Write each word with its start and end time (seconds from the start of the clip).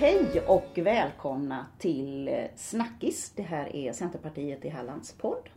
Hej 0.00 0.42
och 0.46 0.70
välkomna 0.74 1.66
till 1.78 2.28
eh, 2.28 2.34
Snackis. 2.56 3.32
Det 3.36 3.42
här 3.42 3.76
är 3.76 3.92
Centerpartiet 3.92 4.64
i 4.64 4.68
Hallands 4.68 5.12
podd. 5.12 5.48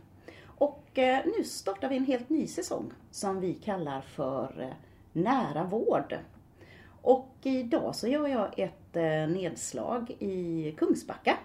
Och 0.44 0.98
eh, 0.98 1.18
nu 1.38 1.44
startar 1.44 1.88
vi 1.88 1.96
en 1.96 2.04
helt 2.04 2.28
ny 2.28 2.46
säsong 2.46 2.92
som 3.10 3.40
vi 3.40 3.54
kallar 3.54 4.00
för 4.00 4.60
eh, 4.60 4.74
Nära 5.12 5.64
vård. 5.64 6.18
Och 7.02 7.34
idag 7.42 7.94
så 7.94 8.08
gör 8.08 8.28
jag 8.28 8.58
ett 8.58 8.94
nedslag 9.30 10.16
i 10.18 10.74
Kungsbacka 10.78 11.36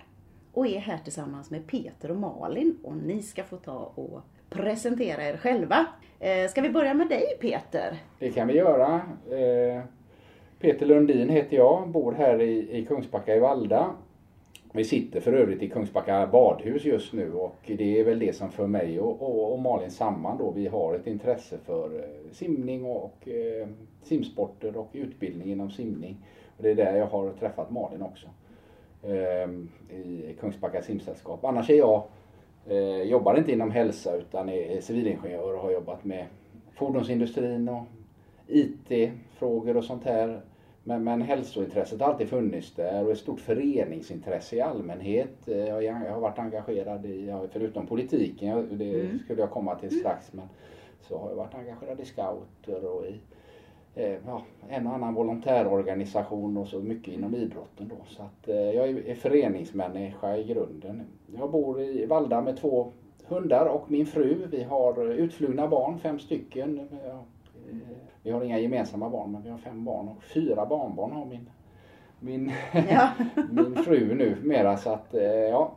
och 0.54 0.68
är 0.68 0.80
här 0.80 0.98
tillsammans 0.98 1.52
med 1.52 1.68
Peter 1.68 2.12
och 2.12 2.18
Malin 2.18 2.80
och 2.84 2.96
ni 2.96 3.22
ska 3.22 3.44
få 3.44 3.58
ta 3.58 3.92
och 3.96 4.22
presentera 4.50 5.24
er 5.24 5.38
själva. 5.38 5.86
Ska 6.50 6.62
vi 6.62 6.70
börja 6.70 6.94
med 6.94 7.10
dig 7.10 7.38
Peter? 7.42 7.98
Det 8.20 8.32
kan 8.32 8.48
vi 8.48 8.54
göra. 8.54 9.02
Peter 10.60 10.86
Lundin 10.86 11.30
heter 11.30 11.58
jag, 11.58 11.90
bor 11.90 12.12
här 12.12 12.42
i, 12.42 12.78
i 12.78 12.86
Kungsbacka 12.86 13.36
i 13.36 13.40
Valda. 13.40 13.94
Vi 14.72 14.84
sitter 14.84 15.20
för 15.20 15.34
övrigt 15.34 15.62
i 15.62 15.70
Kungsbacka 15.70 16.28
badhus 16.28 16.86
just 16.86 17.14
nu 17.14 17.34
och 17.34 17.56
det 17.66 18.00
är 18.00 18.04
väl 18.04 18.20
det 18.20 18.34
som 18.34 18.52
för 18.52 18.68
mig 18.68 19.00
och, 19.00 19.22
och, 19.22 19.54
och 19.54 19.60
Malin 19.60 19.92
samman 19.92 20.38
då. 20.38 20.52
Vi 20.52 20.68
har 20.68 20.96
ett 20.96 21.08
intresse 21.08 21.58
för 21.58 21.96
eh, 21.96 22.32
simning 22.32 22.86
och, 22.86 23.04
och 23.04 23.28
eh, 23.28 23.68
simsporter 24.04 24.78
och 24.78 24.90
utbildning 24.94 25.52
inom 25.52 25.72
simning. 25.72 26.18
Och 26.58 26.64
det 26.64 26.70
är 26.70 26.76
där 26.76 26.96
jag 26.96 27.08
har 27.08 27.32
träffat 27.32 27.72
Malin 27.72 28.02
också. 28.02 28.28
Eh, 29.04 29.50
I 30.00 30.36
Kungsbacka 30.40 30.82
simsällskap. 30.82 31.46
Annars 31.46 31.70
är 31.70 31.78
jag, 31.78 32.04
eh, 32.68 33.02
jobbar 33.04 33.38
inte 33.38 33.52
inom 33.52 33.72
hälsa 33.72 34.16
utan 34.16 34.50
är 34.50 34.82
civilingenjör 34.82 35.54
och 35.56 35.62
har 35.62 35.72
jobbat 35.72 36.06
med 36.06 36.26
fordonsindustrin 36.74 37.70
och 37.70 37.84
IT. 38.48 39.12
IT-frågor 39.40 39.78
och 39.78 39.84
sånt 39.84 40.04
här. 40.04 40.42
Men, 40.84 41.04
men 41.04 41.22
hälsointresset 41.22 42.02
har 42.02 42.08
alltid 42.08 42.30
funnits 42.30 42.76
där 42.76 43.06
och 43.06 43.12
ett 43.12 43.18
stort 43.18 43.40
föreningsintresse 43.40 44.56
i 44.56 44.62
allmänhet. 44.62 45.48
Eh, 45.48 45.58
jag, 45.58 45.84
jag 45.84 46.12
har 46.12 46.20
varit 46.20 46.40
engagerad 46.40 47.06
i, 47.06 47.34
förutom 47.52 47.88
politiken, 47.88 48.68
det 48.72 49.02
mm. 49.02 49.20
skulle 49.20 49.42
jag 49.42 49.52
komma 49.52 49.76
till 49.76 50.00
strax, 50.00 50.34
men 50.34 50.50
så 51.02 51.18
har 51.18 51.30
jag 51.30 51.36
varit 51.36 51.56
engagerad 51.56 52.00
i 52.00 52.06
scouter 52.06 52.86
och 52.86 53.06
i 53.06 53.20
eh, 53.96 54.18
ja, 54.26 54.44
en 54.70 54.88
och 54.88 54.94
annan 54.94 55.14
volontärorganisation 55.14 56.58
och 56.58 56.68
så 56.68 56.80
mycket 56.80 57.14
inom 57.14 57.36
idrotten 57.36 57.88
då. 57.88 58.06
Så 58.08 58.24
att 58.24 58.48
eh, 58.48 58.56
jag 58.56 58.90
är 58.90 59.16
föreningsmänniska 59.16 60.38
i 60.38 60.44
grunden. 60.44 61.02
Jag 61.36 61.52
bor 61.52 61.82
i 61.82 62.06
Valda 62.06 62.42
med 62.42 62.58
två 62.58 62.92
hundar 63.28 63.66
och 63.66 63.92
min 63.92 64.06
fru. 64.06 64.48
Vi 64.52 64.64
har 64.64 65.06
utflugna 65.06 65.68
barn, 65.68 66.00
fem 66.00 66.20
stycken. 66.20 66.88
Vi 68.24 68.32
har 68.32 68.44
inga 68.44 68.60
gemensamma 68.60 69.10
barn 69.10 69.32
men 69.32 69.44
vi 69.44 69.50
har 69.50 69.58
fem 69.58 69.86
barn 69.86 70.08
och 70.08 70.24
fyra 70.24 70.66
barnbarn 70.66 71.12
har 71.12 71.26
min, 71.26 71.50
min, 72.20 72.52
ja. 72.90 73.10
min 73.52 73.76
fru 73.76 74.16
nu 74.16 74.38
mera 74.44 74.78
så 74.78 74.90
att 74.90 75.14
eh, 75.14 75.24
ja. 75.24 75.72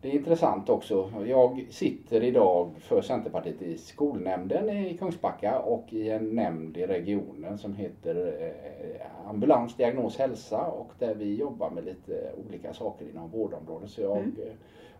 Det 0.00 0.08
är 0.08 0.12
intressant 0.12 0.68
också. 0.68 1.12
Jag 1.26 1.66
sitter 1.70 2.22
idag 2.22 2.70
för 2.78 3.02
Centerpartiet 3.02 3.62
i 3.62 3.78
skolnämnden 3.78 4.68
i 4.68 4.96
Kungsbacka 4.98 5.58
och 5.58 5.92
i 5.92 6.10
en 6.10 6.34
nämnd 6.34 6.76
i 6.76 6.86
regionen 6.86 7.58
som 7.58 7.74
heter 7.74 8.34
eh, 8.40 9.28
Ambulans, 9.30 9.76
diagnos, 9.76 10.18
hälsa 10.18 10.66
och 10.66 10.92
där 10.98 11.14
vi 11.14 11.34
jobbar 11.34 11.70
med 11.70 11.84
lite 11.84 12.32
olika 12.46 12.72
saker 12.72 13.06
inom 13.10 13.30
vårdområdet. 13.30 13.90
Så 13.90 14.00
jag, 14.00 14.18
mm. 14.18 14.34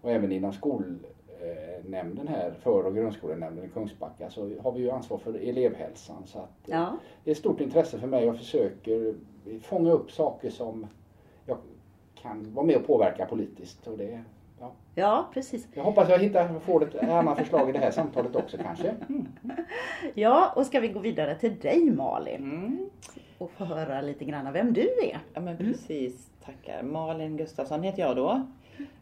Och 0.02 0.10
även 0.10 0.32
inom 0.32 0.52
skol 0.52 0.98
Eh, 1.42 1.84
nämnden 1.90 2.28
här, 2.28 2.50
för 2.62 2.86
och 2.86 2.94
grundskolenämnden 2.94 3.64
i 3.64 3.68
Kungsbacka, 3.68 4.30
så 4.30 4.50
har 4.62 4.72
vi 4.72 4.80
ju 4.80 4.90
ansvar 4.90 5.18
för 5.18 5.34
elevhälsan. 5.34 6.22
Så 6.26 6.38
att, 6.38 6.68
eh, 6.68 6.74
ja. 6.74 6.96
Det 7.24 7.30
är 7.30 7.32
ett 7.32 7.38
stort 7.38 7.60
intresse 7.60 7.98
för 7.98 8.06
mig 8.06 8.30
och 8.30 8.36
försöker 8.36 9.14
fånga 9.62 9.92
upp 9.92 10.10
saker 10.10 10.50
som 10.50 10.86
jag 11.46 11.56
kan 12.14 12.54
vara 12.54 12.66
med 12.66 12.76
och 12.76 12.86
påverka 12.86 13.26
politiskt. 13.26 13.86
Och 13.86 13.98
det, 13.98 14.22
ja. 14.60 14.72
ja, 14.94 15.28
precis. 15.34 15.68
Jag 15.74 15.84
hoppas 15.84 16.08
jag 16.08 16.18
hittar, 16.18 16.60
får 16.60 16.84
ett 16.84 17.08
annat 17.08 17.38
förslag 17.38 17.68
i 17.68 17.72
det 17.72 17.78
här 17.78 17.90
samtalet 17.90 18.36
också 18.36 18.56
kanske. 18.56 18.88
Mm. 18.88 19.28
Ja, 20.14 20.52
och 20.56 20.66
ska 20.66 20.80
vi 20.80 20.88
gå 20.88 21.00
vidare 21.00 21.34
till 21.34 21.58
dig 21.58 21.90
Malin? 21.90 22.42
Mm. 22.42 22.90
Och 23.38 23.50
få 23.50 23.64
höra 23.64 24.00
lite 24.00 24.24
grann 24.24 24.52
vem 24.52 24.72
du 24.72 24.82
är. 24.82 25.18
Ja 25.34 25.40
men 25.40 25.56
mm. 25.56 25.56
precis, 25.56 26.30
mm. 26.30 26.56
tackar. 26.56 26.82
Malin 26.82 27.36
Gustafsson 27.36 27.82
heter 27.82 28.02
jag 28.02 28.16
då. 28.16 28.46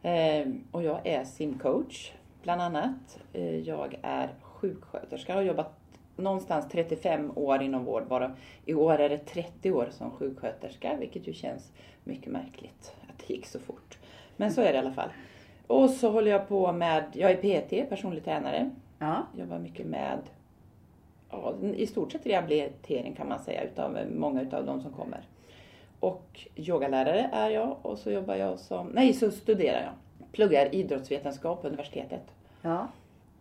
Eh, 0.02 0.48
och 0.70 0.82
jag 0.82 1.06
är 1.06 1.24
simcoach 1.24 2.12
bland 2.46 2.62
annat. 2.62 3.18
Eh, 3.32 3.58
jag 3.58 3.98
är 4.02 4.28
sjuksköterska 4.42 5.32
och 5.32 5.38
har 5.38 5.44
jobbat 5.46 5.72
någonstans 6.16 6.68
35 6.72 7.32
år 7.34 7.62
inom 7.62 7.84
vård, 7.84 8.06
bara 8.08 8.36
i 8.64 8.74
år 8.74 8.98
är 8.98 9.08
det 9.08 9.18
30 9.18 9.72
år 9.72 9.88
som 9.90 10.10
sjuksköterska, 10.10 10.96
vilket 10.96 11.28
ju 11.28 11.32
känns 11.32 11.72
mycket 12.04 12.32
märkligt 12.32 12.94
att 13.08 13.18
det 13.18 13.34
gick 13.34 13.46
så 13.46 13.58
fort. 13.58 13.98
Men 14.36 14.52
så 14.52 14.60
är 14.60 14.72
det 14.72 14.74
i 14.74 14.78
alla 14.78 14.92
fall. 14.92 15.08
Och 15.66 15.90
så 15.90 16.10
håller 16.10 16.30
jag 16.30 16.48
på 16.48 16.72
med, 16.72 17.04
jag 17.12 17.30
är 17.30 17.36
PT, 17.36 17.88
personlig 17.88 18.24
tränare. 18.24 18.70
Ja. 18.98 19.26
Jobbar 19.36 19.58
mycket 19.58 19.86
med, 19.86 20.18
ja, 21.30 21.54
i 21.76 21.86
stort 21.86 22.12
sett 22.12 22.26
rehabilitering 22.26 23.14
kan 23.14 23.28
man 23.28 23.38
säga, 23.38 23.62
utav 23.64 23.98
många 24.14 24.42
utav 24.42 24.66
de 24.66 24.80
som 24.80 24.92
kommer. 24.92 25.20
Och 26.00 26.46
yogalärare 26.56 27.30
är 27.32 27.50
jag 27.50 27.76
och 27.82 27.98
så 27.98 28.10
jobbar 28.10 28.34
jag 28.34 28.58
som, 28.58 28.86
nej 28.86 29.12
så 29.12 29.30
studerar 29.30 29.82
jag. 29.82 29.92
Pluggar 30.32 30.74
idrottsvetenskap 30.74 31.62
på 31.62 31.68
universitetet. 31.68 32.35
Ja. 32.66 32.88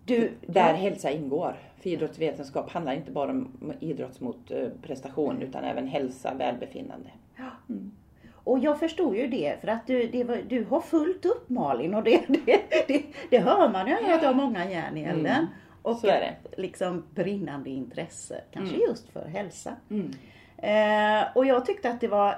Du, 0.05 0.31
där 0.41 0.69
ja. 0.69 0.75
hälsa 0.75 1.11
ingår. 1.11 1.55
För 1.81 1.89
idrottsvetenskap 1.89 2.69
handlar 2.69 2.93
inte 2.93 3.11
bara 3.11 3.31
om 3.31 3.73
idrott 3.79 4.19
mot 4.21 4.51
eh, 4.51 4.67
prestation 4.81 5.41
utan 5.41 5.63
även 5.63 5.87
hälsa, 5.87 6.33
välbefinnande. 6.33 7.09
Ja. 7.35 7.43
Mm. 7.69 7.91
Och 8.33 8.59
jag 8.59 8.79
förstod 8.79 9.15
ju 9.15 9.27
det 9.27 9.61
för 9.61 9.67
att 9.67 9.87
du, 9.87 10.07
det 10.07 10.41
du 10.49 10.63
har 10.63 10.81
fullt 10.81 11.25
upp 11.25 11.49
Malin 11.49 11.95
och 11.95 12.03
det, 12.03 12.21
det, 12.27 12.61
det, 12.87 13.03
det 13.29 13.39
hör 13.39 13.69
man 13.69 13.87
ju 13.87 13.93
att 13.93 14.21
du 14.21 14.27
har 14.27 14.33
många 14.33 14.71
järn 14.71 14.97
i 14.97 15.03
elden. 15.03 15.25
Mm. 15.25 15.45
Och 15.81 15.97
Så 15.97 16.07
det. 16.07 16.35
liksom 16.57 17.03
brinnande 17.15 17.69
intresse, 17.69 18.41
kanske 18.51 18.75
mm. 18.75 18.87
just 18.89 19.09
för 19.09 19.25
hälsa. 19.25 19.75
Mm. 19.89 20.13
Eh, 20.57 21.27
och 21.35 21.45
jag 21.45 21.65
tyckte 21.65 21.89
att 21.89 22.01
det 22.01 22.07
var 22.07 22.35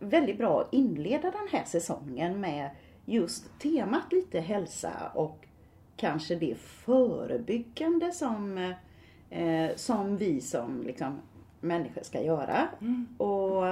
väldigt 0.00 0.38
bra 0.38 0.60
att 0.60 0.74
inleda 0.74 1.30
den 1.30 1.48
här 1.52 1.64
säsongen 1.64 2.40
med 2.40 2.70
just 3.04 3.58
temat 3.58 4.12
lite 4.12 4.40
hälsa 4.40 4.92
och 5.14 5.47
kanske 5.98 6.34
det 6.34 6.54
förebyggande 6.58 8.12
som, 8.12 8.74
eh, 9.30 9.70
som 9.76 10.16
vi 10.16 10.40
som 10.40 10.82
liksom, 10.82 11.20
människor 11.60 12.02
ska 12.02 12.22
göra. 12.22 12.68
Mm. 12.80 13.06
Och 13.18 13.64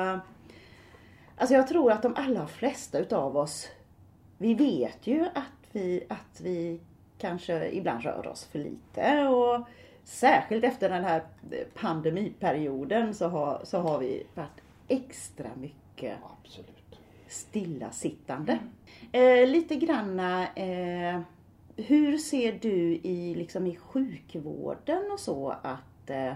Alltså 1.39 1.55
jag 1.55 1.69
tror 1.69 1.93
att 1.93 2.03
de 2.03 2.15
allra 2.17 2.47
flesta 2.47 2.99
utav 2.99 3.37
oss, 3.37 3.69
vi 4.39 4.55
vet 4.55 5.07
ju 5.07 5.25
att 5.35 5.69
vi, 5.73 6.05
att 6.09 6.41
vi 6.41 6.81
kanske 7.19 7.69
ibland 7.69 8.03
rör 8.03 8.27
oss 8.27 8.45
för 8.45 8.59
lite 8.59 9.29
och 9.29 9.67
särskilt 10.05 10.65
efter 10.65 10.89
den 10.89 11.05
här 11.05 11.23
pandemiperioden 11.75 13.15
så 13.15 13.29
har, 13.29 13.61
så 13.65 13.79
har 13.79 13.99
vi 13.99 14.27
varit 14.35 14.61
extra 14.89 15.49
mycket 15.57 16.19
Absolut. 16.43 17.01
stillasittande. 17.29 18.59
Mm. 19.13 19.43
Eh, 19.43 19.49
lite 19.49 19.77
granna 19.77 20.55
eh, 20.55 21.21
hur 21.77 22.19
ser 22.19 22.53
du 22.53 23.01
i, 23.03 23.35
liksom 23.35 23.67
i 23.67 23.77
sjukvården 23.77 25.11
och 25.13 25.21
så 25.21 25.55
att 25.63 26.11
eh, 26.11 26.33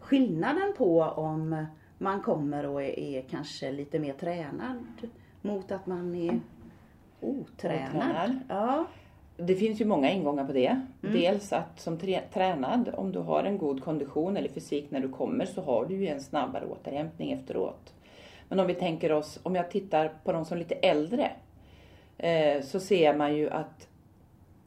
skillnaden 0.00 0.74
på 0.76 1.02
om 1.02 1.66
man 1.98 2.22
kommer 2.22 2.66
och 2.66 2.82
är, 2.82 2.98
är, 2.98 3.22
kanske 3.22 3.72
lite 3.72 3.98
mer 3.98 4.12
tränad 4.12 4.84
mot 5.42 5.72
att 5.72 5.86
man 5.86 6.14
är 6.14 6.40
otränad? 7.20 7.88
otränad. 7.90 8.38
Ja. 8.48 8.86
Det 9.36 9.54
finns 9.54 9.80
ju 9.80 9.84
många 9.84 10.10
ingångar 10.10 10.44
på 10.44 10.52
det. 10.52 10.80
Mm. 11.02 11.14
Dels 11.14 11.52
att 11.52 11.80
som 11.80 11.98
tränad, 12.32 12.94
om 12.94 13.12
du 13.12 13.18
har 13.18 13.44
en 13.44 13.58
god 13.58 13.84
kondition 13.84 14.36
eller 14.36 14.48
fysik 14.48 14.90
när 14.90 15.00
du 15.00 15.08
kommer 15.08 15.46
så 15.46 15.62
har 15.62 15.86
du 15.86 15.94
ju 15.94 16.08
en 16.08 16.20
snabbare 16.20 16.66
återhämtning 16.66 17.32
efteråt. 17.32 17.94
Men 18.48 18.60
om 18.60 18.66
vi 18.66 18.74
tänker 18.74 19.12
oss, 19.12 19.40
om 19.42 19.54
jag 19.54 19.70
tittar 19.70 20.12
på 20.24 20.32
de 20.32 20.44
som 20.44 20.54
är 20.54 20.58
lite 20.58 20.74
äldre, 20.74 21.30
eh, 22.18 22.62
så 22.62 22.80
ser 22.80 23.16
man 23.16 23.36
ju 23.36 23.50
att 23.50 23.88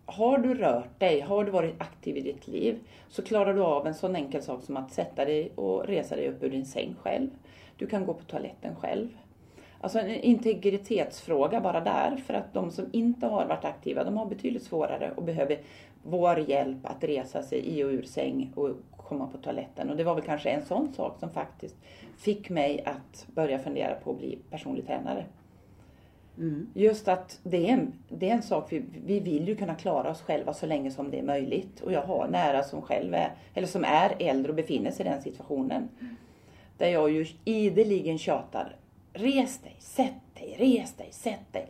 har 0.05 0.37
du 0.37 0.53
rört 0.53 0.99
dig, 0.99 1.21
har 1.21 1.43
du 1.43 1.51
varit 1.51 1.81
aktiv 1.81 2.17
i 2.17 2.21
ditt 2.21 2.47
liv, 2.47 2.79
så 3.09 3.21
klarar 3.21 3.53
du 3.53 3.61
av 3.61 3.87
en 3.87 3.95
sån 3.95 4.15
enkel 4.15 4.41
sak 4.41 4.63
som 4.63 4.77
att 4.77 4.91
sätta 4.91 5.25
dig 5.25 5.51
och 5.55 5.87
resa 5.87 6.15
dig 6.15 6.29
upp 6.29 6.43
ur 6.43 6.49
din 6.49 6.65
säng 6.65 6.95
själv. 7.01 7.29
Du 7.77 7.87
kan 7.87 8.05
gå 8.05 8.13
på 8.13 8.23
toaletten 8.23 8.75
själv. 8.75 9.07
Alltså 9.81 9.99
en 9.99 10.09
integritetsfråga 10.09 11.61
bara 11.61 11.79
där, 11.79 12.17
för 12.17 12.33
att 12.33 12.53
de 12.53 12.71
som 12.71 12.85
inte 12.91 13.27
har 13.27 13.45
varit 13.45 13.65
aktiva, 13.65 14.03
de 14.03 14.17
har 14.17 14.25
betydligt 14.25 14.63
svårare 14.63 15.11
och 15.15 15.23
behöver 15.23 15.59
vår 16.03 16.39
hjälp 16.39 16.77
att 16.83 17.03
resa 17.03 17.43
sig 17.43 17.59
i 17.59 17.83
och 17.83 17.89
ur 17.89 18.03
säng 18.03 18.51
och 18.55 18.69
komma 18.97 19.27
på 19.27 19.37
toaletten. 19.37 19.89
Och 19.89 19.97
det 19.97 20.03
var 20.03 20.15
väl 20.15 20.23
kanske 20.23 20.49
en 20.49 20.65
sån 20.65 20.93
sak 20.93 21.19
som 21.19 21.29
faktiskt 21.29 21.75
fick 22.17 22.49
mig 22.49 22.83
att 22.85 23.27
börja 23.27 23.59
fundera 23.59 23.95
på 23.95 24.11
att 24.11 24.17
bli 24.17 24.39
personlig 24.49 24.87
tränare. 24.87 25.25
Mm. 26.37 26.67
Just 26.73 27.07
att 27.07 27.39
det 27.43 27.69
är, 27.69 27.73
en, 27.73 27.93
det 28.09 28.29
är 28.29 28.33
en 28.33 28.43
sak, 28.43 28.67
vi, 28.71 28.85
vi 29.05 29.19
vill 29.19 29.47
ju 29.47 29.55
kunna 29.55 29.75
klara 29.75 30.11
oss 30.11 30.21
själva 30.21 30.53
så 30.53 30.65
länge 30.65 30.91
som 30.91 31.11
det 31.11 31.19
är 31.19 31.23
möjligt. 31.23 31.81
Och 31.81 31.91
jag 31.91 32.01
har 32.01 32.27
nära 32.27 32.63
som 32.63 32.81
själv 32.81 33.13
är, 33.13 33.31
eller 33.53 33.67
som 33.67 33.83
är 33.83 34.15
äldre 34.19 34.49
och 34.49 34.55
befinner 34.55 34.91
sig 34.91 35.05
i 35.05 35.09
den 35.09 35.21
situationen. 35.21 35.89
Mm. 36.01 36.15
Där 36.77 36.87
jag 36.87 37.11
ju 37.11 37.25
ideligen 37.45 38.17
tjatar 38.17 38.75
res 39.15 39.59
dig, 39.59 39.75
sätt 39.79 40.13
dig, 40.33 40.55
res 40.59 40.93
dig, 40.93 41.07
sätt 41.11 41.53
dig. 41.53 41.67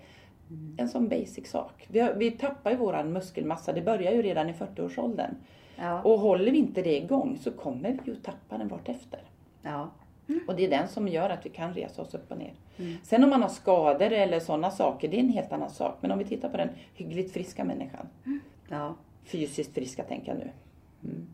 Mm. 0.50 0.76
En 0.78 0.90
sån 0.90 1.10
basic 1.10 1.50
sak. 1.50 1.88
Vi, 1.88 2.10
vi 2.16 2.32
tappar 2.32 2.72
ju 2.72 2.78
våran 2.78 3.14
muskelmassa, 3.14 3.74
det 3.74 3.82
börjar 3.82 4.12
ju 4.12 4.22
redan 4.22 4.50
i 4.50 4.54
40-årsåldern. 4.54 5.36
Ja. 5.76 6.02
Och 6.02 6.20
håller 6.20 6.52
vi 6.52 6.58
inte 6.58 6.82
det 6.82 6.98
igång 6.98 7.38
så 7.42 7.52
kommer 7.52 8.00
vi 8.04 8.12
ju 8.12 8.16
tappa 8.16 8.58
den 8.58 8.68
vartefter. 8.68 9.20
Ja. 9.62 9.90
Mm. 10.28 10.42
Och 10.48 10.56
det 10.56 10.66
är 10.66 10.70
den 10.70 10.88
som 10.88 11.08
gör 11.08 11.30
att 11.30 11.46
vi 11.46 11.50
kan 11.50 11.74
resa 11.74 12.02
oss 12.02 12.14
upp 12.14 12.32
och 12.32 12.38
ner. 12.38 12.54
Mm. 12.78 12.94
Sen 13.04 13.24
om 13.24 13.30
man 13.30 13.42
har 13.42 13.50
skador 13.50 14.12
eller 14.12 14.40
sådana 14.40 14.72
saker, 14.72 15.08
det 15.08 15.18
är 15.18 15.20
en 15.20 15.30
helt 15.30 15.52
annan 15.52 15.70
sak. 15.70 15.98
Men 16.02 16.12
om 16.12 16.18
vi 16.18 16.26
tittar 16.26 16.50
på 16.50 16.58
den 16.58 16.70
hyggligt 16.94 17.34
friska 17.34 17.64
människan. 17.64 18.08
Mm. 18.26 18.40
Ja. 18.70 18.96
Fysiskt 19.24 19.74
friska 19.74 20.04
tänker 20.04 20.28
jag 20.28 20.38
nu. 20.38 20.52
Mm. 21.04 21.28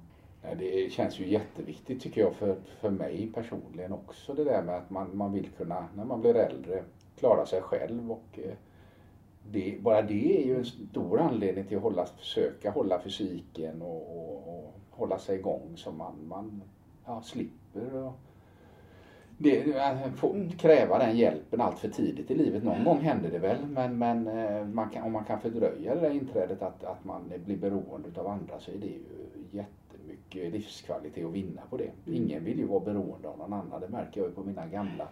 Det 0.60 0.92
känns 0.92 1.20
ju 1.20 1.28
jätteviktigt 1.28 2.02
tycker 2.02 2.22
jag 2.22 2.36
för, 2.36 2.56
för 2.80 2.90
mig 2.90 3.32
personligen 3.34 3.94
också 3.94 4.34
det 4.34 4.44
där 4.44 4.64
med 4.64 4.76
att 4.76 4.90
man, 4.90 5.18
man 5.18 5.34
vill 5.34 5.50
kunna, 5.58 5.88
när 5.96 6.06
man 6.06 6.22
blir 6.22 6.36
äldre, 6.36 6.84
klara 7.16 7.46
sig 7.46 7.62
själv 7.62 8.12
och 8.12 8.40
eh, 8.44 8.54
det, 9.52 9.78
bara 9.82 10.02
det 10.02 10.42
är 10.42 10.46
ju 10.46 10.58
en 10.58 10.66
stor 10.66 11.20
anledning 11.20 11.66
till 11.66 11.78
att 11.78 11.84
hålla, 11.84 12.06
försöka 12.06 12.72
hålla 12.72 13.02
fysiken 13.02 13.82
och, 13.82 14.18
och, 14.18 14.58
och 14.58 14.74
hålla 14.90 15.20
sig 15.20 15.40
igång 15.40 15.74
så 15.76 15.92
man, 15.92 16.14
man 16.28 16.62
ja, 17.06 17.22
slipper 17.22 17.94
och, 17.96 18.14
det, 19.42 19.64
få, 20.16 20.34
mm. 20.34 20.50
kräva 20.50 20.98
den 20.98 21.18
hjälpen 21.18 21.62
allt 21.62 21.80
för 21.80 21.90
tidigt 21.90 22.32
i 22.32 22.36
livet. 22.36 22.64
Någon 22.64 22.84
gång 22.84 23.00
händer 23.00 23.32
det 23.32 23.40
väl 23.40 23.58
men, 23.68 23.98
men 23.98 24.28
eh, 24.28 24.66
man 24.66 24.90
kan, 24.90 25.04
om 25.04 25.12
man 25.12 25.24
kan 25.24 25.40
fördröja 25.40 25.96
det 25.96 26.02
där 26.02 26.10
inträdet 26.10 26.62
att, 26.62 26.84
att 26.84 27.06
man 27.06 27.34
blir 27.46 27.58
beroende 27.58 28.22
av 28.22 28.28
andra 28.28 28.60
så 28.60 28.72
är 28.72 28.78
det 28.78 28.88
ju 28.88 29.00
jättemycket 29.52 30.54
livskvalitet 30.54 31.26
att 31.26 31.34
vinna 31.34 31.62
på 31.70 31.78
det. 31.78 31.92
Mm. 32.08 32.24
Ingen 32.24 32.44
vill 32.44 32.60
ju 32.60 32.66
vara 32.66 32.80
beroende 32.80 33.28
av 33.28 33.38
någon 33.38 33.54
annan. 33.54 33.82
Det 33.82 33.90
märker 33.90 34.22
jag 34.22 34.30
ju 34.30 34.36
på 34.36 34.44
mina 34.44 34.68
gamla 34.68 35.08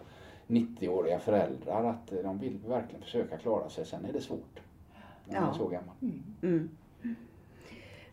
90-åriga 0.48 1.20
föräldrar 1.20 1.84
att 1.84 2.24
de 2.24 2.40
vill 2.40 2.58
verkligen 2.68 3.02
försöka 3.02 3.38
klara 3.38 3.70
sig. 3.70 3.86
Sen 3.86 4.06
är 4.06 4.14
det 4.14 4.22
svårt 4.22 4.60
när 5.26 5.42
man 5.42 5.50
är 5.50 5.54
så 5.54 5.68
gammal. 5.68 5.96
Mm. 6.02 6.24
Mm. 6.42 6.70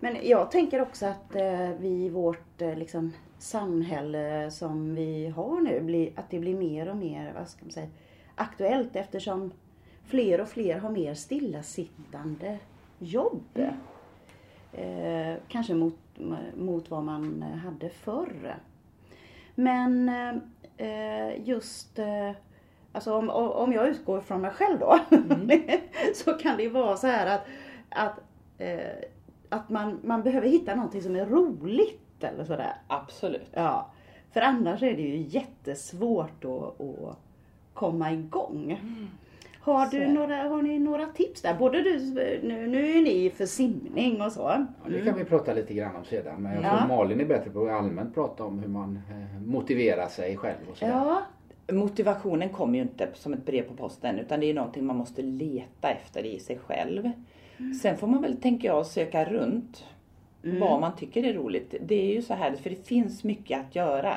Men 0.00 0.16
jag 0.22 0.50
tänker 0.50 0.82
också 0.82 1.06
att 1.06 1.34
eh, 1.34 1.70
vi 1.78 1.88
i 1.88 2.08
vårt 2.08 2.62
eh, 2.62 2.76
liksom, 2.76 3.12
samhälle 3.38 4.50
som 4.50 4.94
vi 4.94 5.28
har 5.28 5.60
nu, 5.60 5.80
blir, 5.80 6.12
att 6.16 6.30
det 6.30 6.38
blir 6.38 6.56
mer 6.56 6.88
och 6.88 6.96
mer 6.96 7.32
vad 7.38 7.48
ska 7.48 7.64
man 7.64 7.72
säga, 7.72 7.88
aktuellt 8.34 8.96
eftersom 8.96 9.52
fler 10.04 10.40
och 10.40 10.48
fler 10.48 10.78
har 10.78 10.90
mer 10.90 11.14
stillasittande 11.14 12.58
jobb. 12.98 13.44
Mm. 13.54 13.74
Eh, 14.72 15.38
kanske 15.48 15.74
mot, 15.74 15.98
mot 16.56 16.90
vad 16.90 17.04
man 17.04 17.42
hade 17.42 17.88
förr. 17.88 18.56
Men 19.54 20.08
eh, 20.76 21.48
just 21.48 21.98
eh, 21.98 22.32
Alltså 22.96 23.14
om, 23.14 23.30
om 23.30 23.72
jag 23.72 23.88
utgår 23.88 24.20
från 24.20 24.40
mig 24.40 24.50
själv 24.50 24.78
då. 24.78 24.98
Mm. 25.10 25.50
så 26.14 26.32
kan 26.32 26.56
det 26.56 26.68
vara 26.68 26.96
så 26.96 27.06
här 27.06 27.26
att, 27.26 27.46
att, 27.88 28.20
eh, 28.58 28.98
att 29.48 29.70
man, 29.70 30.00
man 30.04 30.22
behöver 30.22 30.48
hitta 30.48 30.74
någonting 30.74 31.02
som 31.02 31.16
är 31.16 31.26
roligt 31.26 32.24
eller 32.24 32.44
sådär. 32.44 32.72
Absolut. 32.86 33.50
Ja. 33.52 33.90
För 34.32 34.40
annars 34.40 34.82
är 34.82 34.96
det 34.96 35.02
ju 35.02 35.16
jättesvårt 35.16 36.44
att, 36.44 36.80
att 36.80 37.18
komma 37.74 38.12
igång. 38.12 38.78
Mm. 38.80 39.08
Har, 39.60 39.86
du 39.86 40.06
några, 40.06 40.36
har 40.36 40.62
ni 40.62 40.78
några 40.78 41.06
tips 41.06 41.42
där? 41.42 41.54
Både 41.54 41.82
du, 41.82 41.98
nu, 42.42 42.66
nu 42.66 42.98
är 42.98 43.02
ni 43.02 43.30
för 43.30 43.46
simning 43.46 44.22
och 44.22 44.32
så. 44.32 44.40
Ja, 44.40 44.66
det 44.90 45.04
kan 45.04 45.18
vi 45.18 45.24
prata 45.24 45.54
lite 45.54 45.74
grann 45.74 45.96
om 45.96 46.04
sedan. 46.04 46.42
Men 46.42 46.52
jag 46.52 46.62
tror 46.62 46.74
ja. 46.80 46.86
Malin 46.86 47.20
är 47.20 47.24
bättre 47.24 47.50
på 47.50 47.64
att 47.64 47.70
allmänt 47.70 48.14
prata 48.14 48.44
om 48.44 48.58
hur 48.58 48.68
man 48.68 49.00
eh, 49.10 49.40
motiverar 49.46 50.08
sig 50.08 50.36
själv 50.36 50.58
och 50.70 50.76
sådär. 50.76 50.92
Ja. 50.92 51.22
Motivationen 51.72 52.48
kommer 52.48 52.74
ju 52.74 52.82
inte 52.82 53.08
som 53.14 53.32
ett 53.32 53.46
brev 53.46 53.62
på 53.62 53.74
posten 53.74 54.18
utan 54.18 54.40
det 54.40 54.50
är 54.50 54.54
någonting 54.54 54.86
man 54.86 54.96
måste 54.96 55.22
leta 55.22 55.90
efter 55.90 56.26
i 56.26 56.38
sig 56.38 56.58
själv. 56.58 57.10
Mm. 57.58 57.74
Sen 57.74 57.96
får 57.96 58.06
man 58.06 58.22
väl, 58.22 58.36
tänker 58.36 58.68
jag, 58.68 58.86
söka 58.86 59.24
runt 59.24 59.84
mm. 60.44 60.60
vad 60.60 60.80
man 60.80 60.96
tycker 60.96 61.24
är 61.24 61.34
roligt. 61.34 61.74
Det 61.86 61.94
är 61.94 62.14
ju 62.14 62.22
så 62.22 62.34
här, 62.34 62.56
för 62.56 62.70
det 62.70 62.86
finns 62.86 63.24
mycket 63.24 63.60
att 63.60 63.76
göra. 63.76 64.16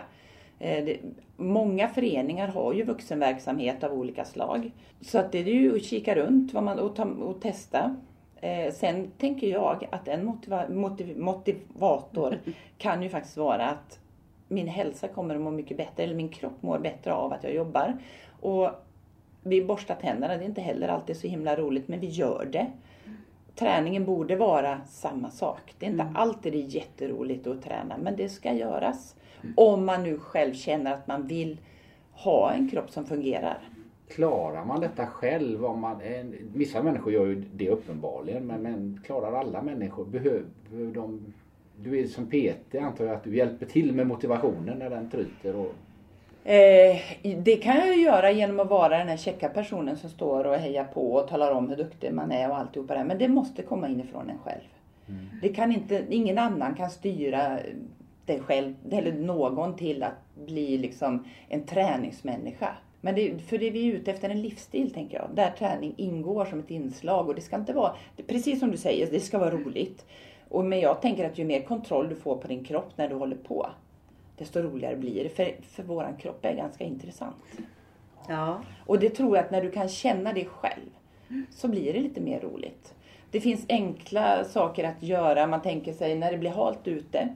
Eh, 0.59 0.85
det, 0.85 0.97
många 1.37 1.87
föreningar 1.87 2.47
har 2.47 2.73
ju 2.73 2.83
vuxenverksamhet 2.83 3.83
av 3.83 3.93
olika 3.93 4.25
slag. 4.25 4.71
Så 5.01 5.19
att 5.19 5.31
det 5.31 5.39
är 5.39 5.45
ju 5.45 5.75
att 5.75 5.83
kika 5.83 6.15
runt 6.15 6.53
vad 6.53 6.63
man, 6.63 6.79
och, 6.79 6.95
ta, 6.95 7.05
och 7.05 7.41
testa. 7.41 7.95
Eh, 8.41 8.73
sen 8.73 9.11
tänker 9.17 9.47
jag 9.47 9.87
att 9.91 10.07
en 10.07 10.25
motiva, 10.25 10.69
motiv, 10.69 11.17
motivator 11.17 12.39
kan 12.77 13.03
ju 13.03 13.09
faktiskt 13.09 13.37
vara 13.37 13.67
att 13.67 13.99
min 14.47 14.67
hälsa 14.67 15.07
kommer 15.07 15.35
att 15.35 15.41
må 15.41 15.51
mycket 15.51 15.77
bättre, 15.77 16.03
eller 16.03 16.15
min 16.15 16.29
kropp 16.29 16.61
mår 16.61 16.79
bättre 16.79 17.13
av 17.13 17.33
att 17.33 17.43
jag 17.43 17.53
jobbar. 17.53 17.97
Och 18.41 18.69
vi 19.43 19.61
borstar 19.61 19.95
tänderna, 19.95 20.37
det 20.37 20.43
är 20.43 20.47
inte 20.47 20.61
heller 20.61 20.87
alltid 20.87 21.17
så 21.17 21.27
himla 21.27 21.55
roligt, 21.55 21.87
men 21.87 21.99
vi 21.99 22.07
gör 22.07 22.47
det. 22.51 22.67
Träningen 23.59 24.05
borde 24.05 24.35
vara 24.35 24.81
samma 24.85 25.29
sak. 25.31 25.75
Det 25.79 25.85
är 25.85 25.89
inte 25.89 26.03
mm. 26.03 26.15
alltid 26.15 26.53
det 26.53 26.61
är 26.61 26.75
jätteroligt 26.75 27.47
att 27.47 27.61
träna, 27.61 27.97
men 27.97 28.15
det 28.15 28.29
ska 28.29 28.53
göras. 28.53 29.15
Om 29.55 29.85
man 29.85 30.03
nu 30.03 30.19
själv 30.19 30.53
känner 30.53 30.93
att 30.93 31.07
man 31.07 31.27
vill 31.27 31.57
ha 32.11 32.51
en 32.51 32.69
kropp 32.69 32.91
som 32.91 33.05
fungerar. 33.05 33.57
Klarar 34.07 34.65
man 34.65 34.81
detta 34.81 35.07
själv? 35.07 35.65
Om 35.65 35.79
man, 35.79 36.01
vissa 36.53 36.83
människor 36.83 37.13
gör 37.13 37.25
ju 37.25 37.43
det 37.53 37.69
uppenbarligen 37.69 38.47
men, 38.47 38.61
men 38.61 39.01
klarar 39.05 39.33
alla 39.33 39.61
människor? 39.61 40.05
Behöver 40.05 40.43
de... 40.93 41.33
Du 41.81 41.99
är 41.99 42.07
som 42.07 42.25
PT 42.25 42.75
antar 42.75 43.05
jag 43.05 43.15
att 43.15 43.23
du 43.23 43.35
hjälper 43.35 43.65
till 43.65 43.93
med 43.93 44.07
motivationen 44.07 44.79
när 44.79 44.89
den 44.89 45.09
tryter? 45.09 45.55
Och... 45.55 45.73
Eh, 46.43 46.97
det 47.37 47.55
kan 47.55 47.77
jag 47.77 47.97
göra 47.97 48.31
genom 48.31 48.59
att 48.59 48.69
vara 48.69 48.97
den 48.97 49.07
här 49.07 49.17
checka 49.17 49.49
personen 49.49 49.97
som 49.97 50.09
står 50.09 50.43
och 50.43 50.55
hejar 50.55 50.83
på 50.83 51.13
och 51.13 51.27
talar 51.27 51.51
om 51.51 51.69
hur 51.69 51.75
duktig 51.75 52.13
man 52.13 52.31
är 52.31 52.49
och 52.49 52.57
alltihopa 52.57 52.95
det. 52.95 53.03
Men 53.03 53.17
det 53.17 53.27
måste 53.27 53.61
komma 53.61 53.87
inifrån 53.89 54.29
en 54.29 54.37
själv. 54.37 54.67
Mm. 55.07 55.29
Det 55.41 55.49
kan 55.49 55.71
inte, 55.71 56.05
ingen 56.09 56.37
annan 56.37 56.75
kan 56.75 56.89
styra 56.89 57.59
dig 58.25 58.39
själv 58.39 58.75
eller 58.91 59.11
någon 59.11 59.75
till 59.75 60.03
att 60.03 60.35
bli 60.45 60.77
liksom 60.77 61.25
en 61.47 61.65
träningsmänniska. 61.65 62.69
Men 63.01 63.15
det, 63.15 63.39
för 63.39 63.57
det 63.57 63.67
är 63.67 63.71
vi 63.71 63.89
är 63.89 63.93
ute 63.93 64.11
efter 64.11 64.29
en 64.29 64.41
livsstil 64.41 64.93
tänker 64.93 65.17
jag. 65.17 65.29
Där 65.35 65.51
träning 65.51 65.93
ingår 65.97 66.45
som 66.45 66.59
ett 66.59 66.71
inslag 66.71 67.27
och 67.27 67.35
det 67.35 67.41
ska 67.41 67.55
inte 67.55 67.73
vara, 67.73 67.93
precis 68.27 68.59
som 68.59 68.71
du 68.71 68.77
säger, 68.77 69.11
det 69.11 69.19
ska 69.19 69.39
vara 69.39 69.51
roligt. 69.51 70.05
Och, 70.49 70.65
men 70.65 70.79
jag 70.79 71.01
tänker 71.01 71.25
att 71.25 71.37
ju 71.37 71.45
mer 71.45 71.61
kontroll 71.61 72.09
du 72.09 72.15
får 72.15 72.35
på 72.35 72.47
din 72.47 72.63
kropp 72.63 72.91
när 72.95 73.09
du 73.09 73.15
håller 73.15 73.35
på, 73.35 73.69
desto 74.39 74.59
roligare 74.59 74.95
blir 74.95 75.23
det. 75.23 75.29
För, 75.29 75.55
för 75.61 75.83
våran 75.83 76.17
kropp 76.17 76.45
är 76.45 76.53
ganska 76.53 76.83
intressant. 76.83 77.35
Ja. 78.27 78.61
Och 78.85 78.99
det 78.99 79.09
tror 79.09 79.37
jag 79.37 79.45
att 79.45 79.51
när 79.51 79.61
du 79.61 79.71
kan 79.71 79.89
känna 79.89 80.33
det 80.33 80.45
själv 80.45 80.89
så 81.49 81.67
blir 81.67 81.93
det 81.93 81.99
lite 81.99 82.21
mer 82.21 82.39
roligt. 82.39 82.93
Det 83.31 83.41
finns 83.41 83.65
enkla 83.69 84.43
saker 84.43 84.83
att 84.83 85.03
göra. 85.03 85.47
Man 85.47 85.61
tänker 85.61 85.93
sig 85.93 86.15
när 86.15 86.31
det 86.31 86.37
blir 86.37 86.49
halt 86.49 86.87
ute 86.87 87.29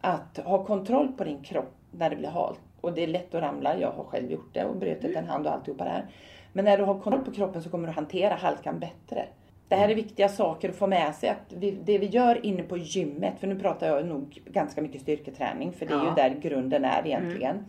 att 0.00 0.38
ha 0.38 0.64
kontroll 0.64 1.12
på 1.12 1.24
din 1.24 1.42
kropp 1.42 1.74
när 1.90 2.10
det 2.10 2.16
blir 2.16 2.28
halt. 2.28 2.60
Och 2.80 2.92
det 2.92 3.02
är 3.02 3.06
lätt 3.06 3.34
att 3.34 3.42
ramla. 3.42 3.78
Jag 3.78 3.90
har 3.90 4.04
själv 4.04 4.30
gjort 4.30 4.54
det 4.54 4.64
och 4.64 4.76
brutit 4.76 5.16
en 5.16 5.28
hand 5.28 5.46
och 5.46 5.52
alltihopa 5.52 5.84
det 5.84 5.90
här. 5.90 6.06
Men 6.52 6.64
när 6.64 6.78
du 6.78 6.84
har 6.84 7.00
kontroll 7.00 7.24
på 7.24 7.32
kroppen 7.32 7.62
så 7.62 7.70
kommer 7.70 7.88
du 7.88 7.94
hantera 7.94 8.34
halkan 8.34 8.78
bättre. 8.78 9.26
Det 9.72 9.76
här 9.76 9.88
är 9.88 9.94
viktiga 9.94 10.28
saker 10.28 10.68
att 10.68 10.76
få 10.76 10.86
med 10.86 11.14
sig. 11.14 11.28
Att 11.28 11.52
vi, 11.52 11.70
det 11.70 11.98
vi 11.98 12.06
gör 12.06 12.46
inne 12.46 12.62
på 12.62 12.76
gymmet, 12.76 13.34
för 13.40 13.46
nu 13.46 13.58
pratar 13.58 13.86
jag 13.86 14.06
nog 14.06 14.40
ganska 14.44 14.82
mycket 14.82 15.00
styrketräning, 15.00 15.72
för 15.72 15.86
det 15.86 15.94
är 15.94 15.98
ja. 15.98 16.08
ju 16.08 16.14
där 16.14 16.40
grunden 16.40 16.84
är 16.84 17.06
egentligen. 17.06 17.56
Mm. 17.56 17.64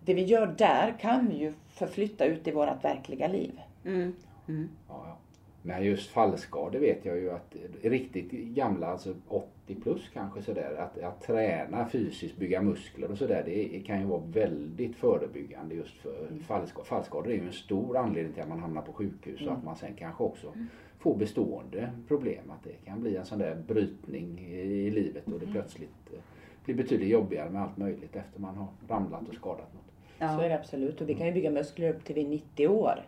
Det 0.00 0.14
vi 0.14 0.24
gör 0.24 0.46
där 0.46 0.94
kan 1.00 1.28
vi 1.28 1.36
ju 1.36 1.52
förflytta 1.68 2.24
ut 2.24 2.48
i 2.48 2.50
vårt 2.50 2.84
verkliga 2.84 3.28
liv. 3.28 3.60
Mm. 3.84 4.14
Mm. 4.48 4.68
Ja. 4.88 5.18
Men 5.62 5.84
just 5.84 6.10
fallskador 6.10 6.78
vet 6.78 7.04
jag 7.04 7.16
ju 7.16 7.30
att 7.30 7.56
riktigt 7.82 8.30
gamla, 8.30 8.86
alltså 8.86 9.14
80 9.28 9.74
plus 9.82 10.08
kanske 10.14 10.42
sådär, 10.42 10.74
att, 10.78 11.02
att 11.02 11.22
träna 11.22 11.88
fysiskt, 11.88 12.36
bygga 12.36 12.62
muskler 12.62 13.10
och 13.10 13.18
sådär, 13.18 13.42
det 13.46 13.80
kan 13.86 14.00
ju 14.00 14.06
vara 14.06 14.22
väldigt 14.26 14.96
förebyggande 14.96 15.74
just 15.74 15.96
för 15.98 16.26
mm. 16.30 16.40
fallskador. 16.40 16.84
Fallskador 16.84 17.30
är 17.30 17.34
ju 17.34 17.46
en 17.46 17.52
stor 17.52 17.96
anledning 17.96 18.32
till 18.32 18.42
att 18.42 18.48
man 18.48 18.60
hamnar 18.60 18.82
på 18.82 18.92
sjukhus 18.92 19.40
mm. 19.40 19.52
och 19.52 19.58
att 19.58 19.64
man 19.64 19.76
sen 19.76 19.94
kanske 19.98 20.24
också 20.24 20.52
får 20.98 21.16
bestående 21.16 21.90
problem. 22.08 22.50
Att 22.50 22.64
det 22.64 22.84
kan 22.84 23.00
bli 23.00 23.16
en 23.16 23.26
sån 23.26 23.38
där 23.38 23.62
brytning 23.68 24.38
i 24.40 24.90
livet 24.90 25.26
och 25.26 25.38
det 25.38 25.46
mm. 25.46 25.52
plötsligt 25.52 26.12
eh, 26.12 26.18
blir 26.64 26.74
betydligt 26.74 27.08
jobbigare 27.08 27.50
med 27.50 27.62
allt 27.62 27.76
möjligt 27.76 28.16
efter 28.16 28.40
man 28.40 28.56
har 28.56 28.68
ramlat 28.88 29.28
och 29.28 29.34
skadat 29.34 29.74
något. 29.74 29.82
Ja. 30.18 30.36
Så 30.36 30.40
är 30.40 30.48
det 30.48 30.54
absolut 30.54 31.00
och 31.00 31.08
vi 31.08 31.14
kan 31.14 31.26
ju 31.26 31.32
bygga 31.32 31.50
muskler 31.50 31.94
upp 31.94 32.04
till 32.04 32.14
vi 32.14 32.24
är 32.24 32.28
90 32.28 32.68
år. 32.68 33.06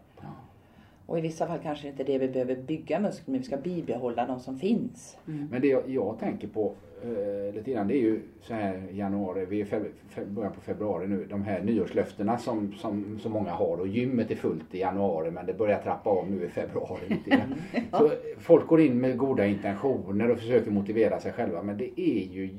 Och 1.10 1.18
i 1.18 1.20
vissa 1.20 1.46
fall 1.46 1.58
kanske 1.62 1.88
inte 1.88 2.04
det 2.04 2.18
vi 2.18 2.28
behöver 2.28 2.56
bygga 2.56 3.00
muskler, 3.00 3.32
men 3.32 3.40
vi 3.40 3.46
ska 3.46 3.56
bibehålla 3.56 4.26
de 4.26 4.40
som 4.40 4.58
finns. 4.58 5.18
Mm. 5.28 5.48
Men 5.50 5.60
det 5.60 5.68
jag, 5.68 5.82
jag, 5.86 6.18
tänker 6.18 6.48
på 6.48 6.74
eh, 7.02 7.54
lite 7.54 7.70
grann, 7.70 7.88
det 7.88 7.94
är 7.94 8.00
ju 8.00 8.20
så 8.40 8.54
här 8.54 8.82
januari, 8.92 9.46
vi 9.46 9.60
är 9.60 9.64
feb, 9.64 9.82
feb, 10.08 10.28
början 10.28 10.52
på 10.52 10.60
februari 10.60 11.06
nu, 11.06 11.26
de 11.30 11.42
här 11.42 11.60
nyårslöftena 11.60 12.38
som, 12.38 12.72
som 12.72 13.18
så 13.22 13.28
många 13.28 13.50
har 13.50 13.80
och 13.80 13.88
gymmet 13.88 14.30
är 14.30 14.34
fullt 14.34 14.74
i 14.74 14.78
januari 14.78 15.30
men 15.30 15.46
det 15.46 15.54
börjar 15.54 15.82
trappa 15.82 16.10
av 16.10 16.30
nu 16.30 16.44
i 16.44 16.48
februari. 16.48 17.18
mm. 17.26 17.48
Så 17.90 18.10
folk 18.38 18.66
går 18.66 18.80
in 18.80 19.00
med 19.00 19.18
goda 19.18 19.46
intentioner 19.46 20.30
och 20.30 20.38
försöker 20.38 20.70
motivera 20.70 21.20
sig 21.20 21.32
själva 21.32 21.62
men 21.62 21.76
det 21.76 22.00
är 22.00 22.24
ju 22.24 22.50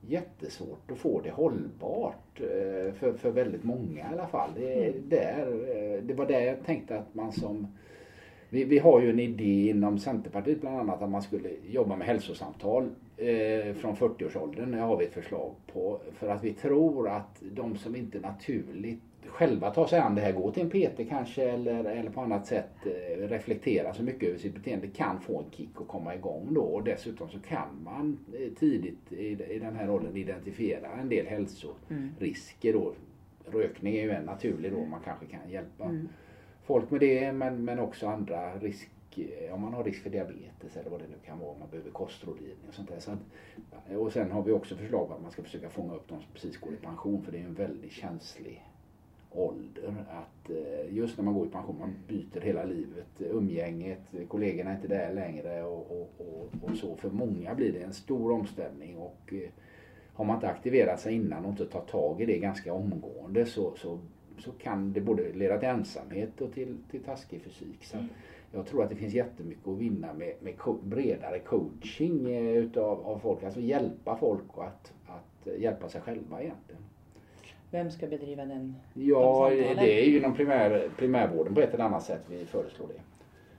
jättesvårt 0.00 0.90
att 0.90 0.98
få 0.98 1.20
det 1.20 1.30
hållbart 1.30 2.40
eh, 2.40 2.92
för, 2.94 3.12
för 3.12 3.30
väldigt 3.30 3.64
många 3.64 4.00
i 4.00 4.12
alla 4.12 4.26
fall. 4.26 4.50
Det, 4.56 4.88
mm. 4.88 5.08
där, 5.08 5.46
eh, 5.46 6.02
det 6.02 6.14
var 6.14 6.26
där 6.26 6.40
jag 6.40 6.64
tänkte 6.64 6.98
att 6.98 7.14
man 7.14 7.32
som 7.32 7.66
vi, 8.52 8.64
vi 8.64 8.78
har 8.78 9.00
ju 9.00 9.10
en 9.10 9.20
idé 9.20 9.68
inom 9.70 9.98
Centerpartiet 9.98 10.60
bland 10.60 10.78
annat 10.78 11.02
att 11.02 11.10
man 11.10 11.22
skulle 11.22 11.48
jobba 11.70 11.96
med 11.96 12.06
hälsosamtal 12.06 12.90
eh, 13.16 13.74
från 13.74 13.96
40-årsåldern. 13.96 14.70
Det 14.70 14.78
har 14.78 14.96
vi 14.96 15.04
ett 15.04 15.14
förslag 15.14 15.54
på. 15.72 16.00
För 16.12 16.28
att 16.28 16.44
vi 16.44 16.52
tror 16.52 17.08
att 17.08 17.42
de 17.52 17.76
som 17.76 17.96
inte 17.96 18.20
naturligt 18.20 19.02
själva 19.30 19.70
tar 19.70 19.86
sig 19.86 19.98
an 19.98 20.14
det 20.14 20.20
här, 20.20 20.32
gå 20.32 20.52
till 20.52 20.62
en 20.62 20.70
PT 20.70 21.08
kanske 21.08 21.50
eller, 21.50 21.84
eller 21.84 22.10
på 22.10 22.20
annat 22.20 22.46
sätt 22.46 22.70
eh, 22.84 23.28
reflektera 23.28 23.94
så 23.94 24.02
mycket 24.02 24.28
över 24.28 24.38
sitt 24.38 24.54
beteende 24.54 24.88
kan 24.88 25.20
få 25.20 25.38
en 25.38 25.50
kick 25.50 25.80
och 25.80 25.88
komma 25.88 26.14
igång 26.14 26.54
då. 26.54 26.62
Och 26.62 26.84
dessutom 26.84 27.28
så 27.28 27.38
kan 27.40 27.82
man 27.84 28.18
eh, 28.32 28.52
tidigt 28.58 29.12
i, 29.12 29.26
i 29.26 29.58
den 29.58 29.76
här 29.76 29.86
rollen 29.86 30.16
identifiera 30.16 30.88
en 30.92 31.08
del 31.08 31.26
hälsorisker 31.26 32.72
då. 32.72 32.92
Rökning 33.52 33.96
är 33.96 34.02
ju 34.02 34.10
en 34.10 34.24
naturlig 34.24 34.72
då 34.72 34.84
man 34.84 35.00
kanske 35.04 35.26
kan 35.26 35.50
hjälpa 35.50 35.84
mm. 35.84 36.08
folk 36.62 36.90
med 36.90 37.00
det 37.00 37.32
men, 37.32 37.64
men 37.64 37.78
också 37.78 38.06
andra 38.06 38.58
risk 38.58 38.90
eh, 39.16 39.54
om 39.54 39.60
man 39.60 39.74
har 39.74 39.84
risk 39.84 40.02
för 40.02 40.10
diabetes 40.10 40.76
eller 40.76 40.90
vad 40.90 41.00
det 41.00 41.06
nu 41.08 41.16
kan 41.26 41.38
vara, 41.38 41.50
om 41.50 41.58
man 41.58 41.70
behöver 41.70 41.90
kostrådgivning 41.90 42.68
och 42.68 42.74
sånt 42.74 42.88
där. 42.88 43.00
Så 43.00 43.10
att, 43.10 43.18
och 43.96 44.12
sen 44.12 44.30
har 44.30 44.42
vi 44.42 44.52
också 44.52 44.76
förslag 44.76 45.08
på 45.08 45.14
att 45.14 45.22
man 45.22 45.30
ska 45.30 45.42
försöka 45.42 45.68
fånga 45.68 45.94
upp 45.94 46.08
de 46.08 46.20
som 46.20 46.32
precis 46.32 46.56
går 46.56 46.72
i 46.72 46.76
pension 46.76 47.22
för 47.22 47.32
det 47.32 47.38
är 47.38 47.44
en 47.44 47.54
väldigt 47.54 47.92
känslig 47.92 48.64
ålder. 49.32 49.94
Att 50.10 50.50
eh, 50.50 50.94
just 50.94 51.16
när 51.16 51.24
man 51.24 51.34
går 51.34 51.46
i 51.46 51.50
pension, 51.50 51.78
man 51.78 51.94
byter 52.08 52.40
hela 52.40 52.64
livet. 52.64 53.06
Umgänget, 53.18 54.00
kollegorna 54.28 54.70
är 54.70 54.74
inte 54.74 54.88
där 54.88 55.12
längre 55.12 55.62
och, 55.62 55.90
och, 55.90 56.10
och, 56.18 56.70
och 56.70 56.76
så. 56.76 56.96
För 56.96 57.10
många 57.10 57.54
blir 57.54 57.72
det 57.72 57.82
en 57.82 57.92
stor 57.92 58.32
omställning 58.32 58.96
och 58.96 59.32
eh, 59.32 59.50
har 60.14 60.24
man 60.24 60.36
inte 60.36 60.48
aktiverat 60.48 61.00
sig 61.00 61.14
innan 61.14 61.44
och 61.44 61.50
inte 61.50 61.66
tagit 61.66 61.88
tag 61.88 62.20
i 62.20 62.26
det 62.26 62.38
ganska 62.38 62.72
omgående 62.72 63.46
så, 63.46 63.76
så, 63.76 63.98
så 64.38 64.52
kan 64.52 64.92
det 64.92 65.00
både 65.00 65.32
leda 65.32 65.58
till 65.58 65.68
ensamhet 65.68 66.40
och 66.40 66.52
till, 66.52 66.76
till 66.90 67.02
taskig 67.02 67.42
fysik. 67.42 67.84
Så 67.84 67.96
jag 68.52 68.66
tror 68.66 68.82
att 68.82 68.90
det 68.90 68.96
finns 68.96 69.14
jättemycket 69.14 69.68
att 69.68 69.78
vinna 69.78 70.12
med, 70.12 70.34
med 70.40 70.58
co 70.58 70.72
bredare 70.72 71.38
coaching 71.38 72.30
eh, 72.30 72.56
utav, 72.56 73.06
av 73.06 73.18
folk. 73.18 73.42
Alltså 73.42 73.60
hjälpa 73.60 74.16
folk 74.16 74.48
att, 74.56 74.92
att 75.06 75.58
hjälpa 75.58 75.88
sig 75.88 76.00
själva 76.00 76.42
egentligen. 76.42 76.82
Vem 77.70 77.90
ska 77.90 78.06
bedriva 78.06 78.44
den? 78.44 78.76
Ja, 78.94 79.50
de 79.50 79.74
det 79.74 80.02
är 80.02 80.04
ju 80.04 80.18
inom 80.18 80.34
primär, 80.34 80.88
primärvården 80.96 81.54
på 81.54 81.60
ett 81.60 81.74
eller 81.74 81.84
annat 81.84 82.02
sätt 82.02 82.22
vi 82.28 82.44
föreslår 82.44 82.88
det. 82.88 83.00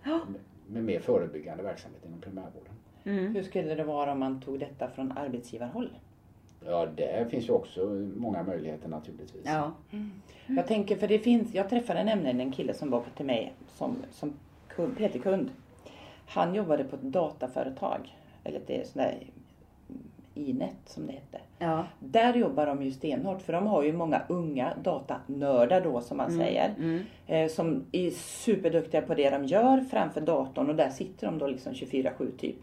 Ja. 0.10 0.20
Med, 0.27 0.41
med 0.68 0.84
mer 0.84 1.00
förebyggande 1.00 1.63
verksamhet 1.63 2.06
inom 2.06 2.22
primärvården. 2.22 2.74
Mm. 3.03 3.36
Hur 3.36 3.44
skulle 3.44 3.75
det 3.75 3.84
vara 3.84 4.12
om 4.12 4.20
man 4.20 4.41
tog 4.41 4.60
detta 4.60 4.89
från 4.89 5.12
arbetsgivarhåll? 5.12 5.89
Ja, 6.65 6.86
det 6.86 7.27
finns 7.30 7.50
ju 7.50 7.53
också 7.53 7.86
många 8.15 8.44
möjligheter 8.44 8.89
naturligtvis. 8.89 9.46
Ja. 9.46 9.72
Mm. 9.91 10.12
Jag 10.48 10.68
tänker, 10.68 10.96
för 10.96 11.08
det 11.08 11.20
finns, 11.20 11.53
jag 11.53 11.70
träffade 11.70 12.03
nämligen 12.03 12.39
en 12.39 12.51
kille 12.51 12.74
som 12.74 12.89
var 12.89 13.03
till 13.18 13.25
mig 13.25 13.53
som, 13.68 13.96
som 14.12 14.34
PT-kund. 14.98 15.50
Han 16.27 16.56
jobbade 16.56 16.84
på 16.84 16.96
ett 16.96 17.01
dataföretag, 17.01 18.15
eller 18.44 18.62
det 18.68 18.82
är 18.82 18.86
sån 18.86 19.01
där 19.01 19.18
Inet 20.34 20.76
som 20.86 21.08
det 21.08 21.14
hette. 21.14 21.40
Ja. 21.60 21.86
Där 22.00 22.34
jobbar 22.34 22.66
de 22.66 22.84
ju 22.84 22.92
stenhårt 22.92 23.42
för 23.42 23.54
de 23.54 23.68
har 23.68 23.84
ju 23.84 23.94
många 23.94 24.22
unga 24.30 24.74
datanördar 24.84 25.82
då 25.82 26.02
som 26.02 26.18
man 26.18 26.30
mm. 26.30 26.40
säger. 26.40 26.76
Mm. 26.78 27.00
Eh, 27.28 27.50
som 27.50 27.86
är 27.92 28.10
superduktiga 28.12 29.02
på 29.02 29.14
det 29.14 29.30
de 29.30 29.46
gör 29.46 29.82
framför 29.82 30.22
datorn 30.22 30.70
och 30.70 30.76
där 30.76 30.90
sitter 30.90 31.28
de 31.28 31.38
då 31.38 31.48
liksom 31.48 31.74
24-7 31.74 32.38
typ. 32.38 32.56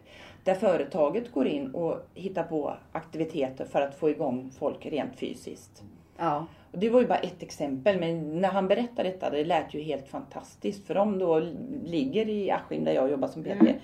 Där 0.44 0.54
företaget 0.54 1.32
går 1.32 1.46
in 1.46 1.74
och 1.74 1.96
hittar 2.14 2.42
på 2.42 2.74
aktiviteter 2.92 3.64
för 3.64 3.80
att 3.80 3.94
få 3.94 4.10
igång 4.10 4.50
folk 4.58 4.86
rent 4.86 5.16
fysiskt. 5.16 5.82
Ja. 6.18 6.46
Och 6.72 6.78
det 6.78 6.90
var 6.90 7.00
ju 7.00 7.06
bara 7.06 7.18
ett 7.18 7.42
exempel 7.42 8.00
men 8.00 8.40
när 8.40 8.48
han 8.48 8.68
berättade 8.68 9.08
detta 9.08 9.30
det 9.30 9.44
lät 9.44 9.74
ju 9.74 9.82
helt 9.82 10.08
fantastiskt. 10.08 10.86
För 10.86 10.94
de 10.94 11.18
då 11.18 11.42
ligger 11.84 12.28
i 12.28 12.50
Askim 12.50 12.84
där 12.84 12.92
jag 12.92 13.10
jobbar 13.10 13.28
som 13.28 13.42
PT. 13.42 13.48
Mm. 13.48 13.74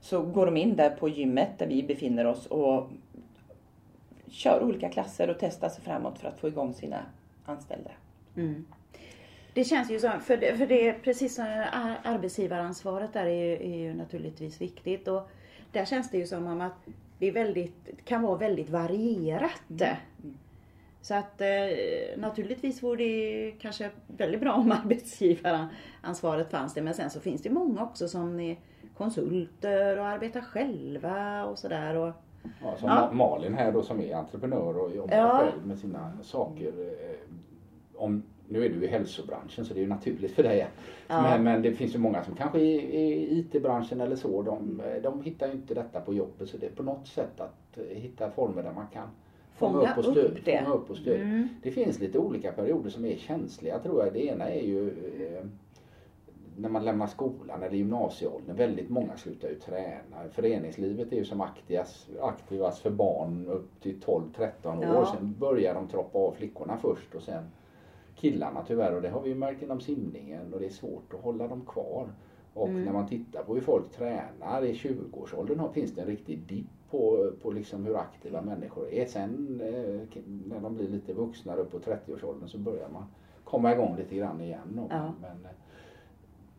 Så 0.00 0.22
går 0.22 0.46
de 0.46 0.56
in 0.56 0.76
där 0.76 0.90
på 0.90 1.08
gymmet 1.08 1.58
där 1.58 1.66
vi 1.66 1.82
befinner 1.82 2.26
oss 2.26 2.46
och 2.46 2.90
kör 4.32 4.62
olika 4.62 4.88
klasser 4.88 5.30
och 5.30 5.36
testar 5.40 5.68
sig 5.68 5.84
framåt 5.84 6.18
för 6.18 6.28
att 6.28 6.38
få 6.38 6.48
igång 6.48 6.74
sina 6.74 7.00
anställda. 7.44 7.90
Mm. 8.36 8.66
Det 9.54 9.64
känns 9.64 9.90
ju 9.90 10.00
som, 10.00 10.20
för 10.20 10.36
det, 10.36 10.56
för 10.56 10.66
det 10.66 10.88
är 10.88 10.92
precis 10.92 11.34
som 11.34 11.64
arbetsgivaransvaret 12.04 13.12
där 13.12 13.26
är 13.26 13.44
ju, 13.44 13.52
är 13.52 13.76
ju 13.76 13.94
naturligtvis 13.94 14.60
viktigt 14.60 15.08
och 15.08 15.30
där 15.72 15.84
känns 15.84 16.10
det 16.10 16.18
ju 16.18 16.26
som 16.26 16.46
om 16.46 16.60
att 16.60 16.86
det 17.18 17.26
är 17.26 17.32
väldigt, 17.32 18.04
kan 18.04 18.22
vara 18.22 18.38
väldigt 18.38 18.70
varierat. 18.70 19.70
Mm. 19.70 19.96
mm. 20.22 20.38
Så 21.02 21.14
att 21.14 21.40
eh, 21.40 21.46
naturligtvis 22.16 22.82
vore 22.82 23.04
det 23.04 23.52
kanske 23.60 23.90
väldigt 24.06 24.40
bra 24.40 24.52
om 24.52 24.72
arbetsgivaransvaret 24.84 26.50
fanns 26.50 26.74
det 26.74 26.82
men 26.82 26.94
sen 26.94 27.10
så 27.10 27.20
finns 27.20 27.42
det 27.42 27.50
många 27.50 27.82
också 27.82 28.08
som 28.08 28.40
är 28.40 28.56
konsulter 28.96 29.98
och 29.98 30.06
arbetar 30.06 30.40
själva 30.40 31.44
och 31.44 31.58
sådär. 31.58 32.12
Ja, 32.62 32.76
som 32.76 32.88
ja. 32.88 33.12
Malin 33.12 33.54
här 33.54 33.72
då 33.72 33.82
som 33.82 34.00
är 34.00 34.14
entreprenör 34.14 34.78
och 34.78 34.96
jobbar 34.96 35.16
ja. 35.16 35.38
själv 35.38 35.66
med 35.66 35.78
sina 35.78 36.12
saker. 36.22 36.66
Eh, 36.66 37.16
om, 37.94 38.22
nu 38.48 38.64
är 38.64 38.68
du 38.68 38.84
i 38.84 38.86
hälsobranschen 38.86 39.64
så 39.64 39.74
det 39.74 39.80
är 39.80 39.82
ju 39.82 39.88
naturligt 39.88 40.32
för 40.32 40.42
dig. 40.42 40.66
Ja. 41.08 41.22
Men, 41.22 41.42
men, 41.42 41.62
det 41.62 41.72
finns 41.72 41.94
ju 41.94 41.98
många 41.98 42.24
som 42.24 42.34
kanske 42.34 42.58
är 42.58 42.62
i 42.62 43.38
IT-branschen 43.38 44.00
eller 44.00 44.16
så. 44.16 44.42
De, 44.42 44.82
de 45.02 45.22
hittar 45.22 45.46
ju 45.46 45.52
inte 45.52 45.74
detta 45.74 46.00
på 46.00 46.14
jobbet 46.14 46.48
så 46.48 46.56
det 46.56 46.66
är 46.66 46.70
på 46.70 46.82
något 46.82 47.06
sätt 47.06 47.40
att 47.40 47.78
eh, 47.78 47.96
hitta 47.96 48.30
former 48.30 48.62
där 48.62 48.72
man 48.72 48.86
kan 48.92 49.08
fånga, 49.56 49.92
upp 49.92 49.98
och 49.98 50.04
stöd. 50.04 50.24
Upp 50.24 50.44
det. 50.44 50.66
Upp 50.66 50.90
och 50.90 50.96
stöd. 50.96 51.20
Mm. 51.20 51.48
det 51.62 51.70
finns 51.70 52.00
lite 52.00 52.18
olika 52.18 52.52
perioder 52.52 52.90
som 52.90 53.04
är 53.04 53.16
känsliga 53.16 53.78
tror 53.78 54.04
jag. 54.04 54.12
Det 54.12 54.26
ena 54.26 54.48
är 54.50 54.62
ju 54.62 54.88
eh, 54.88 55.44
när 56.56 56.68
man 56.68 56.84
lämnar 56.84 57.06
skolan 57.06 57.62
eller 57.62 57.76
gymnasieåldern, 57.76 58.56
väldigt 58.56 58.90
många 58.90 59.16
slutar 59.16 59.48
ju 59.48 59.54
träna. 59.54 60.28
Föreningslivet 60.30 61.12
är 61.12 61.16
ju 61.16 61.24
som 61.24 61.40
aktivast, 61.40 62.08
aktivast 62.20 62.78
för 62.78 62.90
barn 62.90 63.46
upp 63.48 63.80
till 63.82 64.00
12-13 64.00 64.78
år. 64.78 64.84
Ja. 64.84 65.14
Sen 65.16 65.34
börjar 65.38 65.74
de 65.74 65.88
troppa 65.88 66.18
av 66.18 66.32
flickorna 66.32 66.76
först 66.76 67.14
och 67.14 67.22
sen 67.22 67.44
killarna 68.16 68.64
tyvärr. 68.66 68.94
Och 68.94 69.02
det 69.02 69.08
har 69.08 69.20
vi 69.20 69.28
ju 69.28 69.34
märkt 69.34 69.62
inom 69.62 69.80
simningen 69.80 70.54
och 70.54 70.60
det 70.60 70.66
är 70.66 70.70
svårt 70.70 71.14
att 71.14 71.20
hålla 71.20 71.48
dem 71.48 71.62
kvar. 71.66 72.08
Och 72.54 72.68
mm. 72.68 72.84
när 72.84 72.92
man 72.92 73.08
tittar 73.08 73.42
på 73.42 73.54
hur 73.54 73.60
folk 73.60 73.90
tränar 73.90 74.64
i 74.64 74.72
20-årsåldern 74.72 75.72
finns 75.72 75.94
det 75.94 76.00
en 76.00 76.06
riktig 76.06 76.38
dipp 76.38 76.66
på, 76.90 77.30
på 77.42 77.50
liksom 77.50 77.84
hur 77.86 77.96
aktiva 77.96 78.42
människor 78.42 78.92
är. 78.92 79.06
Sen 79.06 79.60
eh, 79.60 80.22
när 80.24 80.60
de 80.60 80.74
blir 80.74 80.88
lite 80.88 81.12
vuxna 81.12 81.54
upp 81.54 81.70
på 81.70 81.78
30-årsåldern 81.78 82.48
så 82.48 82.58
börjar 82.58 82.88
man 82.88 83.04
komma 83.44 83.72
igång 83.72 83.96
lite 83.96 84.16
grann 84.16 84.40
igen. 84.40 84.80
Ja. 84.90 85.12
Men, 85.20 85.46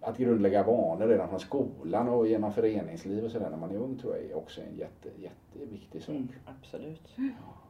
att 0.04 0.18
grundlägga 0.18 0.64
vanor 0.64 1.08
redan 1.08 1.30
från 1.30 1.40
skolan 1.40 2.10
och 2.10 2.28
genom 2.28 2.54
föreningsliv 2.54 3.26
och 3.26 3.32
sådär 3.32 3.50
när 3.50 3.58
man 3.58 3.72
är 3.72 3.78
ung 3.78 3.98
tror 3.98 4.16
jag 4.16 4.26
är 4.26 4.38
också 4.38 4.62
en 4.62 4.78
jätte, 4.78 5.10
jätteviktig 5.18 6.02
sak. 6.02 6.16
Mm, 6.16 6.28
absolut. 6.46 7.18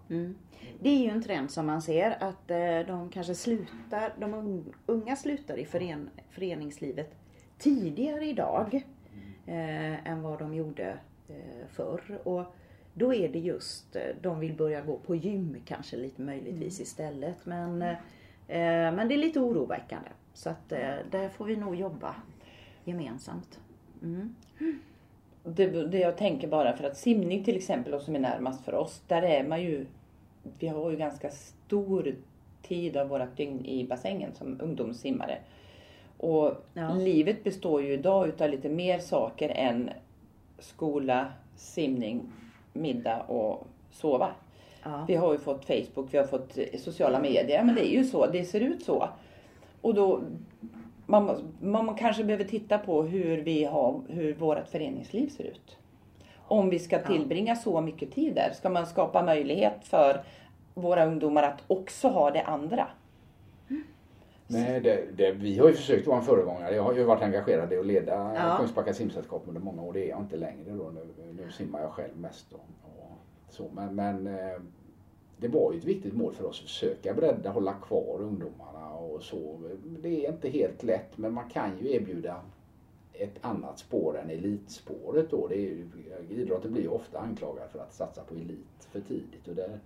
Mm. 0.10 0.36
Det 0.80 0.90
är 0.90 0.98
ju 0.98 1.10
en 1.10 1.24
trend 1.24 1.52
som 1.52 1.66
man 1.66 1.82
ser 1.82 2.24
att 2.24 2.52
eh, 2.52 2.88
de 2.88 3.10
kanske 3.14 3.36
slutar, 3.36 4.14
de 4.20 4.64
unga 4.86 5.16
slutar 5.16 5.58
i 5.58 5.66
fören, 5.66 6.10
föreningslivet 6.30 7.16
tidigare 7.58 8.26
idag 8.26 8.86
eh, 9.46 10.08
än 10.08 10.22
vad 10.22 10.40
de 10.40 10.54
gjorde 10.54 10.98
eh, 11.30 11.68
förr. 11.70 12.20
Och 12.24 12.44
då 12.94 13.14
är 13.14 13.30
det 13.30 13.40
just, 13.40 13.96
eh, 13.96 14.02
de 14.22 14.40
vill 14.40 14.54
börja 14.54 14.82
gå 14.82 14.98
på 14.98 15.16
gym 15.16 15.58
kanske 15.66 15.98
lite 15.98 16.22
möjligtvis 16.22 16.80
mm. 16.80 16.84
istället. 16.84 17.46
Men, 17.46 17.82
eh, 17.82 17.98
men 18.96 19.08
det 19.08 19.16
är 19.16 19.18
lite 19.18 19.40
oroväckande. 19.40 20.10
Så 20.34 20.50
att 20.50 20.72
eh, 20.72 20.96
där 21.12 21.30
får 21.30 21.46
vi 21.46 21.56
nog 21.56 21.76
jobba 21.76 22.16
gemensamt. 22.84 23.60
Mm. 24.02 24.36
Det, 25.44 25.68
det 25.68 26.00
jag 26.00 26.18
tänker 26.18 26.48
bara 26.48 26.78
för 26.78 26.84
att 26.84 26.98
simning 26.98 27.44
till 27.44 27.56
exempel, 27.56 27.94
och 27.94 28.02
som 28.02 28.16
är 28.16 28.20
närmast 28.20 28.66
för 28.66 28.74
oss, 28.74 29.02
där 29.08 29.22
är 29.22 29.48
man 29.48 29.62
ju, 29.62 29.86
vi 30.60 30.68
har 30.68 30.92
ju 30.92 30.98
ganska 30.98 31.30
stor 31.30 32.16
tid 32.62 32.98
av 32.98 33.08
vårat 33.08 33.38
dygn 33.38 33.66
i 33.66 33.88
bassängen 33.88 34.34
som 34.34 34.62
ungdomssimmare. 34.62 35.38
Och 36.18 36.66
ja. 36.74 36.94
livet 36.94 37.44
består 37.44 37.82
ju 37.82 37.94
idag 37.94 38.28
utav 38.28 38.50
lite 38.50 38.70
mer 38.70 39.00
saker 39.00 39.50
än 39.50 39.90
skola, 40.60 41.28
simning, 41.56 42.32
middag 42.74 43.22
och 43.22 43.68
sova. 43.92 44.32
Ja. 44.84 45.06
Vi 45.08 45.16
har 45.16 45.34
ju 45.34 45.40
fått 45.40 45.66
Facebook, 45.66 46.08
vi 46.14 46.18
har 46.18 46.26
fått 46.26 46.58
sociala 46.80 47.20
medier, 47.20 47.64
men 47.64 47.76
det 47.76 47.88
är 47.88 47.98
ju 47.98 48.04
så, 48.04 48.28
det 48.28 48.46
ser 48.46 48.60
ut 48.60 48.84
så. 48.84 49.10
Och 49.84 49.94
då, 49.94 50.22
man, 51.06 51.54
man 51.62 51.96
kanske 51.96 52.24
behöver 52.24 52.44
titta 52.44 52.78
på 52.78 53.04
hur, 53.04 53.38
vi 53.38 53.64
har, 53.64 54.02
hur 54.08 54.34
vårt 54.34 54.68
föreningsliv 54.68 55.30
ser 55.30 55.44
ut. 55.44 55.78
Om 56.48 56.70
vi 56.70 56.80
ska 56.80 57.00
tillbringa 57.00 57.56
så 57.56 57.82
mycket 57.82 58.12
tid 58.12 58.36
där, 58.36 58.52
ska 58.54 58.70
man 58.70 58.86
skapa 58.86 59.24
möjlighet 59.24 59.78
för 59.84 60.24
våra 60.74 61.06
ungdomar 61.06 61.44
att 61.44 61.64
också 61.68 62.08
ha 62.08 62.32
det 62.32 62.42
andra? 62.42 62.88
Nej, 64.48 64.82
det, 64.82 65.18
det, 65.18 65.32
vi 65.32 65.60
har 65.60 65.68
ju 65.68 65.74
försökt 65.74 66.08
vara 66.08 66.18
en 66.18 66.24
föregångare. 66.24 66.76
Jag 66.76 66.84
har 66.84 66.94
ju 66.94 67.04
varit 67.04 67.24
engagerad 67.24 67.74
i 67.74 67.78
att 67.78 67.86
leda 67.86 68.34
ja. 68.36 68.58
Kungsbacka 68.58 68.94
simsällskap 68.94 69.44
under 69.48 69.62
många 69.62 69.82
år. 69.82 69.94
Det 69.94 70.06
är 70.06 70.10
jag 70.10 70.20
inte 70.20 70.38
längre 70.38 70.72
då. 70.72 70.92
Nu, 70.96 71.02
nu 71.38 71.52
simmar 71.52 71.82
jag 71.82 71.92
själv 71.92 72.18
mest. 72.18 72.54
Och, 72.54 72.60
och 72.84 73.12
så. 73.50 73.70
Men, 73.74 73.96
men 73.96 74.28
eh, 74.28 74.58
det 75.38 75.48
var 75.48 75.72
ju 75.74 75.78
ett 75.78 75.86
viktigt 75.86 76.14
mål 76.14 76.34
för 76.34 76.46
oss 76.46 76.60
att 76.60 76.70
försöka 76.70 77.14
bredda, 77.14 77.50
hålla 77.50 77.74
kvar 77.74 78.18
ungdomarna 78.20 78.73
och 79.04 79.24
så. 79.24 79.60
Det 80.02 80.26
är 80.26 80.32
inte 80.32 80.50
helt 80.50 80.84
lätt 80.84 81.18
men 81.18 81.34
man 81.34 81.50
kan 81.50 81.78
ju 81.82 81.94
erbjuda 81.94 82.42
ett 83.14 83.38
annat 83.42 83.80
spår 83.80 84.18
än 84.18 84.30
elitspåret 84.30 85.32
då. 85.32 85.48
Det 85.48 85.56
är 85.56 85.60
ju, 85.60 85.88
idrotten 86.30 86.74
blir 86.74 86.82
ju 86.82 86.90
ofta 86.90 87.20
anklagad 87.20 87.70
för 87.70 87.80
att 87.80 87.94
satsa 87.94 88.24
på 88.24 88.36
elit 88.36 88.88
för 88.92 89.02
tidigt 89.02 89.48
och 89.48 89.56
där 89.56 89.80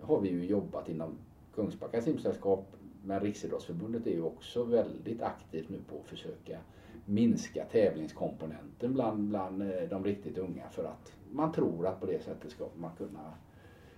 har 0.00 0.20
vi 0.20 0.28
ju 0.28 0.44
jobbat 0.44 0.88
inom 0.88 1.18
Kungsbacka 1.54 2.02
simsällskap 2.02 2.66
men 3.04 3.20
Riksidrottsförbundet 3.20 4.06
är 4.06 4.10
ju 4.10 4.22
också 4.22 4.64
väldigt 4.64 5.22
aktivt 5.22 5.68
nu 5.68 5.78
på 5.88 5.96
att 6.00 6.06
försöka 6.06 6.58
minska 7.04 7.64
tävlingskomponenten 7.64 8.94
bland, 8.94 9.28
bland 9.28 9.62
eh, 9.62 9.88
de 9.90 10.04
riktigt 10.04 10.38
unga 10.38 10.68
för 10.70 10.84
att 10.84 11.12
man 11.32 11.52
tror 11.52 11.86
att 11.86 12.00
på 12.00 12.06
det 12.06 12.24
sättet 12.24 12.50
ska 12.50 12.64
man 12.76 12.90
kunna 12.98 13.34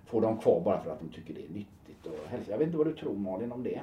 få 0.04 0.20
dem 0.20 0.38
kvar 0.38 0.60
bara 0.64 0.80
för 0.80 0.90
att 0.90 1.00
de 1.00 1.08
tycker 1.08 1.34
det 1.34 1.44
är 1.44 1.48
nyttigt 1.48 2.06
och 2.06 2.28
hälsa. 2.28 2.50
Jag 2.50 2.58
vet 2.58 2.66
inte 2.66 2.78
vad 2.78 2.86
du 2.86 2.94
tror 2.94 3.14
Malin 3.14 3.52
om 3.52 3.62
det? 3.62 3.80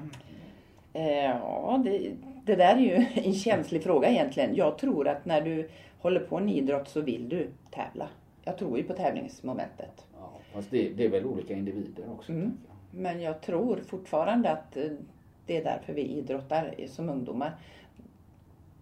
Eh, 1.00 1.38
ja, 1.42 1.82
det, 1.84 2.12
det 2.46 2.56
där 2.56 2.76
är 2.76 2.80
ju 2.80 3.06
en 3.24 3.34
känslig 3.34 3.84
fråga 3.84 4.10
egentligen. 4.10 4.56
Jag 4.56 4.78
tror 4.78 5.08
att 5.08 5.26
när 5.26 5.42
du 5.42 5.70
håller 6.00 6.20
på 6.20 6.38
en 6.38 6.50
idrott 6.50 6.90
så 6.90 7.02
vill 7.02 7.30
du 7.30 7.48
tävla. 7.72 8.08
Jag 8.44 8.58
tror 8.58 8.78
ju 8.78 8.84
på 8.84 8.94
tävlingsmomentet. 8.94 10.06
Ja, 10.20 10.32
fast 10.54 10.72
det, 10.72 10.90
det 10.90 11.06
är 11.06 11.10
väl 11.10 11.26
olika 11.26 11.54
individer 11.54 12.04
också. 12.18 12.32
Mm. 12.32 12.58
Men 12.92 13.22
jag 13.22 13.42
tror 13.42 13.82
fortfarande 13.88 14.52
att 14.52 14.78
eh, 14.78 14.84
det 15.46 15.58
är 15.58 15.64
därför 15.64 15.94
vi 15.94 16.02
idrottar 16.02 16.76
som 16.88 17.10
ungdomar. 17.10 17.52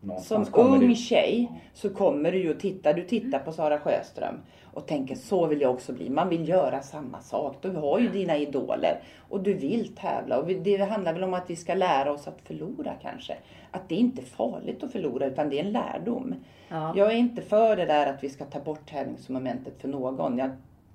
Någonstans 0.02 0.50
som 0.50 0.74
ung 0.74 0.80
du... 0.80 0.96
tjej 0.96 1.52
så 1.74 1.90
kommer 1.90 2.32
du 2.32 2.38
ju 2.38 2.52
att 2.52 2.60
titta, 2.60 2.94
du 2.94 3.04
tittar 3.04 3.40
på 3.40 3.52
Sara 3.52 3.80
Sjöström 3.80 4.36
och 4.78 4.86
tänker 4.86 5.16
så 5.16 5.48
vill 5.48 5.62
jag 5.62 5.72
också 5.72 5.94
bli. 5.94 6.10
Man 6.10 6.30
vill 6.30 6.50
göra 6.50 6.82
samma 6.82 7.22
sak. 7.22 7.58
Du 7.62 7.70
har 7.70 8.00
ju 8.00 8.10
dina 8.10 8.38
idoler 8.38 9.00
och 9.30 9.44
du 9.44 9.54
vill 9.54 9.96
tävla. 9.96 10.38
Och 10.38 10.48
det 10.48 10.78
handlar 10.78 11.14
väl 11.14 11.24
om 11.24 11.34
att 11.34 11.50
vi 11.50 11.56
ska 11.56 11.74
lära 11.74 12.12
oss 12.12 12.28
att 12.28 12.42
förlora 12.42 12.94
kanske. 13.02 13.38
Att 13.72 13.90
det 13.90 13.96
inte 13.96 14.22
är 14.22 14.26
farligt 14.26 14.84
att 14.84 14.92
förlora 14.92 15.26
utan 15.26 15.50
det 15.50 15.60
är 15.60 15.64
en 15.64 15.72
lärdom. 15.72 16.36
Ja. 16.68 16.94
Jag 16.96 17.12
är 17.12 17.16
inte 17.16 17.42
för 17.42 17.76
det 17.76 17.86
där 17.86 18.08
att 18.08 18.24
vi 18.24 18.30
ska 18.30 18.46
ta 18.46 18.60
bort 18.60 18.90
tävlingsmomentet 18.90 19.82
för 19.82 19.88
någon. 19.88 20.38
Jag, 20.38 20.52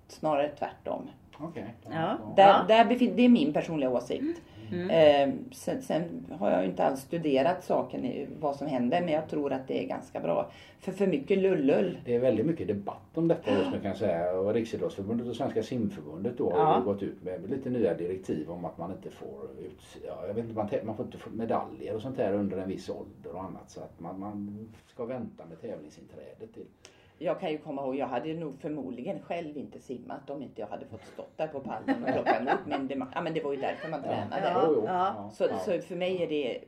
snarare 0.08 0.48
tvärtom. 0.48 1.10
Okay. 1.40 1.64
Ja. 1.90 2.18
Där, 2.36 2.64
där 2.68 2.84
det 3.14 3.24
är 3.24 3.28
min 3.28 3.52
personliga 3.52 3.90
åsikt. 3.90 4.20
Mm. 4.20 4.34
Eh, 4.72 5.30
sen, 5.52 5.82
sen, 5.82 6.26
har 6.38 6.50
jag 6.50 6.64
inte 6.64 6.84
alls 6.84 7.00
studerat 7.00 7.64
saken, 7.64 8.26
vad 8.40 8.56
som 8.56 8.66
händer, 8.66 9.00
men 9.00 9.12
jag 9.12 9.28
tror 9.28 9.52
att 9.52 9.68
det 9.68 9.84
är 9.84 9.88
ganska 9.88 10.20
bra. 10.20 10.50
För 10.80 10.92
för 10.92 11.06
mycket 11.06 11.38
lullull. 11.38 11.98
Det 12.04 12.14
är 12.14 12.20
väldigt 12.20 12.46
mycket 12.46 12.68
debatt 12.68 13.10
om 13.14 13.28
detta 13.28 13.50
just 13.58 13.70
nu 13.70 13.80
kan 13.80 13.88
jag 13.88 13.96
säga. 13.96 14.32
Och 14.32 14.54
Riksidrottsförbundet 14.54 15.28
och 15.28 15.36
Svenska 15.36 15.62
simförbundet 15.62 16.38
då 16.38 16.52
ja. 16.56 16.64
har 16.64 16.80
gått 16.80 17.02
ut 17.02 17.22
med 17.22 17.50
lite 17.50 17.70
nya 17.70 17.94
direktiv 17.94 18.50
om 18.50 18.64
att 18.64 18.78
man 18.78 18.92
inte 18.92 19.10
får 19.10 19.50
ut, 19.60 19.80
ja, 20.06 20.26
jag 20.26 20.34
vet 20.34 20.44
inte, 20.44 20.56
man, 20.56 20.68
man 20.84 20.96
får 20.96 21.04
inte 21.06 21.18
få 21.18 21.30
medaljer 21.30 21.94
och 21.94 22.02
sånt 22.02 22.16
där 22.16 22.32
under 22.32 22.58
en 22.58 22.68
viss 22.68 22.88
ålder 22.88 23.34
och 23.34 23.42
annat. 23.42 23.70
Så 23.70 23.80
att 23.80 24.00
man, 24.00 24.20
man 24.20 24.68
ska 24.86 25.04
vänta 25.04 25.44
med 25.46 25.60
tävlingsinträdet 25.60 26.54
till 26.54 26.66
jag 27.22 27.40
kan 27.40 27.50
ju 27.50 27.58
komma 27.58 27.82
ihåg, 27.82 27.96
jag 27.96 28.06
hade 28.06 28.34
nog 28.34 28.60
förmodligen 28.60 29.20
själv 29.20 29.56
inte 29.56 29.80
simmat 29.80 30.30
om 30.30 30.42
inte 30.42 30.60
jag 30.60 30.68
hade 30.68 30.86
fått 30.86 31.06
stått 31.06 31.38
där 31.38 31.48
på 31.48 31.60
pallen 31.60 32.04
och 32.04 32.12
plocka 32.12 32.38
emot. 32.38 32.58
Men 32.66 32.88
det, 32.88 32.94
ja, 33.14 33.20
men 33.20 33.34
det 33.34 33.40
var 33.40 33.52
ju 33.52 33.60
därför 33.60 33.88
man 33.88 34.02
tränade. 34.02 34.42
Ja, 34.42 34.82
ja, 34.86 35.30
så, 35.32 35.48
så 35.64 35.80
för 35.80 35.96
mig 35.96 36.22
är 36.22 36.28
det 36.28 36.64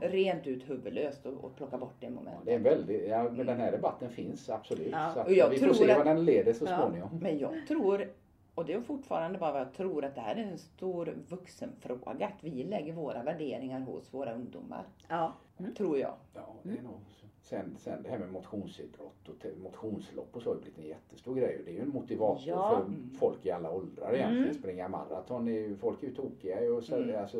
rent 0.00 0.46
ut 0.46 0.70
huvudlöst 0.70 1.26
att 1.26 1.56
plocka 1.56 1.78
bort 1.78 1.94
det 2.00 2.10
momentet. 2.10 2.44
det 2.44 2.54
är 2.54 2.58
väldigt, 2.58 3.08
ja, 3.08 3.30
men 3.30 3.46
den 3.46 3.60
här 3.60 3.72
debatten 3.72 4.10
finns 4.10 4.50
absolut. 4.50 4.94
Så 5.14 5.22
och 5.22 5.32
jag 5.32 5.48
vi 5.48 5.58
får 5.58 5.74
se 5.74 5.94
vad 5.94 6.06
den 6.06 6.24
leder 6.24 6.52
så 6.52 6.66
småningom. 6.66 7.08
Men 7.20 7.38
jag 7.38 7.66
tror 7.68 8.08
och 8.54 8.64
det 8.64 8.72
är 8.72 8.80
fortfarande 8.80 9.38
bara 9.38 9.52
vad 9.52 9.60
jag 9.60 9.72
tror 9.72 10.04
att 10.04 10.14
det 10.14 10.20
här 10.20 10.36
är 10.36 10.42
en 10.42 10.58
stor 10.58 11.14
vuxenfråga. 11.28 12.26
Att 12.26 12.44
vi 12.44 12.64
lägger 12.64 12.92
våra 12.92 13.22
värderingar 13.22 13.80
hos 13.80 14.14
våra 14.14 14.34
ungdomar. 14.34 14.84
Ja. 15.08 15.32
Mm. 15.58 15.74
Tror 15.74 15.98
jag. 15.98 16.14
Ja, 16.34 16.54
det 16.62 16.78
är 16.78 16.82
nog 16.82 17.00
Sen, 17.48 17.76
sen 17.78 18.02
det 18.02 18.08
här 18.08 18.18
med 18.18 18.32
motionsidrott 18.32 19.28
och 19.28 19.46
motionslopp 19.62 20.36
och 20.36 20.42
så 20.42 20.50
har 20.50 20.56
blivit 20.56 20.78
en 20.78 20.86
jättestor 20.86 21.34
grej. 21.34 21.62
Det 21.64 21.70
är 21.70 21.74
ju 21.74 21.80
en 21.80 21.88
motivator 21.88 22.48
ja. 22.48 22.70
för 22.70 22.92
folk 23.18 23.46
i 23.46 23.50
alla 23.50 23.70
åldrar 23.70 24.14
egentligen. 24.14 24.44
Mm. 24.44 24.54
Springa 24.54 24.88
maraton, 24.88 25.48
är, 25.48 25.74
folk 25.74 26.02
är 26.02 26.06
ju 26.06 26.14
tokiga. 26.14 26.74
Och 26.74 26.84
så, 26.84 26.96
mm. 26.96 27.20
alltså, 27.20 27.38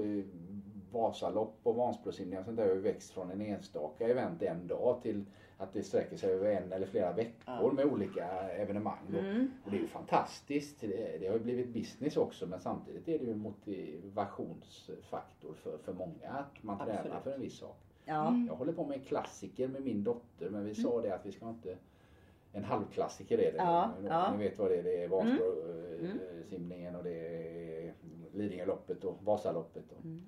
Vasalopp 0.92 1.58
och 1.62 1.74
Vansbrosimning 1.74 2.38
och 2.38 2.44
sånt 2.44 2.56
där 2.56 2.66
har 2.66 2.74
ju 2.74 2.80
växt 2.80 3.10
från 3.10 3.30
en 3.30 3.40
enstaka 3.40 4.08
event 4.08 4.42
en 4.42 4.66
dag 4.66 5.02
till 5.02 5.24
att 5.58 5.72
det 5.72 5.82
sträcker 5.82 6.16
sig 6.16 6.32
över 6.32 6.50
en 6.50 6.72
eller 6.72 6.86
flera 6.86 7.12
veckor 7.12 7.72
med 7.72 7.84
olika 7.84 8.26
evenemang. 8.50 9.06
Mm. 9.08 9.50
Och 9.64 9.70
det 9.70 9.76
är 9.76 9.80
ju 9.80 9.86
fantastiskt. 9.86 10.80
Det, 10.80 11.18
det 11.20 11.26
har 11.26 11.34
ju 11.34 11.40
blivit 11.40 11.68
business 11.68 12.16
också 12.16 12.46
men 12.46 12.60
samtidigt 12.60 13.08
är 13.08 13.18
det 13.18 13.24
ju 13.24 13.32
en 13.32 13.38
motivationsfaktor 13.38 15.54
för, 15.54 15.78
för 15.78 15.92
många 15.92 16.30
att 16.30 16.62
man 16.62 16.80
Absolut. 16.80 17.02
tränar 17.02 17.20
för 17.20 17.32
en 17.32 17.40
viss 17.40 17.58
sak. 17.58 17.76
Ja. 18.08 18.28
Mm. 18.28 18.46
Jag 18.46 18.54
håller 18.54 18.72
på 18.72 18.86
med 18.86 18.98
en 18.98 19.04
klassiker 19.04 19.68
med 19.68 19.82
min 19.82 20.04
dotter 20.04 20.50
men 20.50 20.64
vi 20.64 20.74
sa 20.74 20.92
mm. 20.92 21.02
det 21.02 21.14
att 21.14 21.26
vi 21.26 21.32
ska 21.32 21.48
inte 21.48 21.76
en 22.52 22.64
halvklassiker 22.64 23.38
är 23.38 23.52
det. 23.52 23.58
Ja, 23.58 23.92
Ni 24.02 24.08
ja. 24.08 24.34
vet 24.38 24.58
vad 24.58 24.70
det 24.70 24.76
är. 24.76 24.82
Det 24.82 25.04
är 25.04 25.08
Vansbrosimningen 25.08 26.88
mm. 26.88 26.96
och 26.96 27.04
det 27.04 27.14
är 27.14 27.94
Lidingöloppet 28.32 29.04
och 29.04 29.18
Vasaloppet. 29.24 29.92
Och 29.92 30.04
mm. 30.04 30.22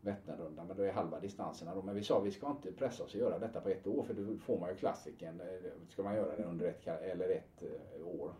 Vätternrundan. 0.00 0.66
Men 0.66 0.76
det 0.76 0.88
är 0.88 0.92
halva 0.92 1.20
distanserna 1.20 1.74
då. 1.74 1.82
Men 1.82 1.94
vi 1.94 2.02
sa 2.02 2.20
vi 2.20 2.30
ska 2.30 2.50
inte 2.50 2.72
pressa 2.72 3.04
oss 3.04 3.14
att 3.14 3.20
göra 3.20 3.38
detta 3.38 3.60
på 3.60 3.68
ett 3.68 3.86
år 3.86 4.02
för 4.02 4.14
då 4.14 4.36
får 4.38 4.60
man 4.60 4.70
ju 4.70 4.76
klassiken. 4.76 5.42
Ska 5.88 6.02
man 6.02 6.14
göra 6.14 6.36
det 6.36 6.44
under 6.44 6.66
ett, 6.66 6.86
eller 6.86 7.28
ett 7.28 7.62
eh, 7.62 8.06
år. 8.06 8.34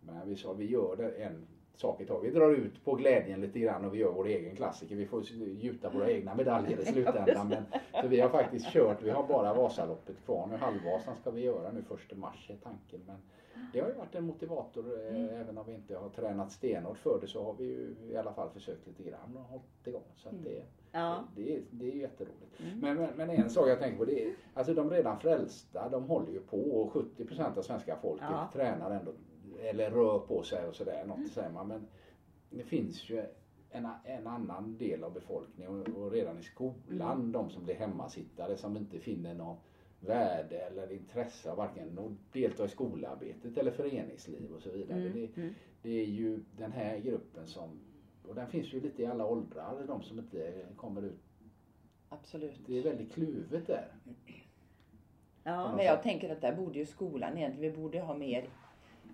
Men 0.00 0.28
vi 0.28 0.36
sa 0.36 0.52
vi 0.52 0.70
gör 0.70 0.96
det 0.96 1.10
en 1.10 1.46
sak 1.76 2.00
i 2.00 2.06
taget. 2.06 2.34
Vi 2.34 2.38
drar 2.38 2.50
ut 2.50 2.84
på 2.84 2.94
glädjen 2.94 3.40
lite 3.40 3.58
grann 3.58 3.84
och 3.84 3.94
vi 3.94 3.98
gör 3.98 4.12
vår 4.12 4.26
egen 4.26 4.56
klassiker. 4.56 4.96
Vi 4.96 5.06
får 5.06 5.22
gjuta 5.32 5.90
våra 5.90 6.10
egna 6.10 6.34
medaljer 6.34 6.80
i 6.80 6.84
slutändan. 6.92 7.48
Men, 7.48 7.64
så 8.02 8.08
vi 8.08 8.20
har 8.20 8.28
faktiskt 8.28 8.66
kört, 8.66 9.02
vi 9.02 9.10
har 9.10 9.26
bara 9.26 9.54
Vasaloppet 9.54 10.24
kvar 10.24 10.46
nu. 10.46 10.56
Halvvasan 10.56 11.16
ska 11.16 11.30
vi 11.30 11.40
göra 11.44 11.72
nu 11.72 11.82
första 11.82 12.16
mars 12.16 12.50
är 12.50 12.56
tanken. 12.56 13.00
Men 13.06 13.16
det 13.72 13.80
har 13.80 13.88
ju 13.88 13.94
varit 13.94 14.14
en 14.14 14.26
motivator 14.26 15.00
eh, 15.00 15.16
mm. 15.16 15.40
även 15.40 15.58
om 15.58 15.66
vi 15.66 15.74
inte 15.74 15.96
har 15.96 16.08
tränat 16.08 16.52
stenhårt 16.52 16.98
för 16.98 17.18
det 17.20 17.26
så 17.26 17.44
har 17.44 17.54
vi 17.58 17.64
ju 17.64 17.94
i 18.10 18.16
alla 18.16 18.32
fall 18.32 18.50
försökt 18.50 18.86
lite 18.86 19.02
grann 19.02 19.36
och 19.36 19.42
hållit 19.42 19.86
igång. 19.86 20.02
Så 20.14 20.28
att 20.28 20.44
det, 20.44 20.62
ja. 20.92 21.24
det, 21.36 21.42
det, 21.42 21.62
det 21.70 21.92
är 21.92 21.96
jätteroligt. 21.96 22.60
Mm. 22.60 22.78
Men, 22.80 22.96
men, 22.96 23.10
men, 23.16 23.30
en 23.30 23.50
sak 23.50 23.68
jag 23.68 23.78
tänker 23.78 23.98
på 23.98 24.04
det 24.04 24.24
är, 24.24 24.34
alltså 24.54 24.74
de 24.74 24.90
redan 24.90 25.18
frälsta 25.18 25.88
de 25.88 26.04
håller 26.04 26.32
ju 26.32 26.40
på 26.40 26.58
och 26.58 26.92
70% 26.92 27.58
av 27.58 27.62
svenska 27.62 27.96
folket 27.96 28.26
ja. 28.30 28.50
tränar 28.52 28.90
ändå 28.90 29.12
eller 29.60 29.90
rör 29.90 30.18
på 30.18 30.42
sig 30.42 30.66
och 30.66 30.74
sådär. 30.74 31.04
Något 31.04 31.32
säger 31.32 31.50
man. 31.50 31.68
Men 31.68 31.86
det 32.50 32.64
finns 32.64 33.10
ju 33.10 33.22
en, 33.70 33.88
en 34.04 34.26
annan 34.26 34.78
del 34.78 35.04
av 35.04 35.12
befolkningen 35.12 35.80
och, 35.80 35.88
och 35.88 36.12
redan 36.12 36.38
i 36.38 36.42
skolan 36.42 37.20
mm. 37.20 37.32
de 37.32 37.50
som 37.50 37.64
blir 37.64 37.74
hemmasittare 37.74 38.56
som 38.56 38.76
inte 38.76 38.98
finner 38.98 39.34
något 39.34 39.58
värde 40.00 40.58
eller 40.58 40.92
intresse 40.92 41.50
av 41.50 41.56
varken 41.56 41.98
att 41.98 42.32
delta 42.32 42.64
i 42.64 42.68
skolarbetet 42.68 43.56
eller 43.56 43.70
föreningsliv 43.70 44.52
och 44.52 44.62
så 44.62 44.70
vidare. 44.70 45.00
Mm. 45.00 45.12
Det, 45.12 45.40
mm. 45.40 45.54
det, 45.82 45.90
är 45.90 46.06
ju 46.06 46.40
den 46.56 46.72
här 46.72 46.98
gruppen 46.98 47.46
som, 47.46 47.80
och 48.28 48.34
den 48.34 48.46
finns 48.46 48.72
ju 48.72 48.80
lite 48.80 49.02
i 49.02 49.06
alla 49.06 49.26
åldrar, 49.26 49.84
de 49.86 50.02
som 50.02 50.18
inte 50.18 50.66
kommer 50.76 51.02
ut. 51.02 51.20
Absolut. 52.08 52.60
Det 52.66 52.78
är 52.78 52.82
väldigt 52.82 53.12
kluvet 53.12 53.66
där. 53.66 53.92
Ja, 55.42 55.76
men 55.76 55.84
jag 55.84 56.02
tänker 56.02 56.32
att 56.32 56.40
där 56.40 56.56
borde 56.56 56.78
ju 56.78 56.86
skolan 56.86 57.38
egentligen, 57.38 57.72
vi 57.72 57.78
borde 57.78 58.00
ha 58.00 58.14
mer 58.14 58.48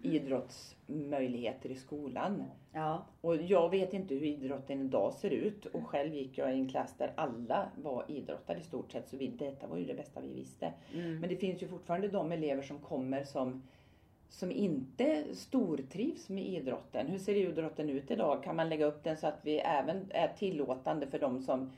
idrottsmöjligheter 0.03 1.71
i 1.71 1.75
skolan. 1.75 2.45
Ja. 2.73 3.07
Och 3.21 3.37
jag 3.37 3.71
vet 3.71 3.93
inte 3.93 4.15
hur 4.15 4.25
idrotten 4.25 4.81
idag 4.81 5.13
ser 5.13 5.31
ut 5.31 5.67
och 5.67 5.87
själv 5.87 6.15
gick 6.15 6.39
jag 6.39 6.51
i 6.51 6.55
en 6.55 6.69
klass 6.69 6.95
där 6.99 7.13
alla 7.15 7.71
var 7.77 8.05
idrottare 8.09 8.59
i 8.59 8.63
stort 8.63 8.93
sett 8.93 9.09
så 9.09 9.17
vi, 9.17 9.27
detta 9.27 9.67
var 9.67 9.77
ju 9.77 9.85
det 9.85 9.95
bästa 9.95 10.21
vi 10.21 10.35
visste. 10.35 10.73
Mm. 10.95 11.19
Men 11.21 11.29
det 11.29 11.37
finns 11.37 11.63
ju 11.63 11.69
fortfarande 11.69 12.09
de 12.09 12.33
elever 12.33 12.63
som 12.63 12.79
kommer 12.79 13.25
som 13.25 13.63
som 14.31 14.53
inte 14.53 15.25
stortrivs 15.35 16.29
med 16.29 16.47
idrotten. 16.47 17.07
Hur 17.07 17.19
ser 17.19 17.35
idrotten 17.35 17.91
ut 17.91 18.11
idag? 18.11 18.43
Kan 18.45 18.57
man 18.57 18.69
lägga 18.69 18.87
upp 18.87 19.05
den 19.05 19.17
så 19.17 19.27
att 19.27 19.39
vi 19.43 19.59
även 19.59 20.07
är 20.11 20.29
tillåtande 20.29 21.07
för 21.07 21.19
de 21.19 21.41
som 21.41 21.71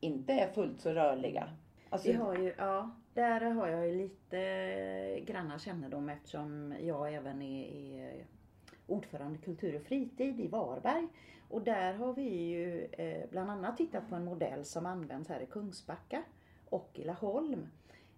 inte 0.00 0.32
är 0.32 0.52
fullt 0.52 0.80
så 0.80 0.90
rörliga? 0.90 1.48
Alltså, 1.90 2.08
vi 2.08 2.14
har 2.14 2.34
ju, 2.38 2.54
ja, 2.58 2.90
där 3.18 3.40
har 3.40 3.68
jag 3.68 3.86
ju 3.86 3.94
lite 3.94 5.20
granna 5.26 5.58
kännedom 5.58 6.08
eftersom 6.08 6.74
jag 6.80 7.14
även 7.14 7.42
är, 7.42 7.64
är 7.64 8.26
ordförande 8.86 9.38
kultur 9.38 9.76
och 9.76 9.82
fritid 9.82 10.40
i 10.40 10.48
Varberg. 10.48 11.08
Och 11.48 11.62
där 11.62 11.94
har 11.94 12.14
vi 12.14 12.28
ju 12.28 12.84
eh, 12.84 13.30
bland 13.30 13.50
annat 13.50 13.76
tittat 13.76 14.08
på 14.08 14.14
en 14.14 14.24
modell 14.24 14.64
som 14.64 14.86
används 14.86 15.28
här 15.28 15.40
i 15.40 15.46
Kungsbacka 15.46 16.22
och 16.68 16.90
i 16.94 17.04
Laholm. 17.04 17.66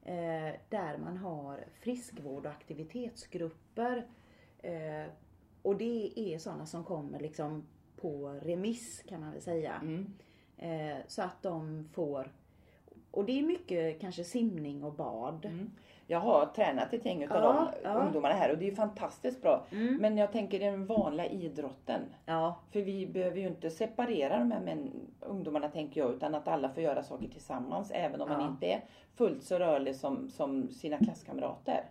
Eh, 0.03 0.55
där 0.69 0.99
man 0.99 1.17
har 1.17 1.65
friskvård 1.73 2.47
och 2.47 2.53
aktivitetsgrupper. 2.53 4.07
Eh, 4.59 5.07
och 5.63 5.77
det 5.77 6.13
är 6.17 6.39
sådana 6.39 6.67
som 6.67 6.85
kommer 6.85 7.21
liksom 7.21 7.67
på 7.97 8.29
remiss 8.29 9.03
kan 9.09 9.21
man 9.21 9.33
väl 9.33 9.43
säga. 9.43 9.75
Mm. 9.83 10.13
Så 11.07 11.23
att 11.23 11.43
de 11.43 11.89
får 11.93 12.31
och 13.11 13.25
det 13.25 13.39
är 13.39 13.43
mycket 13.43 14.01
kanske 14.01 14.25
simning 14.25 14.85
och 14.85 14.93
bad. 14.93 15.45
Mm. 15.45 15.71
Jag 16.07 16.21
har 16.21 16.47
tränat 16.47 16.95
ett 16.95 17.05
gäng 17.05 17.23
utav 17.23 17.37
Ja, 17.43 17.71
de 17.83 17.89
ja. 17.89 17.95
ungdomarna 17.95 18.35
här 18.35 18.53
och 18.53 18.59
det 18.59 18.65
är 18.65 18.71
ju 18.71 18.75
fantastiskt 18.77 19.43
bra. 19.43 19.65
Mm. 19.73 19.97
Men 19.97 20.19
jag 20.19 20.33
tänker 20.33 20.59
den 20.59 20.87
vanliga 20.87 21.27
idrotten. 21.27 22.01
Ja, 22.27 22.61
För 22.73 22.81
vi 22.81 23.07
behöver 23.07 23.37
ju 23.39 23.47
inte 23.47 23.71
separera 23.71 24.39
de 24.39 24.51
här 24.53 24.61
män, 24.61 24.91
ungdomarna 25.21 25.69
tänker 25.69 26.01
jag 26.01 26.11
utan 26.11 26.35
att 26.35 26.49
alla 26.49 26.69
får 26.69 26.83
göra 26.83 27.03
saker 27.03 27.29
tillsammans 27.29 27.91
även 27.91 28.21
om 28.21 28.29
man 28.29 28.51
inte 28.53 28.67
är 28.67 28.85
fullt 29.15 29.43
så 29.43 29.59
rörlig 29.59 29.97
som, 29.97 30.29
som 30.29 30.71
sina 30.71 30.99
klasskamrater. 30.99 31.85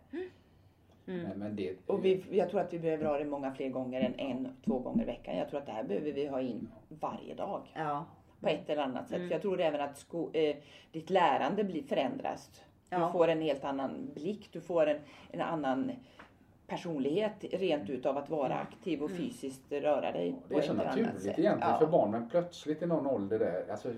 Men, 1.06 1.40
men 1.40 1.56
det, 1.56 1.76
Och 1.86 2.06
vi, 2.06 2.24
jag 2.32 2.50
tror 2.50 2.62
att 2.62 2.74
vi 2.74 2.80
behöver 2.80 3.06
ha 3.06 3.18
det 3.18 3.26
många 3.26 3.52
fler 3.52 3.70
gånger 3.70 4.02
än 4.02 4.20
en, 4.20 4.48
två 4.66 4.80
gånger 4.80 5.04
i 5.04 5.06
veckan. 5.06 5.38
Jag 5.38 5.50
tror 5.50 5.60
att 5.60 5.66
det 5.66 5.72
här 5.72 5.84
behöver 5.84 6.12
vi 6.12 6.28
ha 6.28 6.42
in 6.42 6.68
varje 6.90 7.36
dag. 7.36 7.62
ja, 7.76 8.06
På 8.42 8.48
ett 8.48 8.70
eller 8.70 8.82
annat 8.84 9.08
sätt. 9.08 9.16
Mm. 9.18 9.28
För 9.28 9.36
jag 9.36 9.42
tror 9.42 9.62
även 9.62 9.82
att 9.82 9.98
sko, 9.98 10.30
eh, 10.34 10.56
ditt 10.92 11.10
lärande 11.10 11.64
blir 11.64 11.84
förändras. 11.84 12.50
Du 12.90 12.96
Ja. 12.96 13.12
får 13.12 13.28
en 13.28 13.42
helt 13.42 13.64
annan 13.64 14.10
blick. 14.14 14.50
Du 14.52 14.62
får 14.62 14.86
en, 14.88 14.98
en 15.32 15.42
annan 15.42 15.92
personlighet 16.68 17.34
rent 17.52 17.90
utav 17.90 18.18
att 18.18 18.30
vara 18.30 18.54
aktiv 18.56 19.04
och 19.04 19.12
fysiskt 19.12 19.72
röra 19.72 20.12
dig 20.12 20.36
det 20.50 20.56
är 20.56 20.62
så 20.62 20.74
naturligt 20.74 21.26
egentligen 21.26 21.58
Ja. 21.62 21.78
för 21.80 21.88
barn 21.88 22.12
men 22.12 22.30
plötsligt 22.30 22.82
i 22.82 22.86
någon 22.86 23.08
ålder 23.08 23.40
där, 23.40 23.66
alltså 23.72 23.90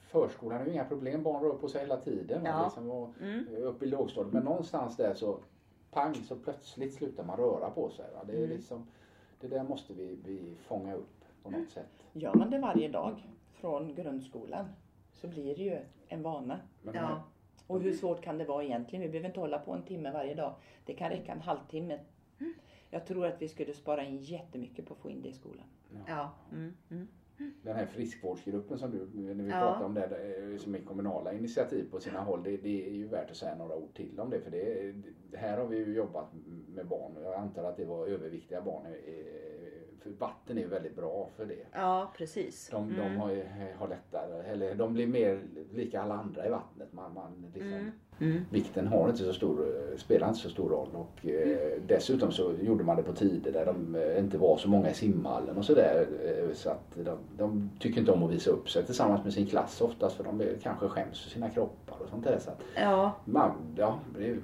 förskolan 0.00 0.60
är 0.60 0.66
ju 0.66 0.72
inga 0.72 0.84
problem, 0.84 1.22
barn 1.22 1.42
rör 1.42 1.52
på 1.54 1.68
sig 1.68 1.80
hela 1.80 1.96
tiden. 1.96 2.42
Ja. 2.44 2.64
Liksom, 2.64 2.90
och, 2.90 3.10
Mm. 3.22 3.46
Upp 3.62 3.82
i 3.82 3.86
lågstadiet, 3.86 4.32
men 4.32 4.42
någonstans 4.44 4.96
där 4.96 5.14
så 5.14 5.38
pang 5.90 6.14
så 6.14 6.36
plötsligt 6.36 6.94
slutar 6.94 7.24
man 7.24 7.36
röra 7.36 7.70
på 7.70 7.90
sig. 7.90 8.04
Va? 8.14 8.20
Det, 8.26 8.32
är 8.32 8.36
Mm. 8.44 8.50
liksom, 8.50 8.86
det 9.40 9.48
där 9.48 9.62
måste 9.64 9.92
vi, 9.94 10.18
vi 10.24 10.54
fånga 10.66 10.94
upp 10.94 11.19
på 11.42 11.50
något 11.50 11.70
sätt. 11.70 12.04
Gör 12.12 12.34
man 12.34 12.50
det 12.50 12.58
varje 12.58 12.88
dag 12.88 13.26
från 13.52 13.94
grundskolan 13.94 14.66
så 15.12 15.28
blir 15.28 15.56
det 15.56 15.62
ju 15.62 15.78
en 16.08 16.22
vana. 16.22 16.60
Men 16.82 16.94
Ja. 16.94 17.22
Och 17.66 17.80
hur 17.80 17.92
svårt 17.92 18.20
kan 18.22 18.38
det 18.38 18.44
vara 18.44 18.64
egentligen? 18.64 19.02
Vi 19.02 19.08
behöver 19.08 19.28
inte 19.28 19.40
hålla 19.40 19.58
på 19.58 19.72
en 19.72 19.82
timme 19.82 20.10
varje 20.12 20.34
dag. 20.34 20.54
Det 20.86 20.94
kan 20.94 21.10
räcka 21.10 21.32
en 21.32 21.40
halvtimme. 21.40 21.98
Jag 22.90 23.06
tror 23.06 23.26
att 23.26 23.42
vi 23.42 23.48
skulle 23.48 23.72
spara 23.74 24.04
in 24.04 24.16
jättemycket 24.16 24.86
på 24.86 24.94
att 24.94 25.00
få 25.00 25.10
in 25.10 25.22
det 25.22 25.28
i 25.28 25.32
skolan. 25.32 25.66
ja. 26.06 26.30
Mm. 26.52 26.72
Mm. 26.90 27.06
Den 27.62 27.76
här 27.76 27.86
friskvårdsgruppen 27.86 28.78
som 28.78 28.90
du, 28.90 29.08
när 29.34 29.44
vi 29.44 29.50
Ja. 29.50 29.60
pratar 29.60 29.84
om 29.84 29.94
det, 29.94 30.58
som 30.58 30.74
är 30.74 30.78
kommunala 30.78 31.32
initiativ 31.32 31.90
på 31.90 32.00
sina 32.00 32.20
håll, 32.20 32.42
det, 32.42 32.56
det 32.56 32.86
är 32.88 32.92
ju 32.94 33.08
värt 33.08 33.30
att 33.30 33.36
säga 33.36 33.54
några 33.56 33.76
ord 33.76 33.94
till 33.94 34.20
om 34.20 34.30
det. 34.30 34.40
För 34.40 34.50
det, 34.50 34.92
det 35.30 35.36
här 35.36 35.58
har 35.58 35.66
vi 35.66 35.76
ju 35.78 35.94
jobbat 35.94 36.26
med 36.68 36.86
barn 36.86 37.12
jag 37.22 37.34
antar 37.34 37.64
att 37.64 37.76
det 37.76 37.84
var 37.84 38.06
överviktiga 38.06 38.62
barn. 38.62 38.86
För 40.02 40.10
vatten 40.10 40.58
är 40.58 40.62
ju 40.62 40.68
väldigt 40.68 40.96
bra 40.96 41.28
för 41.36 41.46
det. 41.46 41.66
ja 41.72 42.12
precis. 42.16 42.68
De, 42.70 42.88
de 42.96 43.00
Mm. 43.02 43.16
har, 43.20 43.30
ju- 43.30 43.44
har 43.78 43.88
lättare, 43.88 44.52
eller 44.52 44.74
de 44.74 44.92
blir 44.94 45.06
mer 45.06 45.42
lika 45.74 46.00
alla 46.02 46.14
andra 46.14 46.46
i 46.46 46.50
vattnet. 46.50 46.92
Man, 46.92 47.14
man 47.14 47.50
liksom, 47.54 47.72
Mm. 47.72 47.90
Mm. 48.32 48.42
Vikten 48.50 48.86
har 48.86 49.08
inte 49.10 49.24
så 49.24 49.32
stor, 49.32 49.66
spelar 49.96 50.28
inte 50.28 50.40
så 50.40 50.50
stor 50.50 50.68
roll. 50.70 50.88
Och, 50.94 51.26
eh, 51.26 51.72
dessutom 51.86 52.32
så 52.32 52.52
gjorde 52.60 52.84
man 52.84 52.96
det 52.96 53.02
på 53.02 53.12
tider 53.12 53.52
där 53.52 53.66
de 53.66 53.94
eh, 53.94 54.18
inte 54.18 54.38
var 54.38 54.56
så 54.56 54.68
många 54.68 54.90
i 54.90 54.94
simhallen 54.94 55.56
och 55.58 55.64
sådär. 55.64 56.06
Eh, 56.24 56.52
så 56.54 56.70
att 56.70 56.96
de, 57.04 57.18
de 57.36 57.70
tycker 57.80 58.00
inte 58.00 58.12
om 58.12 58.22
att 58.22 58.30
visa 58.30 58.50
upp 58.50 58.70
sig 58.70 58.84
tillsammans 58.86 59.24
med 59.24 59.32
sin 59.32 59.46
klass 59.46 59.80
oftast 59.80 60.16
för 60.16 60.24
de 60.24 60.40
är, 60.40 60.56
kanske 60.62 60.88
skäms 60.88 61.22
för 61.22 61.30
sina 61.30 61.50
kroppar 61.50 61.96
och 62.02 62.08
sånt 62.08 62.24
där. 62.24 62.38
Så 62.38 62.50
att 62.50 62.60
Ja, 62.76 63.12
man, 63.24 63.50
ja, 63.76 63.98
det, 64.18 64.36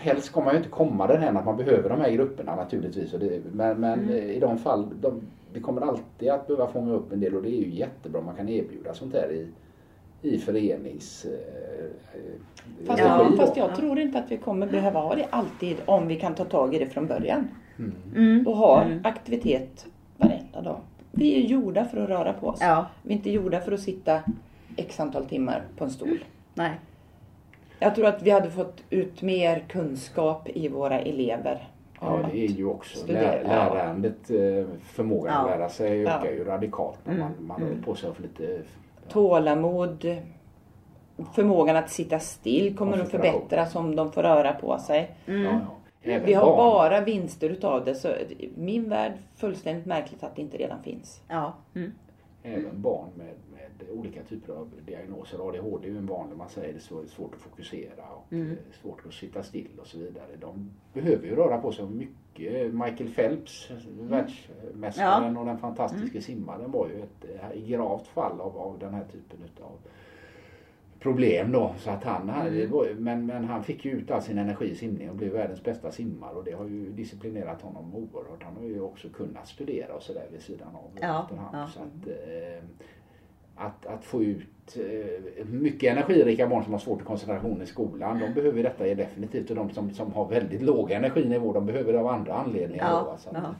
helst 0.00 0.26
ska 0.26 0.40
man 0.40 0.52
ju 0.52 0.56
inte 0.58 0.68
komma 0.70 1.06
därhän 1.06 1.36
att 1.36 1.44
man 1.44 1.56
behöver 1.56 1.88
de 1.88 2.00
här 2.00 2.10
grupperna 2.10 2.56
naturligtvis. 2.56 3.10
Det, 3.12 3.40
men 3.52 3.80
men 3.80 3.98
Mm. 4.00 4.12
i 4.30 4.38
de 4.40 4.58
fall, 4.58 4.88
de, 5.00 5.20
vi 5.52 5.60
kommer 5.60 5.80
alltid 5.82 6.28
att 6.30 6.46
behöva 6.46 6.66
fånga 6.72 6.92
upp 6.92 7.12
en 7.12 7.20
del 7.20 7.34
och 7.34 7.42
det 7.42 7.48
är 7.48 7.60
ju 7.60 7.70
jättebra 7.70 8.20
om 8.20 8.26
man 8.26 8.36
kan 8.36 8.48
erbjuda 8.48 8.94
sånt 8.94 9.14
här 9.14 9.30
i, 9.32 9.46
i 10.22 10.38
förenings... 10.38 11.24
Eh, 11.24 11.30
eh, 12.14 12.86
Fast, 12.86 12.98
Ja. 13.02 13.22
jag, 13.24 13.36
fast 13.36 13.56
Ja. 13.56 13.66
jag 13.68 13.76
tror 13.76 13.98
inte 13.98 14.18
att 14.18 14.30
vi 14.30 14.36
kommer 14.36 14.66
behöva 14.66 15.00
ha 15.00 15.14
det 15.14 15.26
alltid 15.30 15.76
om 15.84 16.08
vi 16.08 16.16
kan 16.16 16.34
ta 16.34 16.44
tag 16.44 16.74
i 16.74 16.78
det 16.78 16.86
från 16.86 17.06
början. 17.06 17.48
Mm. 17.78 17.92
mm. 18.16 18.46
Och 18.46 18.56
ha 18.56 18.82
Mm. 18.82 19.00
aktivitet 19.04 19.86
varenda 20.16 20.60
dag. 20.62 20.80
Vi 21.12 21.34
är 21.44 21.48
gjorda 21.48 21.84
för 21.84 22.02
att 22.02 22.08
röra 22.08 22.32
på 22.32 22.46
oss. 22.46 22.58
ja, 22.60 22.86
Vi 23.02 23.12
är 23.14 23.16
inte 23.16 23.30
gjorda 23.30 23.60
för 23.60 23.72
att 23.72 23.80
sitta 23.80 24.20
x 24.76 25.00
antal 25.00 25.24
timmar 25.24 25.62
på 25.76 25.84
en 25.84 25.90
stol. 25.90 26.18
nej. 26.54 26.70
Jag 27.80 27.94
tror 27.94 28.06
att 28.06 28.22
vi 28.22 28.30
hade 28.30 28.50
fått 28.50 28.82
ut 28.90 29.22
mer 29.22 29.64
kunskap 29.68 30.48
i 30.48 30.68
våra 30.68 31.00
elever. 31.00 31.68
Ja, 32.00 32.18
att 32.18 32.32
det 32.32 32.38
är 32.44 32.48
ju 32.48 32.66
också 32.66 32.98
studera. 32.98 33.42
lärandet, 33.42 34.30
eh, 34.30 34.66
förmågan 34.84 35.34
att 35.44 35.50
Ja. 35.50 35.56
lära 35.56 35.68
sig 35.68 36.02
ökar 36.06 36.24
Ja. 36.24 36.30
ju 36.30 36.44
radikalt 36.44 36.98
när 37.04 37.14
man, 37.18 37.32
Mm. 37.32 37.46
man 37.46 37.62
håller 37.62 37.82
på 37.82 37.94
sig 37.94 38.14
för 38.14 38.22
lite 38.22 38.62
Tålamod, 39.08 40.16
förmågan 41.34 41.76
att 41.76 41.90
sitta 41.90 42.18
still 42.18 42.76
kommer 42.76 42.98
att 43.00 43.10
förbättras 43.10 43.76
om 43.76 43.96
de 43.96 44.12
får 44.12 44.22
röra 44.22 44.52
på 44.52 44.78
sig. 44.78 45.10
Mm. 45.26 45.42
Ja, 45.44 45.60
ja. 46.02 46.18
Vi 46.24 46.32
har 46.34 46.46
barn. 46.46 46.56
bara 46.56 47.00
vinster 47.00 47.50
utav 47.50 47.84
det. 47.84 47.94
Så 47.94 48.08
min 48.56 48.88
värld, 48.88 49.12
fullständigt 49.36 49.86
märkligt 49.86 50.22
att 50.22 50.36
det 50.36 50.42
inte 50.42 50.56
redan 50.56 50.82
finns. 50.82 51.22
Ja. 51.28 51.52
Mm. 51.74 51.92
Även 52.42 52.82
barn 52.82 53.08
med 53.14 53.26
olika 53.92 54.22
typer 54.22 54.52
av 54.52 54.70
diagnoser. 54.86 55.48
ADHD 55.48 55.88
är 55.88 55.92
ju 55.92 55.98
en 55.98 56.06
vanlig, 56.06 56.36
man 56.36 56.48
säger 56.48 56.72
det 56.72 56.78
är 56.78 56.80
så- 56.80 57.06
svårt 57.06 57.34
att 57.34 57.40
fokusera 57.40 58.04
och 58.16 58.32
Mm. 58.32 58.50
eh, 58.50 58.56
svårt 58.82 59.06
att 59.06 59.14
sitta 59.14 59.42
still 59.42 59.78
och 59.80 59.86
så 59.86 59.98
vidare. 59.98 60.26
De 60.40 60.70
behöver 60.92 61.26
ju 61.26 61.34
röra 61.36 61.58
på 61.58 61.72
sig 61.72 61.84
mycket. 61.86 62.74
Michael 62.74 63.10
Phelps, 63.14 63.70
världsmästaren 64.00 65.36
och 65.36 65.46
den 65.46 65.58
fantastiska 65.58 66.20
simmaren 66.20 66.70
var 66.70 66.88
ju 66.88 67.02
ett 67.02 67.24
eh, 67.54 67.60
gravt 67.68 68.06
fall 68.06 68.40
av, 68.40 68.58
av 68.58 68.78
den 68.78 68.94
här 68.94 69.04
typen 69.04 69.38
utav 69.44 69.72
problem 71.00 71.52
då. 71.52 71.74
Så 71.78 71.90
att 71.90 72.04
han, 72.04 72.54
ju- 72.54 72.96
men, 72.98 73.26
men 73.26 73.44
han 73.44 73.64
fick 73.64 73.84
ju 73.84 73.90
ut 73.90 74.10
all 74.10 74.22
sin 74.22 74.38
energi 74.38 74.70
i 74.70 74.74
simning 74.74 75.10
och 75.10 75.16
blev 75.16 75.32
världens 75.32 75.62
bästa 75.64 75.92
simmare 75.92 76.34
och 76.34 76.44
det 76.44 76.52
har 76.52 76.64
ju 76.68 76.90
disciplinerat 76.90 77.62
honom 77.62 77.94
oerhört. 77.94 78.42
Han 78.42 78.56
har 78.56 78.62
ju 78.64 78.80
också 78.80 79.08
kunnat 79.08 79.48
studera 79.48 79.94
och 79.94 80.02
sådär 80.02 80.26
vid 80.32 80.42
sidan 80.42 80.68
av 80.76 80.90
Ja, 81.00 81.22
efterhand. 81.22 81.56
ja. 81.56 81.66
Så 81.66 81.80
att, 81.80 82.06
eh, 82.06 82.64
att, 83.60 83.86
att 83.86 84.04
få 84.04 84.22
ut 84.22 84.76
eh, 84.76 85.46
mycket 85.46 85.92
energirika 85.92 86.48
barn 86.48 86.64
som 86.64 86.72
har 86.72 86.80
svårt 86.80 87.00
att 87.00 87.06
koncentration 87.06 87.62
i 87.62 87.66
skolan, 87.66 88.18
de 88.18 88.34
behöver 88.34 88.62
detta 88.62 88.86
är 88.86 88.94
definitivt. 88.94 89.50
Och 89.50 89.56
de 89.56 89.70
som, 89.70 89.90
som 89.90 90.12
har 90.12 90.28
väldigt 90.28 90.62
låg 90.62 90.90
energinivå, 90.90 91.52
de 91.52 91.66
behöver 91.66 91.92
det 91.92 92.00
av 92.00 92.06
andra 92.06 92.34
anledningar. 92.34 92.90
Ja, 92.90 92.98
då, 92.98 93.04
va? 93.04 93.18
så 93.18 93.28
att, 93.30 93.36
ja. 93.36 93.54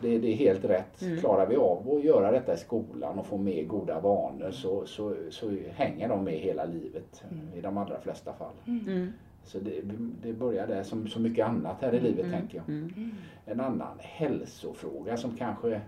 det, 0.00 0.18
det 0.18 0.28
är 0.28 0.36
helt 0.36 0.64
rätt. 0.64 1.02
Mm. 1.02 1.18
Klarar 1.18 1.46
vi 1.46 1.56
av 1.56 1.90
att 1.90 2.04
göra 2.04 2.32
detta 2.32 2.54
i 2.54 2.56
skolan 2.56 3.18
och 3.18 3.26
få 3.26 3.36
med 3.36 3.68
goda 3.68 4.00
vanor 4.00 4.50
så, 4.50 4.86
så, 4.86 5.14
så 5.30 5.56
hänger 5.70 6.08
de 6.08 6.24
med 6.24 6.34
hela 6.34 6.64
livet 6.64 7.24
i 7.54 7.60
de 7.60 7.78
allra 7.78 8.00
flesta 8.00 8.32
fall. 8.32 8.54
Mm. 8.66 9.12
Så 9.44 9.58
det, 9.58 9.80
det 10.22 10.32
börjar 10.32 10.66
där 10.66 10.82
som 10.82 11.06
så 11.08 11.20
mycket 11.20 11.46
annat 11.46 11.76
här 11.80 11.94
i 11.94 12.00
livet 12.00 12.30
tänker 12.30 12.56
jag. 12.56 12.68
Mm. 12.68 13.14
En 13.46 13.60
annan 13.60 13.96
hälsofråga 13.98 15.16
som 15.16 15.36
kanske 15.36 15.80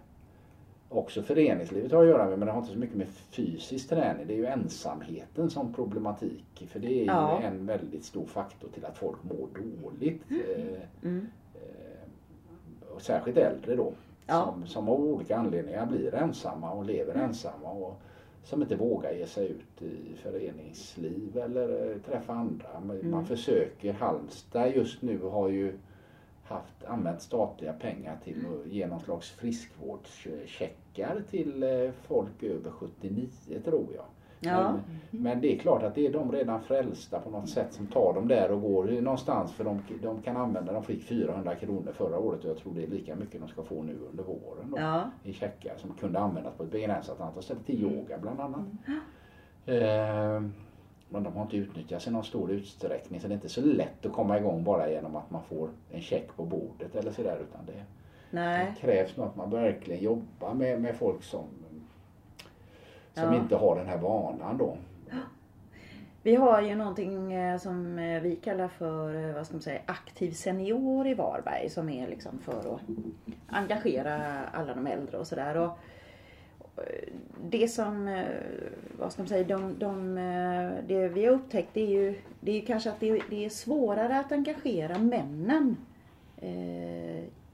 också 0.98 1.22
föreningslivet 1.22 1.92
har 1.92 2.02
att 2.02 2.09
göra 2.09 2.28
med 2.28 2.38
men 2.38 2.46
det 2.46 2.52
har 2.52 2.61
inte 2.61 2.72
så 2.72 2.78
mycket 2.78 2.96
med 2.96 3.09
fysisk 3.09 3.88
träning. 3.88 4.26
Det 4.26 4.33
är 4.35 4.37
ju 4.38 4.46
ensamheten 4.46 5.50
som 5.50 5.74
problematik. 5.74 6.66
För 6.70 6.80
det 6.80 6.87
är 6.88 6.98
ju 7.00 7.04
Ja. 7.04 7.40
en 7.40 7.66
väldigt 7.66 8.04
stor 8.04 8.26
faktor 8.26 8.68
till 8.74 8.85
att 8.85 8.98
folk 8.98 9.18
mår 9.22 9.48
dåligt. 9.54 10.22
Eh, 10.30 10.80
Mm. 11.02 11.26
och 12.94 13.02
särskilt 13.02 13.37
äldre 13.37 13.76
då. 13.76 13.92
Ja. 14.26 14.44
Som, 14.54 14.66
som 14.66 14.88
av 14.88 15.00
olika 15.00 15.37
anledningar 15.37 15.87
blir 15.87 16.14
ensamma 16.14 16.70
och 16.72 16.85
lever 16.85 17.14
ensamma. 17.14 17.70
Och 17.70 18.00
som 18.44 18.62
inte 18.62 18.76
vågar 18.76 19.12
ge 19.12 19.26
sig 19.26 19.48
ut 19.50 19.83
i 19.83 20.16
föreningsliv 20.22 21.37
eller 21.38 21.90
eh, 21.90 21.96
träffa 21.98 22.33
andra. 22.33 22.80
Men 22.87 22.96
Mm. 22.96 23.11
Man 23.11 23.26
försöker. 23.26 23.92
Halmstad 23.92 24.70
just 24.74 25.02
nu 25.02 25.18
har 25.22 25.48
ju 25.48 25.72
haft, 26.44 26.85
använt 26.87 27.22
statliga 27.22 27.72
pengar 27.72 28.16
till 28.24 28.37
att 28.46 28.72
ge 28.72 28.87
någon 28.87 29.00
slags 29.00 29.30
friskvårdscheckar 30.94 31.22
till 31.30 31.62
eh, 31.62 31.92
folk 32.09 32.42
över 32.42 32.70
79 32.70 33.28
tror 33.64 33.87
jag. 33.94 34.04
Ja. 34.40 34.72
Men, 34.72 35.22
men 35.22 35.40
det 35.40 35.54
är 35.54 35.59
klart 35.59 35.83
att 35.83 35.94
det 35.94 36.07
är 36.07 36.12
de 36.12 36.33
redan 36.33 36.61
frälsta 36.62 37.20
på 37.20 37.30
något 37.30 37.48
sätt 37.48 37.72
som 37.72 37.87
tar 37.87 38.14
dem 38.14 38.28
där 38.28 38.50
och 38.50 38.61
går 38.62 38.85
någonstans 38.85 39.52
för 39.52 39.64
de, 39.64 39.80
de 40.02 40.22
kan 40.22 40.37
använda, 40.37 40.72
de 40.72 40.83
fick 40.85 41.02
400 41.02 41.54
kronor 41.54 41.92
förra 41.92 42.18
året 42.18 42.44
och 42.44 42.50
jag 42.50 42.57
tror 42.57 42.74
det 42.74 42.83
är 42.83 42.87
lika 42.87 43.16
mycket 43.16 43.40
de 43.40 43.48
ska 43.48 43.62
få 43.62 43.83
nu 43.83 43.98
under 44.11 44.24
våren 44.24 44.70
då, 44.70 44.78
Ja. 44.78 45.11
i 45.22 45.33
checkar 45.33 45.76
som 45.76 45.94
kunde 45.94 46.18
användas 46.18 46.54
på 46.54 46.62
ett 46.62 46.70
begränsat 46.70 47.20
antal 47.20 47.42
ställen 47.42 47.62
till 47.62 47.83
yoga 47.83 48.18
bland 48.18 48.40
annat. 48.40 48.66
Eh, 49.66 50.42
men 51.09 51.22
de 51.22 51.33
har 51.35 51.42
inte 51.42 51.57
utnyttjats 51.57 52.07
i 52.07 52.11
någon 52.11 52.24
stor 52.24 52.50
utsträckning 52.50 53.20
så 53.20 53.28
det 53.28 53.33
är 53.33 53.37
inte 53.37 53.48
så 53.48 53.61
lätt 53.61 54.07
att 54.07 54.12
komma 54.12 54.38
igång 54.38 54.64
bara 54.64 54.90
genom 54.90 55.16
att 55.16 55.30
man 55.30 55.42
får 55.42 55.68
en 55.90 56.00
check 56.00 56.37
på 56.37 56.44
bordet 56.44 56.94
eller 56.94 57.12
sådär 57.12 57.38
utan 57.50 57.66
det, 57.66 57.85
Nej. 58.35 58.73
det 58.75 58.81
krävs 58.81 59.16
nog 59.16 59.27
att 59.27 59.37
man 59.37 59.51
verkligen 59.51 60.03
jobbar 60.03 60.55
med, 60.55 60.81
med 60.81 60.97
folk 60.97 61.23
som, 61.23 61.44
som 63.14 63.23
Ja. 63.33 63.37
inte 63.37 63.57
har 63.57 63.77
den 63.77 63.87
här 63.87 63.99
vanan 63.99 64.59
då. 64.59 64.77
Vi 66.23 66.35
har 66.35 66.62
ju 66.62 66.75
någonting 66.75 67.33
eh, 67.33 67.59
som 67.59 67.99
eh, 67.99 68.23
vi 68.23 68.37
kallar 68.37 68.68
för 68.68 69.29
eh, 69.29 69.35
vad 69.35 69.47
ska 69.47 69.55
man 69.55 69.62
säga, 69.62 69.81
aktiv 69.87 70.31
senior 70.33 71.07
i 71.07 71.14
Varberg 71.14 71.68
som 71.70 71.88
är 71.88 72.09
liksom 72.09 72.38
för 72.38 72.75
att 72.75 72.81
engagera 73.49 74.44
alla 74.53 74.75
de 74.75 74.87
äldre 74.87 75.18
och 75.18 75.27
sådär. 75.27 75.70
Det 77.51 77.68
som, 77.68 78.25
vad 78.99 79.12
ska 79.12 79.23
man 79.23 79.29
säga, 79.29 79.44
de, 79.44 79.79
de, 79.79 80.14
det 80.88 81.09
vi 81.09 81.27
har 81.27 81.33
upptäckt 81.33 81.68
det 81.73 81.81
är 81.81 81.90
ju, 82.03 82.18
det 82.40 82.62
är 82.62 82.66
kanske 82.66 82.90
att 82.90 83.01
det, 83.01 83.20
det 83.31 83.44
är 83.44 83.49
svårare 83.51 84.18
att 84.18 84.33
engagera 84.33 84.99
männen 84.99 85.77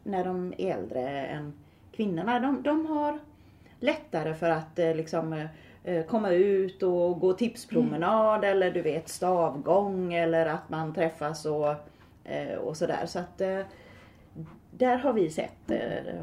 när 0.02 0.24
de 0.24 0.54
är 0.58 0.76
äldre 0.76 1.26
än 1.26 1.52
kvinnorna. 1.92 2.40
De, 2.40 2.62
de 2.62 2.86
har 2.86 3.18
lättare 3.80 4.34
för 4.34 4.50
att 4.50 4.78
eh, 4.78 4.94
liksom 4.94 5.46
eh, 5.84 6.04
komma 6.04 6.30
ut 6.30 6.82
och 6.82 7.20
gå 7.20 7.32
tipspromenad 7.32 8.44
mm. 8.44 8.50
eller 8.50 8.70
du 8.70 8.82
vet 8.82 9.08
stavgång 9.08 10.14
eller 10.14 10.46
att 10.46 10.70
man 10.70 10.94
träffas 10.94 11.46
och, 11.46 11.74
eh, 12.24 12.58
och 12.58 12.76
sådär. 12.76 13.06
Så 13.06 13.18
att 13.18 13.38
där 14.70 14.96
har 14.96 15.12
vi 15.12 15.30
sett. 15.30 15.70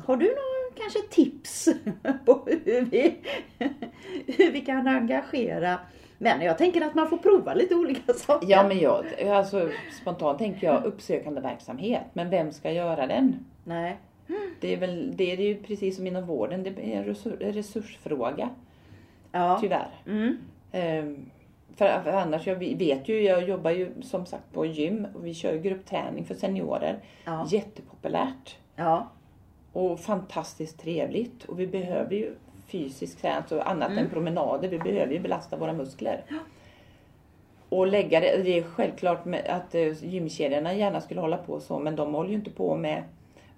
Har 0.05 0.17
du 0.17 0.25
några 0.25 0.75
kanske 0.75 0.99
tips 1.09 1.69
på 2.25 2.47
hur 2.65 2.81
vi, 2.81 3.17
hur 4.25 4.51
vi 4.51 4.61
kan 4.61 4.87
engagera 4.87 5.79
men 6.17 6.41
jag 6.41 6.57
tänker 6.57 6.81
att 6.81 6.95
man 6.95 7.09
får 7.09 7.17
prova 7.17 7.53
lite 7.53 7.75
olika 7.75 8.13
saker. 8.15 8.47
Ja 8.49 8.67
men 8.67 8.79
jag, 8.79 9.05
alltså 9.29 9.69
spontant 10.01 10.39
tänker 10.39 10.67
jag 10.67 10.83
uppsökande 10.83 11.41
verksamhet. 11.41 12.03
Men 12.13 12.29
vem 12.29 12.51
ska 12.51 12.71
göra 12.71 13.07
den? 13.07 13.45
Nej. 13.67 13.97
Det 14.59 14.73
är 14.73 14.77
väl 14.77 15.17
det 15.17 15.31
är 15.31 15.37
ju 15.37 15.55
precis 15.55 15.95
som 15.95 16.07
inom 16.07 16.25
vården, 16.25 16.63
det 16.63 16.69
är 16.69 16.97
en 16.97 17.03
resurs, 17.03 17.33
resursfråga. 17.39 18.49
Ja. 19.31 19.57
Tyvärr. 19.61 19.89
Mm. 20.05 20.37
För, 21.75 22.01
för 22.03 22.11
annars, 22.11 22.47
jag 22.47 22.55
vet 22.55 23.09
ju, 23.09 23.21
jag 23.21 23.49
jobbar 23.49 23.71
ju 23.71 24.01
som 24.01 24.25
sagt 24.25 24.53
på 24.53 24.65
gym 24.65 25.07
och 25.15 25.25
vi 25.25 25.33
kör 25.33 25.57
gruppträning 25.57 26.25
för 26.25 26.35
seniorer. 26.35 26.99
Ja. 27.25 27.47
Jättepopulärt. 27.49 28.57
Ja. 28.75 29.07
Och 29.73 29.99
fantastiskt 29.99 30.79
trevligt. 30.79 31.43
Och 31.43 31.59
vi 31.59 31.67
behöver 31.67 32.15
ju 32.15 32.35
fysisk 32.67 33.21
träning, 33.21 33.37
alltså 33.37 33.59
annat 33.59 33.91
mm. 33.91 34.03
än 34.03 34.09
promenader. 34.09 34.69
Vi 34.69 34.79
behöver 34.79 35.13
ju 35.13 35.19
belasta 35.19 35.57
våra 35.57 35.73
muskler. 35.73 36.23
Ja. 36.27 36.35
Och 37.69 37.87
lägga 37.87 38.19
det, 38.19 38.43
det 38.43 38.57
är 38.57 38.63
självklart 38.63 39.27
att 39.47 39.75
eh, 39.75 40.03
gymkedjorna 40.03 40.73
gärna 40.73 41.01
skulle 41.01 41.21
hålla 41.21 41.37
på 41.37 41.59
så 41.59 41.79
men 41.79 41.95
de 41.95 42.13
håller 42.13 42.29
ju 42.29 42.35
inte 42.35 42.51
på 42.51 42.75
med 42.75 43.03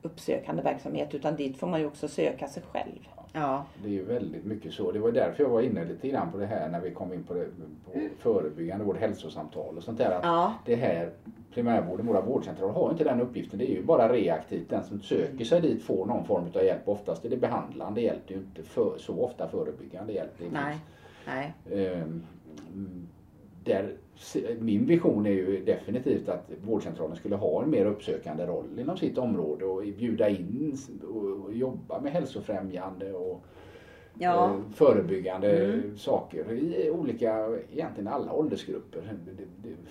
uppsökande 0.01 0.61
verksamhet 0.61 1.15
utan 1.15 1.35
dit 1.35 1.57
får 1.57 1.67
man 1.67 1.79
ju 1.79 1.85
också 1.85 2.07
söka 2.07 2.47
sig 2.47 2.63
själv. 2.71 3.07
Ja. 3.33 3.65
Det 3.83 3.89
är 3.89 3.93
ju 3.93 4.05
väldigt 4.05 4.45
mycket 4.45 4.73
så. 4.73 4.91
Det 4.91 4.99
var 4.99 5.11
därför 5.11 5.43
jag 5.43 5.49
var 5.49 5.61
inne 5.61 5.85
lite 5.85 6.07
grann 6.07 6.31
på 6.31 6.37
det 6.37 6.45
här 6.45 6.69
när 6.69 6.81
vi 6.81 6.91
kom 6.91 7.13
in 7.13 7.23
på, 7.23 7.33
det, 7.33 7.45
på 7.85 7.99
förebyggande 8.19 8.85
vård, 8.85 8.97
hälsosamtal 8.97 9.77
och 9.77 9.83
sånt 9.83 9.97
där. 9.97 10.11
Att 10.11 10.23
ja. 10.23 10.53
Det 10.65 10.75
här 10.75 11.11
primärvården, 11.53 12.05
våra 12.05 12.21
vårdcentraler 12.21 12.73
har 12.73 12.91
inte 12.91 13.03
den 13.03 13.21
uppgiften. 13.21 13.59
Det 13.59 13.71
är 13.71 13.75
ju 13.75 13.83
bara 13.83 14.13
reaktivt. 14.13 14.69
Den 14.69 14.83
som 14.83 15.01
söker 15.01 15.45
sig 15.45 15.61
dit 15.61 15.83
får 15.83 16.05
någon 16.05 16.25
form 16.25 16.43
av 16.55 16.63
hjälp. 16.63 16.87
Oftast 16.87 17.25
är 17.25 17.29
det 17.29 17.37
behandlande 17.37 18.01
hjälp. 18.01 18.21
Det 18.27 18.33
är 18.33 18.37
ju 18.37 18.43
inte 18.43 18.63
för, 18.63 18.97
så 18.97 19.23
ofta 19.23 19.47
förebyggande 19.47 20.13
hjälp. 20.13 20.41
Nej. 20.51 20.77
Nej. 21.25 21.53
Um, 22.01 22.23
där, 23.69 23.95
min 24.59 24.85
vision 24.85 25.25
är 25.25 25.31
ju 25.31 25.63
definitivt 25.65 26.29
att 26.29 26.51
vårdcentralen 26.63 27.15
skulle 27.15 27.35
ha 27.35 27.63
en 27.63 27.69
mer 27.69 27.85
uppsökande 27.85 28.45
roll 28.45 28.79
inom 28.79 28.97
sitt 28.97 29.17
område 29.17 29.65
och 29.65 29.81
bjuda 29.81 30.29
in 30.29 30.77
och 31.13 31.53
jobba 31.53 32.01
med 32.01 32.11
hälsofrämjande 32.11 33.13
och 33.13 33.43
ja. 34.19 34.45
Eh, 34.45 34.71
förebyggande 34.73 35.65
mm. 35.65 35.97
saker 35.97 36.51
i 36.51 36.89
olika, 36.89 37.47
egentligen 37.71 38.07
alla 38.07 38.33
åldersgrupper 38.33 39.17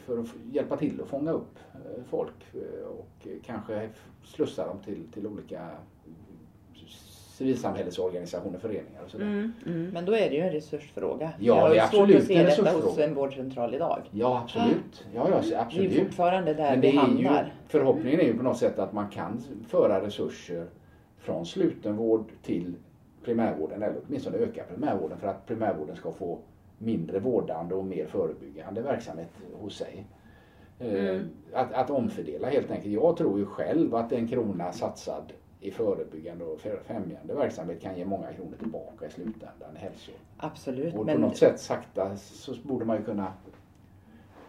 för 0.06 0.18
att 0.18 0.26
hjälpa 0.52 0.76
till 0.76 1.00
att 1.00 1.08
fånga 1.08 1.32
upp 1.32 1.58
eh, 1.74 2.02
folk 2.10 2.54
eh, 2.54 2.86
och 2.86 3.28
kanske 3.44 3.88
slussa 4.24 4.66
dem 4.66 4.78
till, 4.84 5.12
till 5.12 5.26
olika 5.26 5.70
civilsamhällesorganisationer, 7.38 8.58
föreningar 8.58 9.02
och 9.04 9.10
sådär. 9.10 9.24
Mm, 9.24 9.52
mm. 9.66 9.90
Men 9.90 10.04
då 10.04 10.12
är 10.12 10.30
det 10.30 10.36
ju 10.36 10.40
en 10.40 10.52
resursfråga. 10.52 11.32
Ja, 11.38 11.68
det 11.68 11.78
är 11.78 11.84
absolut 11.84 12.16
svårt 12.16 12.20
att 12.20 12.26
se 12.26 12.62
detta 12.64 12.70
hos 12.70 12.98
en 12.98 13.14
vårdcentral 13.14 13.74
idag. 13.74 14.02
Ja, 14.10 14.40
absolut. 14.44 15.06
Ja, 15.14 15.28
ja, 15.30 15.60
absolut. 15.60 15.90
Det 15.90 16.00
är 16.00 16.04
fortfarande 16.04 16.54
där 16.54 16.70
Men 16.70 16.80
det 16.80 16.90
vi 16.90 16.96
hamnar. 16.96 17.44
Ju, 17.44 17.68
förhoppningen 17.68 18.20
är 18.20 18.24
ju 18.24 18.36
på 18.36 18.42
något 18.42 18.58
sätt 18.58 18.78
att 18.78 18.92
man 18.92 19.08
kan 19.08 19.42
föra 19.68 20.06
resurser 20.06 20.66
från 21.18 21.46
slutenvård 21.46 22.24
till 22.42 22.74
primärvården 23.24 23.82
eller 23.82 23.96
åtminstone 24.06 24.36
öka 24.36 24.64
primärvården 24.74 25.18
för 25.18 25.26
att 25.26 25.46
primärvården 25.46 25.96
ska 25.96 26.12
få 26.12 26.38
mindre 26.78 27.18
vårdande 27.18 27.74
och 27.74 27.84
mer 27.84 28.06
förebyggande 28.06 28.82
verksamhet 28.82 29.30
hos 29.60 29.76
sig. 29.76 30.04
Eh, 30.78 30.92
mm. 30.92 31.28
Att, 31.52 31.72
att 31.72 31.90
omfördela 31.90 32.48
helt 32.48 32.70
enkelt. 32.70 32.94
Jag 32.94 33.16
tror 33.16 33.38
ju 33.38 33.46
själv 33.46 33.94
att 33.94 34.12
en 34.12 34.28
krona 34.28 34.72
satsad 34.72 35.32
i 35.60 35.70
förebyggande 35.70 36.44
och 36.44 36.60
främjande 36.86 37.34
verksamhet 37.34 37.82
kan 37.82 37.98
ge 37.98 38.04
många 38.04 38.32
kronor 38.32 38.56
tillbaka 38.58 39.06
i 39.06 39.10
slutändan. 39.10 39.76
Hälso. 39.76 40.10
Absolut. 40.36 40.94
Och 40.94 41.00
på 41.00 41.04
men... 41.04 41.20
något 41.20 41.36
sätt 41.36 41.60
sakta 41.60 42.16
så 42.16 42.54
borde 42.62 42.84
man 42.84 42.96
ju 42.96 43.04
kunna 43.04 43.32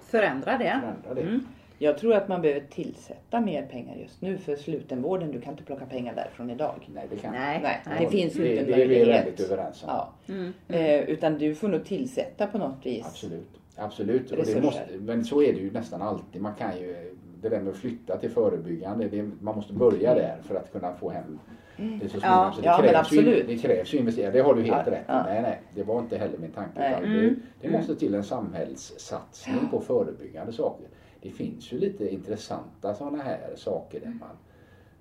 förändra 0.02 0.58
det. 0.58 0.82
Förändra 0.82 1.14
det. 1.14 1.22
Mm. 1.22 1.46
Jag 1.82 1.98
tror 1.98 2.14
att 2.14 2.28
man 2.28 2.42
behöver 2.42 2.68
tillsätta 2.68 3.42
mer 3.42 3.66
pengar 3.66 3.96
just 3.96 4.22
nu 4.22 4.38
för 4.38 4.56
slutenvården. 4.56 5.32
Du 5.32 5.42
kan 5.42 5.52
inte 5.54 5.64
plocka 5.64 5.86
pengar 5.86 6.16
därifrån 6.16 6.50
idag. 6.50 6.90
Nej, 6.94 7.08
det 7.10 7.16
kan 7.16 7.34
Nej, 7.34 7.60
nej. 7.64 7.82
det 7.98 8.04
ja, 8.04 8.10
finns 8.10 8.36
ju 8.36 8.50
inte 8.50 8.64
en 8.64 8.70
möjlighet. 8.70 8.90
Det 8.90 9.02
är 9.02 9.06
vi 9.06 9.12
väldigt 9.12 9.40
överens 9.40 9.84
om. 9.84 9.90
Ja. 9.90 10.14
Mm. 10.28 10.54
Eh, 10.68 11.00
utan 11.10 11.38
du 11.38 11.56
får 11.56 11.68
nog 11.68 11.86
tillsätta 11.86 12.48
på 12.48 12.58
något 12.58 12.86
vis. 12.86 13.06
Absolut. 13.06 13.50
Absolut. 13.76 14.32
Och 14.32 14.46
det 14.46 14.62
måste, 14.62 14.86
men 15.00 15.26
så 15.26 15.42
är 15.42 15.54
det 15.54 15.60
ju 15.60 15.72
nästan 15.72 16.02
alltid. 16.02 16.42
Man 16.42 16.56
kan 16.56 16.78
ju 16.78 17.16
det 17.42 17.50
där 17.50 17.62
med 17.62 17.72
att 17.72 17.78
flytta 17.78 18.18
till 18.18 18.30
förebyggande, 18.30 19.08
det, 19.08 19.30
man 19.40 19.56
måste 19.56 19.74
börja 19.74 20.14
där 20.14 20.42
för 20.42 20.56
att 20.56 20.72
kunna 20.72 20.94
få 20.94 21.10
hem 21.10 21.40
det 21.80 22.10
så 22.10 22.18
Ja, 22.22 22.52
så 22.56 22.62
det, 22.62 22.68
ja, 22.68 22.78
krävs 22.78 23.12
ju, 23.12 23.44
det 23.44 23.58
krävs 23.58 23.94
ju 23.94 23.98
investeringar, 23.98 24.32
det 24.32 24.42
har 24.42 24.56
du 24.56 24.62
helt 24.62 24.88
ja, 24.88 24.94
rätt 24.94 25.06
ja. 25.08 25.24
Nej, 25.24 25.42
nej, 25.42 25.62
det 25.76 25.84
var 25.84 26.00
inte 26.00 26.18
heller 26.18 26.38
min 26.38 26.52
tanke. 26.52 26.80
Mm. 26.80 27.12
Det, 27.12 27.36
det, 27.62 27.68
mm. 27.68 27.80
måste 27.80 27.96
till 27.96 28.16
en 28.16 28.24
samhällssatsning 28.24 29.70
på 29.72 29.82
förebyggande 29.82 30.54
saker. 30.54 30.88
Det 31.22 31.30
finns 31.30 31.74
ju 31.74 31.78
lite 31.80 32.14
intressanta 32.14 32.94
sådana 32.94 33.24
här 33.24 33.54
saker 33.56 34.00
där 34.00 34.08
man, 34.20 34.38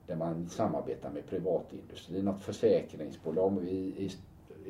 där 0.06 0.16
man 0.16 0.48
samarbetar 0.48 1.10
med 1.10 1.26
privatindustri, 1.26 2.22
något 2.22 2.42
försäkringsbolag. 2.42 3.64
I, 3.64 3.76
i, 3.76 4.10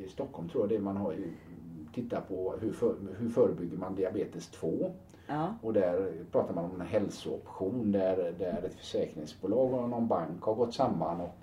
i 0.05 0.09
Stockholm 0.09 0.49
tror 0.49 0.63
jag 0.63 0.71
det 0.71 0.85
man 0.85 0.97
har 0.97 1.15
tittat 1.95 2.29
på 2.29 2.55
hur, 2.61 2.73
för, 2.73 2.95
hur 3.19 3.29
förebygger 3.29 3.77
man 3.77 3.95
diabetes 3.95 4.49
2. 4.49 4.91
Ja. 5.29 5.55
Och 5.63 5.73
där 5.73 6.13
pratar 6.33 6.55
man 6.55 6.65
om 6.65 6.81
en 6.81 6.87
hälsooption 6.87 7.93
där, 7.93 8.35
där 8.39 8.63
ett 8.67 8.75
försäkringsbolag 8.75 9.73
och 9.73 9.89
någon 9.89 10.09
bank 10.09 10.43
har 10.43 10.55
gått 10.55 10.75
samman 10.75 11.21
och 11.21 11.35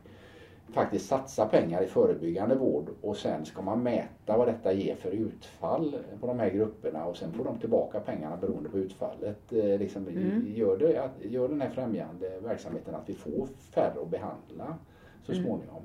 faktiskt 0.73 1.05
satsa 1.05 1.45
pengar 1.45 1.81
i 1.81 1.87
förebyggande 1.87 2.55
vård 2.55 2.89
och 3.01 3.17
sen 3.17 3.45
ska 3.45 3.61
man 3.61 3.83
mäta 3.83 4.37
vad 4.37 4.47
detta 4.47 4.73
ger 4.73 4.95
för 4.95 5.11
utfall 5.11 5.95
på 6.21 6.27
de 6.27 6.39
här 6.39 6.49
grupperna 6.49 7.05
och 7.05 7.17
sen 7.17 7.31
får 7.31 7.43
de 7.43 7.59
tillbaka 7.59 7.99
pengarna 7.99 8.37
beroende 8.37 8.69
på 8.69 8.77
utfallet. 8.77 9.53
Eh, 9.53 9.79
liksom, 9.79 10.07
mm. 10.07 10.53
gör, 10.55 10.77
det, 10.77 11.09
gör 11.27 11.47
den 11.47 11.61
här 11.61 11.69
främjande 11.69 12.39
verksamheten 12.43 12.95
att 12.95 13.09
vi 13.09 13.13
får 13.13 13.47
färre 13.71 14.01
att 14.01 14.09
behandla 14.09 14.77
så 15.23 15.31
mm. 15.31 15.43
småningom. 15.43 15.81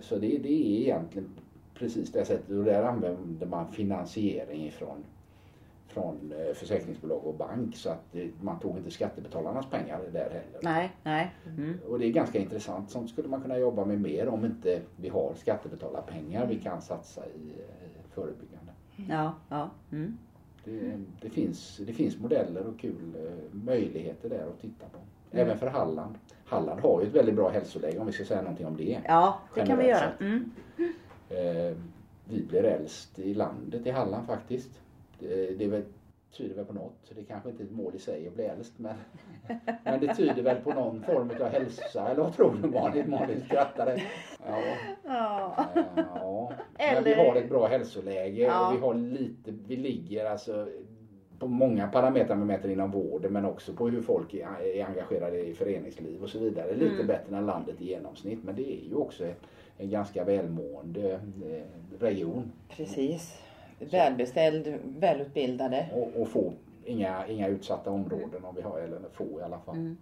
Så 0.00 0.14
det, 0.14 0.38
det 0.38 0.52
är 0.52 0.80
egentligen 0.80 1.28
precis 1.74 2.12
det 2.12 2.24
sättet 2.24 2.50
och 2.50 2.64
där 2.64 2.82
använder 2.82 3.46
man 3.46 3.68
finansiering 3.68 4.66
ifrån 4.66 5.04
från 5.86 6.32
eh, 6.32 6.54
försäkringsbolag 6.54 7.26
och 7.26 7.34
bank 7.34 7.76
så 7.76 7.90
att 7.90 8.16
man 8.40 8.58
tog 8.60 8.76
inte 8.76 8.90
skattebetalarnas 8.90 9.66
pengar 9.70 10.00
där 10.12 10.20
heller. 10.20 10.58
Nej, 10.62 10.92
nej. 11.02 11.34
Mm. 11.46 11.78
Och 11.88 11.98
det 11.98 12.06
är 12.06 12.12
ganska 12.12 12.38
intressant. 12.38 12.90
Sånt 12.90 13.10
skulle 13.10 13.28
man 13.28 13.42
kunna 13.42 13.58
jobba 13.58 13.84
med 13.84 14.00
mer 14.00 14.28
om 14.28 14.44
inte 14.44 14.80
vi 14.96 15.08
har 15.08 15.34
skattebetalarpengar 15.34 16.46
vi 16.46 16.60
kan 16.60 16.82
satsa 16.82 17.26
i 17.26 17.52
förebyggande. 18.14 18.72
Ja, 18.96 19.34
ja. 19.48 19.70
Mm. 19.92 20.18
Det, 20.64 21.00
det, 21.20 21.30
finns, 21.30 21.80
det 21.86 21.92
finns 21.92 22.18
modeller 22.18 22.66
och 22.66 22.80
kul 22.80 23.14
eh, 23.16 23.54
möjligheter 23.54 24.28
där 24.28 24.46
att 24.46 24.60
titta 24.60 24.86
på. 24.86 24.98
Mm. 25.30 25.46
Även 25.46 25.58
för 25.58 25.66
Halland. 25.66 26.14
Halland 26.44 26.80
har 26.80 27.00
ju 27.00 27.06
ett 27.06 27.14
väldigt 27.14 27.34
bra 27.34 27.48
hälsoläge 27.48 27.98
om 27.98 28.06
vi 28.06 28.12
ska 28.12 28.24
säga 28.24 28.42
någonting 28.42 28.66
om 28.66 28.76
det. 28.76 29.00
Ja, 29.04 29.40
det 29.54 29.66
kan 29.66 29.78
vi 29.78 29.86
göra. 29.86 30.12
Mm. 30.20 30.50
Eh, 31.28 31.76
vi 32.24 32.46
blir 32.48 32.64
äldst 32.64 33.18
i 33.18 33.34
landet 33.34 33.86
i 33.86 33.90
Halland 33.90 34.26
faktiskt. 34.26 34.80
Det, 35.20 35.58
det 35.58 35.66
väl, 35.66 35.82
tyder 36.36 36.54
väl 36.54 36.64
på 36.64 36.72
något. 36.72 37.10
Det 37.14 37.20
är 37.20 37.24
kanske 37.24 37.50
inte 37.50 37.62
är 37.62 37.64
ett 37.64 37.72
mål 37.72 37.94
i 37.94 37.98
sig 37.98 38.28
att 38.28 38.34
bli 38.34 38.44
äldst 38.44 38.72
men, 38.76 38.94
men 39.84 40.00
det 40.00 40.14
tyder 40.14 40.42
väl 40.42 40.56
på 40.56 40.72
någon 40.72 41.02
form 41.02 41.30
av 41.40 41.48
hälsa 41.48 42.08
eller 42.08 42.22
vad 42.22 42.36
tror 42.36 42.58
du 42.62 42.68
Malin? 42.68 43.10
Malin 43.10 43.40
skrattade. 43.40 44.02
Ja. 44.46 44.58
Ja. 45.04 45.66
ja. 45.96 46.52
Men 46.78 47.04
vi 47.04 47.14
har 47.14 47.36
ett 47.36 47.48
bra 47.48 47.66
hälsoläge 47.66 48.42
ja. 48.42 48.68
och 48.68 48.76
vi 48.76 48.80
har 48.80 48.94
lite, 48.94 49.52
vi 49.66 49.76
ligger 49.76 50.24
alltså 50.24 50.68
på 51.38 51.46
många 51.46 51.88
parametrar 51.88 52.36
med 52.36 52.46
mäter 52.46 52.70
inom 52.70 52.90
vården 52.90 53.32
men 53.32 53.44
också 53.44 53.72
på 53.72 53.88
hur 53.88 54.02
folk 54.02 54.34
är 54.34 54.84
engagerade 54.86 55.46
i 55.46 55.54
föreningsliv 55.54 56.22
och 56.22 56.28
så 56.28 56.38
vidare. 56.38 56.74
Lite 56.74 56.94
mm. 56.94 57.06
bättre 57.06 57.36
än 57.36 57.46
landet 57.46 57.80
i 57.80 57.84
genomsnitt 57.84 58.44
men 58.44 58.56
det 58.56 58.72
är 58.72 58.88
ju 58.88 58.94
också 58.94 59.24
en 59.76 59.90
ganska 59.90 60.24
välmående 60.24 61.12
eh, 61.12 62.00
region. 62.00 62.52
Precis 62.68 63.43
välbeställd, 63.90 64.78
välutbildade. 64.84 65.86
Och, 65.92 66.22
och 66.22 66.28
få 66.28 66.52
inga, 66.84 67.26
inga 67.26 67.48
utsatta 67.48 67.90
områden 67.90 68.44
om 68.44 68.54
vi 68.54 68.62
har, 68.62 68.80
eller 68.80 69.00
få 69.12 69.40
i 69.40 69.42
alla 69.42 69.58
fall. 69.58 69.76
Mm. 69.76 69.96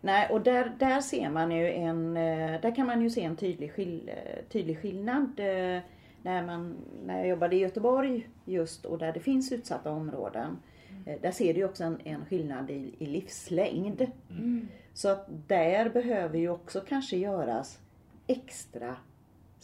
Nej, 0.00 0.28
och 0.30 0.40
där, 0.40 0.72
där 0.78 1.00
ser 1.00 1.30
man 1.30 1.50
ju 1.50 1.72
en, 1.72 2.16
eh, 2.16 2.60
där 2.60 2.74
kan 2.74 2.86
man 2.86 3.02
ju 3.02 3.10
se 3.10 3.22
en 3.22 3.36
tydlig, 3.36 3.72
skill, 3.72 4.10
eh, 4.16 4.44
tydlig 4.48 4.78
skillnad. 4.78 5.40
Eh, 5.40 5.80
när, 6.22 6.46
man, 6.46 6.76
när 7.04 7.18
jag 7.18 7.28
jobbade 7.28 7.56
i 7.56 7.58
Göteborg 7.58 8.28
just 8.44 8.84
och 8.84 8.98
där 8.98 9.12
det 9.12 9.20
finns 9.20 9.52
utsatta 9.52 9.90
områden. 9.90 10.58
Mm. 11.06 11.18
Där 11.22 11.30
ser 11.30 11.54
du 11.54 11.64
också 11.64 11.84
en, 11.84 12.00
en 12.04 12.24
skillnad 12.24 12.70
i, 12.70 12.94
i 12.98 13.06
livslängd. 13.06 14.06
Mm. 14.30 14.68
Så 14.94 15.08
att 15.08 15.26
där 15.46 15.88
behöver 15.88 16.38
ju 16.38 16.48
också 16.48 16.80
kanske 16.80 17.16
göras 17.16 17.78
extra 18.26 18.96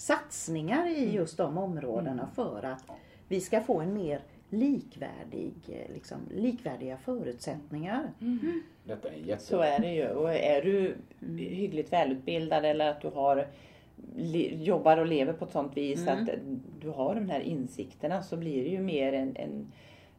satsningar 0.01 0.87
i 0.87 1.03
mm. 1.03 1.15
just 1.15 1.37
de 1.37 1.59
områdena 1.59 2.23
mm. 2.23 2.35
för 2.35 2.65
att 2.65 2.85
vi 3.29 3.41
ska 3.41 3.61
få 3.61 3.81
en 3.81 3.95
mer 3.95 4.21
likvärdig, 4.51 5.55
liksom, 5.95 6.19
likvärdiga 6.35 6.97
förutsättningar. 6.97 8.13
Mm. 8.21 8.63
Detta 8.85 9.09
är 9.09 9.17
jätte... 9.17 9.43
Så 9.43 9.61
är 9.61 9.79
det 9.79 9.95
ju. 9.95 10.09
Och 10.09 10.35
är 10.35 10.63
du 10.63 10.97
hyggligt 11.37 11.93
välutbildad 11.93 12.65
eller 12.65 12.91
att 12.91 13.01
du 13.01 13.09
har 13.09 13.47
jobbar 14.53 14.97
och 14.97 15.07
lever 15.07 15.33
på 15.33 15.45
ett 15.45 15.53
sånt 15.53 15.77
vis 15.77 16.07
mm. 16.07 16.23
att 16.23 16.29
du 16.81 16.91
har 16.91 17.15
de 17.15 17.31
här 17.31 17.41
insikterna 17.41 18.23
så 18.23 18.37
blir 18.37 18.65
det 18.65 18.71
ju 18.71 18.81
mer 18.81 19.13
en, 19.13 19.37
en 19.37 19.73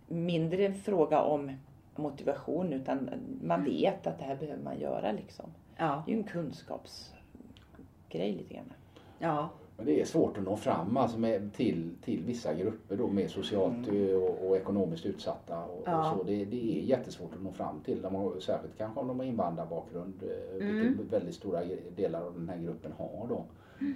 mindre 0.08 0.74
fråga 0.74 1.22
om 1.22 1.52
motivation 1.96 2.74
utan 2.74 3.10
man 3.44 3.60
mm. 3.60 3.72
vet 3.72 4.08
att 4.08 4.20
det 4.20 4.26
här 4.26 4.36
behöver 4.36 4.64
man 4.64 4.80
göra 4.80 5.12
liksom. 5.12 5.46
Ja. 5.78 6.04
Det 6.06 6.12
är 6.12 6.16
ju 6.16 6.22
en 6.22 6.28
kunskapsgrej 6.28 8.32
lite 8.32 8.54
grann. 8.54 8.74
Ja. 9.20 9.50
Men 9.82 9.94
det 9.94 10.02
är 10.02 10.06
svårt 10.06 10.38
att 10.38 10.44
nå 10.44 10.56
fram 10.58 10.98
alltså 10.98 11.20
med, 11.20 11.54
till, 11.54 11.90
till 12.04 12.24
vissa 12.24 12.54
grupper 12.54 12.98
då 12.98 13.08
med 13.08 13.32
socialt 13.32 13.88
mm. 13.88 14.22
och, 14.22 14.48
och, 14.48 14.58
ekonomiskt 14.58 15.06
utsatta. 15.06 15.64
Och, 15.64 15.84
ja. 15.86 16.12
och 16.12 16.18
så. 16.18 16.24
Det, 16.24 16.46
det, 16.46 16.78
är 16.78 16.82
jättesvårt 16.82 17.34
att 17.34 17.44
nå 17.44 17.52
fram 17.52 17.80
till 17.86 18.02
dem, 18.02 18.34
särskilt 18.40 18.78
kanske 18.78 19.00
om 19.00 19.08
de 19.08 19.20
har 19.20 19.26
invandrarbakgrund, 19.26 20.14
eh, 20.24 20.68
mm. 20.68 20.88
vilket 20.88 21.14
väldigt 21.14 21.36
stora 21.36 21.62
delar 21.96 22.22
av 22.22 22.34
den 22.34 22.50
här 22.50 22.58
gruppen 22.58 22.92
har 22.98 23.28
då. 23.30 23.46
Mm. 23.80 23.96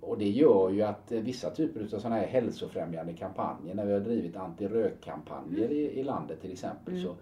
Och 0.00 0.18
det 0.18 0.28
gör 0.28 0.70
ju 0.70 0.82
att 0.82 1.12
vissa 1.12 1.50
typer 1.50 1.80
av 1.80 1.86
sådana 1.86 2.16
här 2.16 2.26
hälsofrämjande 2.26 3.12
kampanjer, 3.12 3.74
när 3.74 3.86
vi 3.86 3.92
har 3.92 4.00
drivit 4.00 4.36
antirökkampanjer 4.36 5.64
mm. 5.64 5.72
i, 5.72 5.80
i 5.80 6.02
landet 6.02 6.40
till 6.40 6.52
exempel, 6.52 6.94
mm. 6.94 7.06
så 7.06 7.14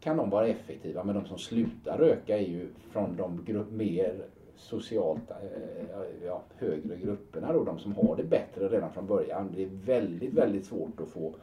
kan 0.00 0.16
de 0.16 0.30
vara 0.30 0.46
effektiva. 0.46 1.04
Men 1.04 1.14
de 1.14 1.26
som 1.26 1.38
slutar 1.38 1.98
röka 1.98 2.38
är 2.38 2.46
ju 2.46 2.68
från 2.90 3.16
de 3.16 3.44
grupp, 3.44 3.70
mer 3.70 4.26
socialt 4.56 5.30
eh, 5.30 6.26
ja, 6.26 6.42
högre 6.58 6.96
grupperna 6.96 7.52
då, 7.52 7.64
de 7.64 7.78
som 7.78 7.94
har 7.94 8.16
det 8.16 8.24
bättre 8.24 8.68
redan 8.68 8.92
från 8.92 9.06
början. 9.06 9.52
Det 9.54 9.62
är 9.62 9.68
väldigt, 9.84 10.32
väldigt 10.32 10.66
svårt 10.66 11.00
att 11.00 11.08
få, 11.08 11.34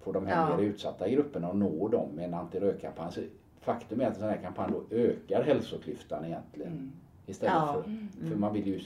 få 0.00 0.12
de 0.12 0.26
här 0.26 0.50
ja. 0.50 0.56
mer 0.56 0.64
utsatta 0.64 1.08
grupperna 1.08 1.48
att 1.48 1.56
nå 1.56 1.88
dem 1.88 2.08
med 2.14 2.24
en 2.24 2.34
antirökkampanj. 2.34 3.12
Så 3.12 3.20
faktum 3.60 4.00
är 4.00 4.04
att 4.04 4.14
en 4.14 4.20
sån 4.20 4.28
här 4.28 4.42
kampanj 4.42 4.72
då 4.72 4.96
ökar 4.96 5.42
hälsoklyftan 5.42 6.24
egentligen. 6.24 6.72
Mm. 6.72 6.92
Istället 7.26 7.54
ja. 7.54 7.72
för, 7.72 7.90
mm. 7.90 8.08
för 8.28 8.36
man 8.36 8.52
vill 8.52 8.66
ju 8.66 8.80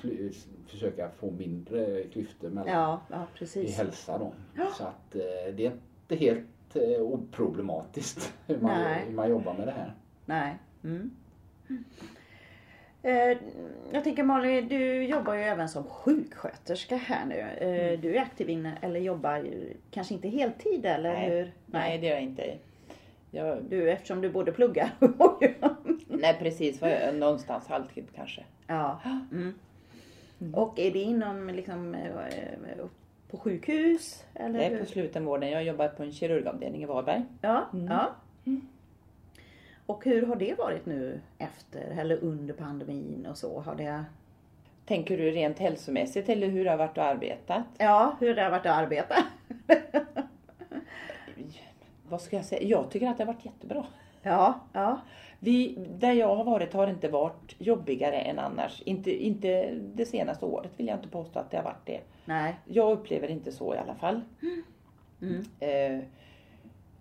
försöka 0.66 1.10
få 1.10 1.30
mindre 1.30 2.02
klyftor 2.02 2.50
mellan 2.50 2.74
ja, 2.74 3.00
ja, 3.10 3.46
i 3.60 3.70
hälsa 3.70 4.18
då. 4.18 4.32
Så 4.78 4.84
att 4.84 5.14
eh, 5.14 5.54
det 5.56 5.66
är 5.66 5.72
inte 6.02 6.16
helt 6.16 6.76
eh, 6.76 7.00
oproblematiskt 7.00 8.34
hur 8.46 8.60
man, 8.60 8.80
hur 8.80 9.14
man 9.14 9.30
jobbar 9.30 9.54
med 9.54 9.68
det 9.68 9.72
här. 9.72 9.94
Nej. 10.24 10.58
Mm. 10.84 11.10
Eh, 13.06 13.36
jag 13.92 14.04
tänker 14.04 14.22
Malin, 14.22 14.68
du 14.68 15.04
jobbar 15.04 15.34
ju 15.34 15.42
även 15.42 15.68
som 15.68 15.84
sjuksköterska 15.84 16.96
här 16.96 17.26
nu. 17.26 17.34
Eh, 17.34 17.86
mm. 17.86 18.00
Du 18.00 18.16
är 18.16 18.20
aktiv 18.20 18.50
inne, 18.50 18.78
eller 18.80 19.00
jobbar 19.00 19.46
kanske 19.90 20.14
inte 20.14 20.28
heltid 20.28 20.86
eller 20.86 21.12
Nej. 21.12 21.30
hur? 21.30 21.52
Nej, 21.66 21.98
det 21.98 22.06
gör 22.06 22.14
jag 22.14 22.22
inte. 22.22 22.58
Jag... 23.30 23.58
Du, 23.68 23.90
eftersom 23.90 24.20
du 24.20 24.30
både 24.30 24.52
pluggar 24.52 24.90
och 25.18 25.42
Nej 26.08 26.36
precis, 26.38 26.80
någonstans 27.14 27.68
halvtid 27.68 28.04
kanske. 28.14 28.44
Ja. 28.66 29.00
Mm. 29.32 29.54
Mm. 30.40 30.54
Och 30.54 30.78
är 30.78 30.90
det 30.90 30.98
inom 30.98 31.48
liksom 31.48 31.94
eh, 31.94 32.86
på 33.30 33.36
sjukhus? 33.36 34.24
Eller? 34.34 34.60
Är 34.60 34.78
på 34.78 34.86
slutenvården. 34.86 35.50
Jag 35.50 35.64
jobbar 35.64 35.88
på 35.88 36.02
en 36.02 36.12
kirurgavdelning 36.12 36.82
i 36.82 36.86
Varberg. 36.86 37.22
Ja. 37.40 37.64
Mm. 37.72 37.86
ja. 37.86 38.14
Och 39.86 40.04
hur 40.04 40.26
har 40.26 40.36
det 40.36 40.54
varit 40.58 40.86
nu 40.86 41.20
efter 41.38 41.80
eller 41.80 42.16
under 42.16 42.54
pandemin 42.54 43.26
och 43.30 43.38
så? 43.38 43.60
Har 43.60 43.74
det... 43.74 44.04
Tänker 44.86 45.18
du 45.18 45.30
rent 45.30 45.58
hälsomässigt 45.58 46.28
eller 46.28 46.48
hur 46.48 46.64
det 46.64 46.70
har 46.70 46.78
varit 46.78 46.98
att 46.98 47.14
arbeta? 47.14 47.64
Ja, 47.78 48.16
hur 48.20 48.34
det 48.34 48.42
har 48.42 48.50
varit 48.50 48.66
att 48.66 48.78
arbeta. 48.78 49.14
Vad 52.08 52.20
ska 52.20 52.36
jag 52.36 52.44
säga? 52.44 52.62
Jag 52.62 52.90
tycker 52.90 53.08
att 53.08 53.18
det 53.18 53.24
har 53.24 53.32
varit 53.32 53.44
jättebra. 53.44 53.86
Ja, 54.22 54.60
ja. 54.72 55.00
Vi, 55.38 55.78
där 55.98 56.12
jag 56.12 56.36
har 56.36 56.44
varit 56.44 56.72
har 56.72 56.86
inte 56.86 57.08
varit 57.08 57.54
jobbigare 57.58 58.16
än 58.16 58.38
annars. 58.38 58.82
Inte, 58.82 59.24
inte 59.24 59.74
det 59.74 60.06
senaste 60.06 60.44
året 60.44 60.70
vill 60.76 60.86
jag 60.86 60.98
inte 60.98 61.08
påstå 61.08 61.38
att 61.38 61.50
det 61.50 61.56
har 61.56 61.64
varit 61.64 61.86
det. 61.86 62.00
Nej. 62.24 62.56
Jag 62.64 62.92
upplever 62.92 63.28
inte 63.28 63.52
så 63.52 63.74
i 63.74 63.78
alla 63.78 63.94
fall. 63.94 64.20
Mm. 65.22 65.44
Eh, 65.60 66.04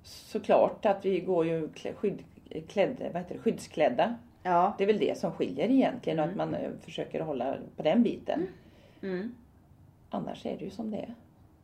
såklart 0.04 0.86
att 0.86 1.06
vi 1.06 1.20
går 1.20 1.46
ju 1.46 1.70
skydd, 1.96 2.24
klädd, 2.62 3.10
vad 3.14 3.22
heter 3.22 3.36
det, 3.36 3.42
skyddsklädda. 3.42 4.16
Ja. 4.44 4.76
Det 4.78 4.84
är 4.84 4.88
väl 4.88 5.00
det 5.00 5.18
som 5.18 5.32
skiljer 5.32 5.70
egentligen 5.70 6.20
mm. 6.20 6.26
och 6.26 6.32
att 6.32 6.38
man 6.38 6.56
eh, 6.56 6.72
försöker 6.82 7.20
hålla 7.20 7.58
på 7.76 7.84
den 7.84 8.04
biten. 8.04 8.48
Mm. 9.02 9.16
mm. 9.16 9.36
Annars 10.10 10.46
är 10.46 10.58
det 10.58 10.66
ju 10.66 10.72
som 10.72 10.92
det 10.92 10.98
är. 10.98 11.16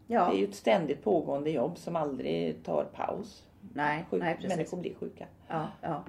Ja. 0.08 0.26
Det 0.26 0.38
är 0.38 0.40
ju 0.40 0.48
ett 0.48 0.56
ständigt 0.56 1.04
pågående 1.04 1.52
jobb 1.52 1.78
som 1.78 1.96
aldrig 1.96 2.64
tar 2.64 2.84
paus. 2.84 3.44
Nej, 3.74 4.06
Sjuk, 4.10 4.22
nej 4.22 4.36
precis. 4.36 4.50
Människor 4.50 4.78
blir 4.78 4.96
sjuka. 4.96 5.26
Ja, 5.48 5.68
ja. 5.82 6.04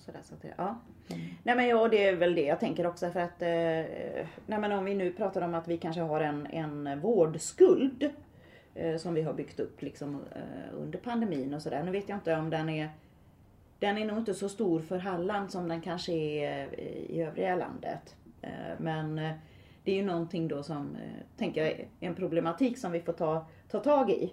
Sådär, 0.00 0.20
så 0.22 0.34
att, 0.34 0.44
ja. 0.56 0.76
Mm. 1.08 1.26
Nej 1.42 1.56
men 1.56 1.68
ja, 1.68 1.88
det 1.88 2.06
är 2.06 2.16
väl 2.16 2.34
det 2.34 2.44
jag 2.44 2.60
tänker 2.60 2.86
också 2.86 3.10
för 3.10 3.20
att 3.20 3.42
eh, 3.42 4.26
nej, 4.46 4.58
men 4.58 4.72
om 4.72 4.84
vi 4.84 4.94
nu 4.94 5.12
pratar 5.12 5.42
om 5.42 5.54
att 5.54 5.68
vi 5.68 5.78
kanske 5.78 6.00
har 6.00 6.20
en, 6.20 6.46
en 6.46 7.00
vårdskuld 7.00 8.10
Eh, 8.74 8.96
som 8.96 9.14
vi 9.14 9.22
har 9.22 9.32
byggt 9.32 9.60
upp 9.60 9.82
liksom, 9.82 10.24
eh, 10.34 10.74
under 10.74 10.98
pandemin 10.98 11.54
och 11.54 11.62
sådär. 11.62 11.82
Nu 11.82 11.90
vet 11.90 12.08
jag 12.08 12.16
inte 12.16 12.36
om 12.36 12.50
den 12.50 12.68
är 12.68 12.90
den 13.78 13.98
är 13.98 14.04
nog 14.04 14.18
inte 14.18 14.34
så 14.34 14.48
stor 14.48 14.80
för 14.80 14.98
Halland 14.98 15.50
som 15.50 15.68
den 15.68 15.80
kanske 15.80 16.12
är 16.12 16.68
eh, 16.72 16.84
i 16.86 17.22
övriga 17.22 17.56
landet. 17.56 18.16
Men 18.78 19.16
det 19.84 19.92
är 19.92 19.94
ju 19.94 20.04
någonting 20.04 20.48
då 20.48 20.62
som, 20.62 20.96
tänker 21.36 21.60
jag, 21.64 21.70
är 21.70 21.86
en 22.00 22.14
problematik 22.14 22.78
som 22.78 22.92
vi 22.92 23.00
får 23.00 23.12
ta, 23.12 23.46
ta 23.70 23.78
tag 23.78 24.10
i. 24.10 24.32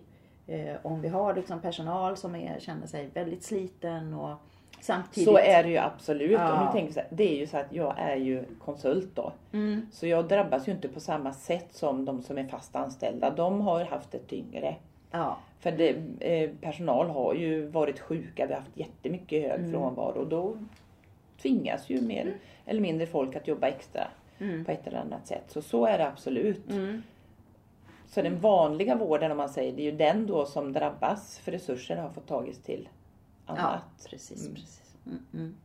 Om 0.82 1.02
vi 1.02 1.08
har 1.08 1.36
liksom 1.36 1.62
personal 1.62 2.18
som 2.18 2.36
är, 2.36 2.60
känner 2.60 2.88
sig 2.88 3.10
väldigt 3.14 3.44
sliten 3.44 4.14
och 4.14 4.38
Samtidigt. 4.82 5.30
Så 5.30 5.38
är 5.38 5.64
det 5.64 5.70
ju 5.70 5.78
absolut. 5.78 6.32
Ja. 6.32 6.54
Och 6.54 6.66
nu 6.66 6.72
tänker 6.72 6.94
så 6.94 7.00
här, 7.00 7.10
det 7.12 7.34
är 7.34 7.38
ju 7.38 7.48
så 7.48 7.58
att 7.58 7.74
jag 7.74 7.96
är 7.98 8.16
ju 8.16 8.44
konsult 8.60 9.10
då. 9.16 9.32
Mm. 9.52 9.88
Så 9.92 10.08
jag 10.08 10.28
drabbas 10.28 10.68
ju 10.68 10.72
inte 10.72 10.88
på 10.88 11.00
samma 11.00 11.34
sätt 11.34 11.68
som 11.72 12.06
de 12.06 12.22
som 12.22 12.38
är 12.38 12.48
fast 12.48 12.76
anställda. 12.76 13.30
De 13.30 13.62
har 13.62 13.86
haft 13.86 14.12
det 14.12 14.20
tyngre. 14.20 14.76
Ja. 15.12 15.38
För 15.60 15.72
det, 15.72 15.96
eh, 16.20 16.50
personal 16.62 17.10
har 17.10 17.34
ju 17.34 17.68
varit 17.68 18.00
sjuka, 18.00 18.46
vi 18.46 18.54
har 18.54 18.60
haft 18.60 18.78
jättemycket 18.78 19.42
hög 19.42 19.60
mm. 19.60 19.72
frånvaro. 19.72 20.20
Och 20.20 20.28
då 20.28 20.58
tvingas 21.42 21.90
ju 21.90 22.02
mer 22.02 22.22
mm. 22.22 22.34
eller 22.66 22.82
mindre 22.82 23.08
folk 23.08 23.36
att 23.36 23.48
jobba 23.48 23.68
extra 23.68 24.08
mm. 24.40 24.66
på 24.66 24.72
ett 24.72 24.88
eller 24.88 25.00
annat 25.00 25.28
sätt. 25.28 25.44
Så 25.48 25.62
så 25.62 25.86
är 25.86 25.98
det 25.98 26.08
absolut. 26.08 26.72
Mm. 26.72 27.04
Så 28.08 28.22
den 28.22 28.40
vanliga 28.40 28.96
vården 28.96 29.32
om 29.32 29.38
man 29.38 29.50
säger, 29.50 29.74
det 29.74 29.82
är 29.82 29.92
ju 29.92 29.98
den 29.98 30.28
då 30.28 30.46
som 30.46 30.74
drabbas 30.74 31.40
för 31.40 31.52
resurserna 31.52 32.02
har 32.02 32.10
fått 32.10 32.28
tagits 32.28 32.60
till 32.60 32.90
annat. 33.50 33.82
Ja, 33.98 34.10
precis. 34.10 34.42
Mm. 34.42 34.56
precis. 34.56 34.96
Mm, 35.06 35.20
mm. 35.34 35.56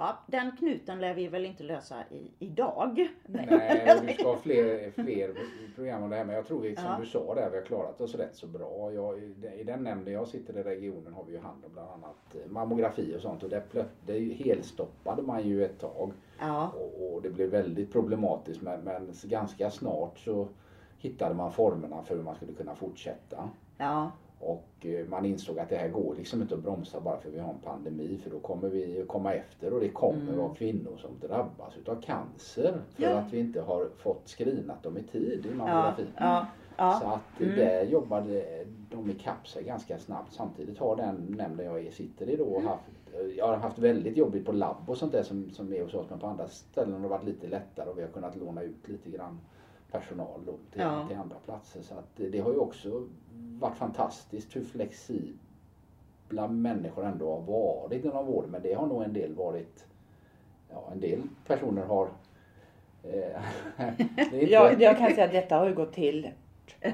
Ja, 0.00 0.18
den 0.26 0.56
knuten 0.56 1.00
lär 1.00 1.14
vi 1.14 1.28
väl 1.28 1.46
inte 1.46 1.62
lösa 1.62 1.96
i, 2.10 2.30
idag. 2.38 3.08
Nej, 3.26 3.94
och 3.98 4.06
du 4.06 4.12
ska 4.12 4.28
ha 4.28 4.36
fler, 4.36 4.90
fler 4.90 5.34
program 5.74 6.02
om 6.02 6.10
det 6.10 6.16
här. 6.16 6.24
Men 6.24 6.34
jag 6.34 6.46
tror 6.46 6.60
vi, 6.60 6.76
som 6.76 6.84
ja. 6.84 6.98
du 7.00 7.06
sa 7.06 7.34
där, 7.34 7.50
vi 7.50 7.56
har 7.56 7.64
klarat 7.64 8.00
oss 8.00 8.14
rätt 8.14 8.36
så 8.36 8.46
bra. 8.46 8.92
Jag, 8.92 9.18
I 9.58 9.64
den 9.64 9.82
nämnden 9.82 10.14
jag 10.14 10.28
sitter 10.28 10.58
i 10.58 10.62
regionen 10.62 11.12
har 11.12 11.24
vi 11.24 11.32
ju 11.32 11.38
hand 11.38 11.64
om 11.64 11.72
bland 11.72 11.88
annat 11.90 12.34
eh, 12.34 12.50
mammografi 12.50 13.16
och 13.16 13.20
sånt. 13.20 13.42
Och 13.42 13.50
det, 13.50 13.62
det 14.06 14.18
helstoppade 14.18 15.22
man 15.22 15.48
ju 15.48 15.64
ett 15.64 15.80
tag. 15.80 16.12
Ja. 16.38 16.68
Och, 16.68 17.14
och 17.14 17.22
det 17.22 17.30
blev 17.30 17.50
väldigt 17.50 17.92
problematiskt. 17.92 18.62
Men, 18.62 18.80
men 18.80 19.12
ganska 19.22 19.70
snart 19.70 20.18
så 20.18 20.48
hittade 20.98 21.34
man 21.34 21.52
formerna 21.52 22.02
för 22.02 22.16
hur 22.16 22.22
man 22.22 22.34
skulle 22.34 22.52
kunna 22.52 22.74
fortsätta. 22.74 23.50
Ja. 23.78 24.10
Och 24.40 24.68
eh, 24.80 25.06
man 25.06 25.24
insåg 25.24 25.58
att 25.58 25.68
det 25.68 25.76
här 25.76 25.88
går 25.88 26.14
liksom 26.14 26.42
inte 26.42 26.54
att 26.54 26.62
bromsa 26.62 27.00
bara 27.00 27.18
för 27.18 27.28
att 27.28 27.34
vi 27.34 27.38
har 27.38 27.50
en 27.50 27.58
pandemi 27.58 28.20
för 28.22 28.30
då 28.30 28.38
kommer 28.38 28.68
vi 28.68 29.04
komma 29.08 29.34
efter 29.34 29.72
och 29.72 29.80
det 29.80 29.88
kommer 29.88 30.22
mm. 30.22 30.38
vara 30.38 30.54
kvinnor 30.54 30.96
som 30.96 31.28
drabbas 31.28 31.76
utav 31.76 32.00
cancer 32.02 32.80
för 32.96 33.02
ja. 33.02 33.10
att 33.10 33.32
vi 33.32 33.38
inte 33.38 33.60
har 33.60 33.88
fått 33.96 34.28
screenat 34.28 34.82
dem 34.82 34.98
i 34.98 35.02
tid 35.02 35.46
i 35.46 35.54
mammografin. 35.54 36.06
Ja. 36.16 36.46
Ja. 36.76 37.00
Så 37.02 37.06
att 37.06 37.40
mm. 37.40 37.56
där 37.56 37.84
jobbade 37.84 38.64
de 38.90 39.10
ikapp 39.10 39.48
sig 39.48 39.64
ganska 39.64 39.98
snabbt. 39.98 40.32
Samtidigt 40.32 40.78
har 40.78 40.96
den 40.96 41.34
nämnden 41.38 41.66
jag 41.66 41.92
sitter 41.92 42.30
i 42.30 42.36
då 42.36 42.56
mm. 42.56 42.66
haft 42.66 42.90
jag 43.36 43.46
har 43.46 43.56
haft 43.56 43.78
väldigt 43.78 44.16
jobbigt 44.16 44.46
på 44.46 44.52
labb 44.52 44.90
och 44.90 44.98
sånt 44.98 45.12
där 45.12 45.22
som, 45.22 45.50
som 45.50 45.72
är 45.72 45.82
hos 45.82 45.94
oss 45.94 46.10
men 46.10 46.18
på 46.18 46.26
andra 46.26 46.48
ställen 46.48 46.92
har 46.92 47.00
det 47.00 47.08
varit 47.08 47.24
lite 47.24 47.46
lättare 47.46 47.90
och 47.90 47.98
vi 47.98 48.02
har 48.02 48.08
kunnat 48.08 48.36
låna 48.36 48.62
ut 48.62 48.88
lite 48.88 49.10
grann 49.10 49.40
personal 49.92 50.40
då 50.46 50.52
till, 50.72 50.80
ja. 50.80 51.08
till 51.08 51.16
andra 51.16 51.36
platser. 51.44 51.82
Så 51.82 51.94
att 51.94 52.16
det, 52.16 52.38
har 52.38 52.52
ju 52.52 52.58
också 52.58 53.06
varit 53.60 53.76
fantastiskt 53.76 54.56
hur 54.56 54.64
flexibelt 54.64 55.40
bland 56.28 56.62
människor 56.62 57.06
ändå 57.06 57.30
har 57.30 57.40
varit 57.40 58.04
inom 58.04 58.26
vården 58.26 58.50
men 58.50 58.62
det 58.62 58.74
har 58.74 58.86
nog 58.86 59.02
en 59.02 59.12
del 59.12 59.34
varit, 59.34 59.86
ja 60.70 60.88
en 60.92 61.00
del 61.00 61.22
personer 61.46 61.82
har 61.82 62.08
eh, 63.02 63.42
inte... 64.18 64.36
jag, 64.36 64.82
jag 64.82 64.98
kan 64.98 65.10
säga 65.10 65.24
att 65.24 65.32
detta 65.32 65.56
har 65.56 65.68
ju 65.68 65.74
gått 65.74 65.92
till 65.92 66.30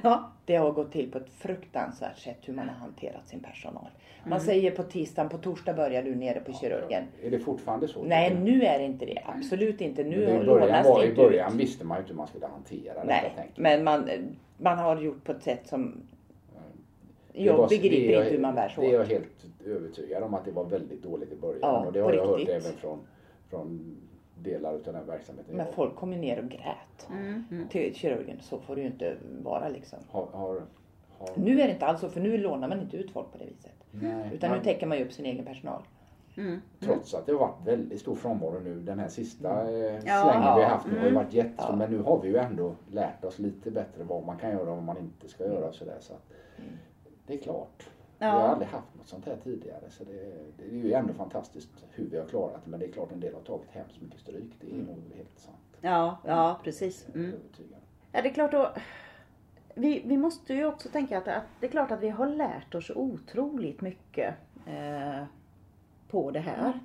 Ja. 0.02 0.30
Det 0.44 0.56
har 0.56 0.72
gått 0.72 0.92
till 0.92 1.10
på 1.10 1.18
ett 1.18 1.30
fruktansvärt 1.38 2.18
sätt 2.18 2.38
hur 2.42 2.54
man 2.54 2.68
har 2.68 2.76
hanterat 2.76 3.28
sin 3.28 3.40
personal. 3.40 3.88
Man 4.22 4.32
mm. 4.32 4.46
säger 4.46 4.70
på 4.70 4.82
tisdagen, 4.82 5.28
på 5.28 5.38
torsdag 5.38 5.74
börjar 5.74 6.02
du 6.02 6.14
nere 6.14 6.40
på 6.40 6.52
kirurgen. 6.52 7.04
Är 7.22 7.30
det 7.30 7.38
fortfarande 7.38 7.88
så? 7.88 8.04
Nej, 8.04 8.34
nu 8.34 8.62
är 8.62 8.78
det 8.78 8.84
inte 8.84 9.06
det. 9.06 9.22
Absolut 9.26 9.80
inte. 9.80 10.04
Nu 10.04 10.26
det 10.26 10.44
början 10.44 10.84
var, 10.84 11.04
I 11.04 11.14
början 11.14 11.52
ut. 11.52 11.60
visste 11.60 11.84
man 11.84 11.96
ju 11.96 12.00
inte 12.00 12.12
hur 12.12 12.16
man 12.16 12.26
skulle 12.26 12.46
hantera 12.46 13.04
Nej, 13.04 13.32
detta. 13.36 13.48
men 13.56 13.84
man, 13.84 14.10
man 14.56 14.78
har 14.78 15.00
gjort 15.00 15.24
på 15.24 15.32
ett 15.32 15.42
sätt 15.42 15.66
som 15.66 16.02
jag 17.32 17.56
var, 17.56 17.68
begriper 17.68 18.12
jag, 18.12 18.22
inte 18.22 18.34
hur 18.34 18.42
man 18.42 18.54
bär 18.54 18.68
sig 18.68 18.84
åt. 18.84 18.90
Det 18.90 18.96
är 18.96 18.98
jag 18.98 19.06
helt 19.06 19.46
övertygad 19.66 20.22
om 20.22 20.34
att 20.34 20.44
det 20.44 20.50
var 20.50 20.64
väldigt 20.64 21.02
dåligt 21.02 21.32
i 21.32 21.36
början. 21.36 21.58
Ja, 21.62 21.86
och 21.86 21.92
det 21.92 22.00
har 22.00 22.12
jag 22.12 22.38
riktigt. 22.38 22.54
hört 22.54 22.64
även 22.64 22.78
från, 22.78 22.98
från 23.50 23.96
delar 24.44 24.74
utav 24.74 24.94
den 24.94 25.06
verksamheten. 25.06 25.56
Men 25.56 25.66
folk 25.72 25.96
kom 25.96 26.12
ju 26.12 26.18
ner 26.18 26.38
och 26.38 26.48
grät 26.48 27.08
mm, 27.10 27.44
mm. 27.50 27.68
till 27.68 27.94
kirurgen. 27.94 28.40
Så 28.40 28.58
får 28.58 28.76
det 28.76 28.80
ju 28.80 28.86
inte 28.86 29.16
vara 29.42 29.68
liksom. 29.68 29.98
Har, 30.10 30.26
har, 30.32 30.62
har... 31.18 31.28
Nu 31.36 31.60
är 31.60 31.66
det 31.66 31.72
inte 31.72 31.86
alls 31.86 32.00
så, 32.00 32.08
för 32.08 32.20
nu 32.20 32.38
lånar 32.38 32.68
man 32.68 32.80
inte 32.80 32.96
ut 32.96 33.10
folk 33.10 33.32
på 33.32 33.38
det 33.38 33.44
viset. 33.44 33.72
Nej, 33.90 34.30
Utan 34.34 34.50
man... 34.50 34.58
nu 34.58 34.64
täcker 34.64 34.86
man 34.86 34.98
ju 34.98 35.04
upp 35.04 35.12
sin 35.12 35.26
egen 35.26 35.44
personal. 35.44 35.82
Mm. 36.36 36.60
Trots 36.80 37.14
att 37.14 37.26
det 37.26 37.32
har 37.32 37.38
varit 37.38 37.66
väldigt 37.66 38.00
stor 38.00 38.14
frånvaro 38.14 38.60
nu. 38.60 38.80
Den 38.80 38.98
här 38.98 39.08
sista 39.08 39.60
mm. 39.60 39.94
eh, 39.94 40.00
slängen 40.00 40.42
ja. 40.42 40.54
vi 40.56 40.62
har 40.62 40.70
haft 40.70 40.86
nu 40.86 40.98
har 40.98 41.06
ju 41.06 41.14
varit 41.14 41.32
jättestor. 41.32 41.70
Ja. 41.70 41.76
Men 41.76 41.90
nu 41.90 42.02
har 42.02 42.20
vi 42.20 42.28
ju 42.28 42.36
ändå 42.36 42.74
lärt 42.90 43.24
oss 43.24 43.38
lite 43.38 43.70
bättre 43.70 44.04
vad 44.04 44.26
man 44.26 44.38
kan 44.38 44.50
göra 44.50 44.70
och 44.70 44.76
vad 44.76 44.82
man 44.82 44.98
inte 44.98 45.28
ska 45.28 45.44
göra. 45.44 45.68
Och 45.68 45.74
sådär, 45.74 45.96
så 46.00 46.12
att, 46.12 46.30
mm. 46.58 46.70
Det 47.26 47.34
är 47.34 47.38
klart. 47.38 47.88
Ja. 48.18 48.34
Vi 48.34 48.40
har 48.40 48.48
aldrig 48.48 48.68
haft 48.68 48.94
något 48.94 49.08
sånt 49.08 49.26
här 49.26 49.36
tidigare 49.44 49.90
så 49.90 50.04
det, 50.04 50.34
det, 50.56 50.64
är 50.64 50.84
ju 50.84 50.92
ändå 50.92 51.14
fantastiskt 51.14 51.84
hur 51.90 52.06
vi 52.10 52.18
har 52.18 52.26
klarat 52.26 52.64
det. 52.64 52.70
Men 52.70 52.80
det 52.80 52.86
är 52.86 52.92
klart 52.92 53.12
en 53.12 53.20
del 53.20 53.34
har 53.34 53.40
tagit 53.40 53.70
hemskt 53.70 54.00
mycket 54.00 54.20
stryk. 54.20 54.52
Det 54.60 54.66
är 54.66 54.74
mm. 54.74 54.86
nog 54.86 55.02
helt 55.16 55.38
sant. 55.38 55.56
Ja, 55.80 56.18
ja 56.24 56.60
precis. 56.64 57.06
Mm. 57.14 57.32
Ja, 58.12 58.22
det 58.22 58.28
är 58.28 58.34
klart 58.34 58.52
då. 58.52 58.72
Vi, 59.74 60.02
vi 60.04 60.16
måste 60.16 60.54
ju 60.54 60.66
också 60.66 60.88
tänka 60.88 61.18
att, 61.18 61.28
att, 61.28 61.44
det 61.60 61.66
är 61.66 61.70
klart 61.70 61.90
att 61.90 62.00
vi 62.00 62.08
har 62.08 62.26
lärt 62.26 62.74
oss 62.74 62.90
otroligt 62.90 63.80
mycket 63.80 64.34
eh, 64.66 65.24
på 66.10 66.30
det 66.30 66.40
här. 66.40 66.66
Mm. 66.66 66.78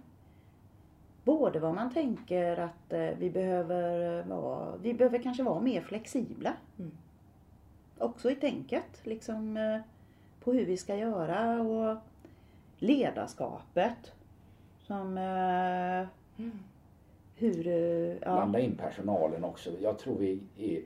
Både 1.23 1.59
vad 1.59 1.75
man 1.75 1.93
tänker 1.93 2.57
att 2.57 2.93
eh, 2.93 3.09
vi 3.17 3.29
behöver 3.29 4.23
vara, 4.23 4.77
vi 4.77 4.93
behöver 4.93 5.19
kanske 5.23 5.43
vara 5.43 5.59
mer 5.59 5.81
flexibla. 5.81 6.53
Mm. 6.79 6.91
Också 7.97 8.31
i 8.31 8.35
tänket. 8.35 9.01
Liksom, 9.03 9.57
eh, 9.57 9.79
på 10.43 10.53
hur 10.53 10.65
vi 10.65 10.77
ska 10.77 10.95
göra 10.95 11.61
och 11.61 11.97
ledarskapet. 12.77 14.13
Som 14.79 15.17
eh, 15.17 16.07
mm. 16.43 16.59
hur... 17.35 17.67
Eh, 17.67 18.17
ja. 18.21 18.33
Blanda 18.33 18.59
in 18.59 18.75
personalen 18.75 19.43
också. 19.43 19.69
Jag 19.81 19.99
tror 19.99 20.15
vi 20.17 20.39
är 20.57 20.81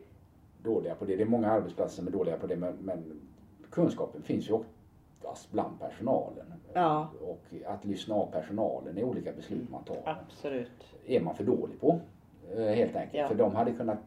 dåliga 0.64 0.96
på 0.96 1.06
det. 1.06 1.16
Det 1.16 1.24
är 1.24 1.28
många 1.28 1.52
arbetsplatser 1.52 1.96
som 1.96 2.08
är 2.08 2.12
dåliga 2.12 2.38
på 2.38 2.48
det 2.48 2.56
men, 2.56 2.74
men 2.82 3.22
kunskapen 3.70 4.22
finns 4.22 4.50
ju 4.50 4.54
oftast 4.54 5.52
bland 5.52 5.80
personalen. 5.80 6.54
Ja. 6.74 7.08
Och 7.22 7.44
att 7.66 7.86
lyssna 7.86 8.16
av 8.16 8.32
personalen 8.32 8.98
i 8.98 9.04
olika 9.04 9.32
beslut 9.32 9.70
man 9.70 9.84
tar. 9.84 10.02
Absolut. 10.06 10.96
Är 11.06 11.22
man 11.22 11.36
för 11.36 11.44
dålig 11.44 11.80
på. 11.80 12.00
Eh, 12.58 12.64
helt 12.64 12.96
enkelt. 12.96 13.14
Ja. 13.14 13.28
För 13.28 13.36
de 13.36 13.56
hade 13.56 13.72
kunnat 13.72 14.00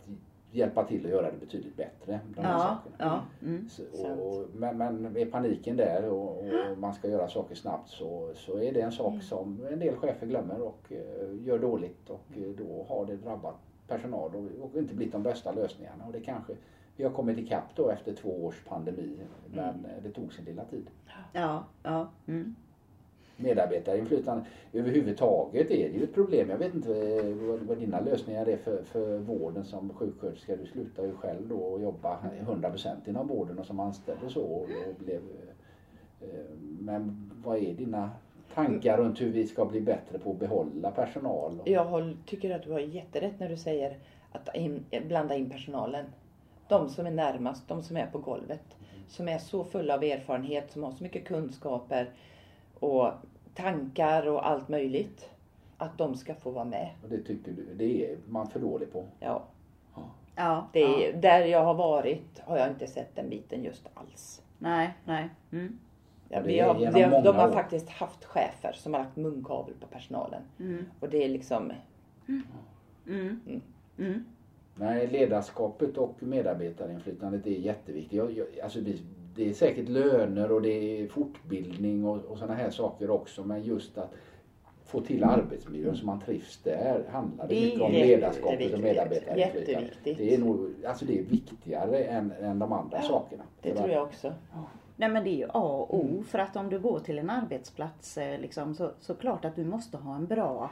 hjälpa 0.56 0.84
till 0.84 1.04
att 1.04 1.10
göra 1.10 1.30
det 1.30 1.38
betydligt 1.40 1.76
bättre. 1.76 2.20
De 2.34 2.42
ja, 2.42 2.78
ja. 2.98 3.22
Mm, 3.42 3.68
så, 3.68 3.82
och, 4.08 4.46
men, 4.54 4.76
men 4.76 5.16
är 5.16 5.26
paniken 5.26 5.76
där 5.76 6.08
och, 6.08 6.38
och, 6.38 6.78
man 6.78 6.94
ska 6.94 7.08
göra 7.08 7.28
saker 7.28 7.54
snabbt 7.54 7.88
så, 7.88 8.32
så 8.34 8.58
är 8.58 8.72
det 8.72 8.80
en 8.80 8.92
sak 8.92 9.12
mm. 9.12 9.20
som 9.20 9.66
en 9.70 9.78
del 9.78 9.96
chefer 9.96 10.26
glömmer 10.26 10.62
och 10.62 10.92
uh, 10.92 11.46
gör 11.46 11.58
dåligt 11.58 12.10
och 12.10 12.26
uh, 12.36 12.56
då 12.56 12.86
har 12.88 13.06
det 13.06 13.16
drabbat 13.16 13.56
personal 13.88 14.34
och, 14.34 14.64
och, 14.64 14.76
inte 14.76 14.94
blivit 14.94 15.12
de 15.12 15.22
bästa 15.22 15.52
lösningarna. 15.52 16.06
Och 16.06 16.12
det 16.12 16.20
kanske 16.20 16.52
vi 16.96 17.04
har 17.04 17.10
kommit 17.10 17.38
ikapp 17.38 17.76
då 17.76 17.90
efter 17.90 18.14
två 18.14 18.44
års 18.44 18.64
pandemi 18.64 19.18
men 19.54 19.68
mm. 19.68 19.90
det 20.02 20.10
tog 20.10 20.32
sin 20.32 20.44
lilla 20.44 20.64
tid. 20.64 20.86
Ja, 21.32 21.64
ja. 21.82 22.08
Mm 22.26 22.54
medarbetarinflytande. 23.36 24.44
Överhuvudtaget 24.72 25.70
är 25.70 25.88
det 25.88 25.98
ju 25.98 26.04
ett 26.04 26.14
problem. 26.14 26.50
Jag 26.50 26.58
vet 26.58 26.74
inte 26.74 26.92
eh, 26.92 27.34
vad, 27.48 27.60
vad 27.60 27.78
dina 27.78 28.00
lösningar 28.00 28.46
är 28.46 28.56
för, 28.56 28.82
för 28.82 29.18
vården 29.18 29.64
som 29.64 29.94
sjuksköterska. 29.94 30.56
Du 30.56 30.66
slutade 30.66 31.08
ju 31.08 31.14
själv 31.14 31.48
då 31.48 31.56
och 31.56 31.80
jobba 31.80 32.18
100% 32.46 32.88
inom 33.06 33.28
vården 33.28 33.58
och 33.58 33.66
som 33.66 33.80
anställd 33.80 34.18
och 34.24 34.32
så. 34.32 34.42
Och, 34.42 34.66
blev, 34.98 35.20
eh, 36.20 36.28
men 36.80 37.30
vad 37.44 37.58
är 37.58 37.74
dina 37.74 38.10
tankar 38.54 38.98
runt 38.98 39.20
hur 39.20 39.30
vi 39.30 39.46
ska 39.46 39.64
bli 39.64 39.80
bättre 39.80 40.18
på 40.18 40.30
att 40.30 40.38
behålla 40.38 40.90
personal? 40.90 41.60
Jag 41.64 42.16
tycker 42.26 42.56
att 42.56 42.62
du 42.62 42.72
har 42.72 42.80
jätterätt 42.80 43.40
när 43.40 43.48
du 43.48 43.56
säger 43.56 43.98
att 44.32 44.56
in, 44.56 44.84
blanda 45.08 45.34
in 45.34 45.50
personalen. 45.50 46.04
De 46.68 46.88
som 46.88 47.06
är 47.06 47.10
närmast, 47.10 47.68
de 47.68 47.82
som 47.82 47.96
är 47.96 48.06
på 48.06 48.18
golvet. 48.18 48.62
Som 49.08 49.28
är 49.28 49.38
så 49.38 49.64
fulla 49.64 49.94
av 49.94 50.04
erfarenhet, 50.04 50.72
som 50.72 50.82
har 50.82 50.90
så 50.90 51.02
mycket 51.02 51.24
kunskaper 51.24 52.10
och 52.80 53.12
tankar 53.54 54.26
och 54.26 54.48
allt 54.48 54.68
möjligt. 54.68 55.30
Att 55.78 55.98
de 55.98 56.14
ska 56.14 56.34
få 56.34 56.50
vara 56.50 56.64
med. 56.64 56.90
Och 57.02 57.08
det 57.08 57.22
tycker 57.22 57.52
du, 57.52 57.74
det 57.74 58.10
är 58.10 58.16
man 58.28 58.50
för 58.50 58.60
dålig 58.60 58.92
på? 58.92 59.04
Ja. 59.20 59.42
ja. 60.36 60.68
Det 60.72 60.82
är, 60.82 61.12
ja. 61.12 61.16
Där 61.20 61.44
jag 61.44 61.64
har 61.64 61.74
varit 61.74 62.40
har 62.44 62.58
jag 62.58 62.68
inte 62.68 62.86
sett 62.86 63.16
den 63.16 63.28
biten 63.28 63.64
just 63.64 63.86
alls. 63.94 64.42
Nej, 64.58 64.94
nej. 65.04 65.28
Mm. 65.52 65.78
Ja, 66.28 66.40
vi 66.40 66.60
har, 66.60 66.74
vi 66.74 67.02
har, 67.02 67.22
de 67.22 67.36
har 67.36 67.48
år. 67.48 67.52
faktiskt 67.52 67.88
haft 67.88 68.24
chefer 68.24 68.72
som 68.72 68.94
har 68.94 69.00
lagt 69.00 69.16
munkavel 69.16 69.74
på 69.80 69.86
personalen. 69.86 70.42
Mm. 70.60 70.84
Och 71.00 71.08
det 71.08 71.24
är 71.24 71.28
liksom... 71.28 71.72
Mm. 72.28 72.42
Mm. 73.06 73.60
mm. 73.98 74.24
Nej, 74.74 75.06
ledarskapet 75.06 75.96
och 75.96 76.22
medarbetarinflytandet 76.22 77.46
är 77.46 77.50
jätteviktigt. 77.50 78.12
Jag, 78.12 78.32
jag, 78.32 78.46
alltså 78.62 78.80
vi, 78.80 79.02
det 79.36 79.48
är 79.48 79.52
säkert 79.52 79.88
löner 79.88 80.52
och 80.52 80.62
det 80.62 81.02
är 81.02 81.08
fortbildning 81.08 82.04
och, 82.04 82.24
och 82.24 82.38
sådana 82.38 82.54
här 82.54 82.70
saker 82.70 83.10
också. 83.10 83.44
Men 83.44 83.62
just 83.62 83.98
att 83.98 84.14
få 84.86 85.00
till 85.00 85.24
arbetsmiljön 85.24 85.96
så 85.96 86.06
man 86.06 86.20
trivs 86.20 86.58
där 86.62 87.04
handlar 87.10 87.48
det, 87.48 87.54
det 87.54 87.60
mycket 87.60 87.80
om 87.80 87.92
ledarskapet 87.92 88.74
och 88.74 88.80
medarbetarinflytandet. 88.80 89.98
Det 90.04 90.34
är 90.34 90.38
nog, 90.38 90.74
alltså 90.86 91.04
det 91.04 91.18
är 91.18 91.22
viktigare 91.22 92.04
än, 92.04 92.32
än 92.40 92.58
de 92.58 92.72
andra 92.72 92.98
ja, 93.02 93.08
sakerna. 93.08 93.42
Det 93.62 93.74
tror 93.74 93.90
jag 93.90 94.02
också. 94.02 94.34
Ja. 94.52 94.64
Nej 94.96 95.08
men 95.08 95.24
det 95.24 95.30
är 95.30 95.36
ju 95.36 95.48
A 95.48 95.86
och 95.88 95.94
O 95.94 96.08
mm. 96.08 96.24
för 96.24 96.38
att 96.38 96.56
om 96.56 96.68
du 96.68 96.78
går 96.78 97.00
till 97.00 97.18
en 97.18 97.30
arbetsplats 97.30 98.18
eh, 98.18 98.40
liksom, 98.40 98.74
så, 98.74 98.90
så 99.00 99.14
klart 99.14 99.44
att 99.44 99.56
du 99.56 99.64
måste 99.64 99.96
ha 99.96 100.14
en 100.14 100.26
bra 100.26 100.70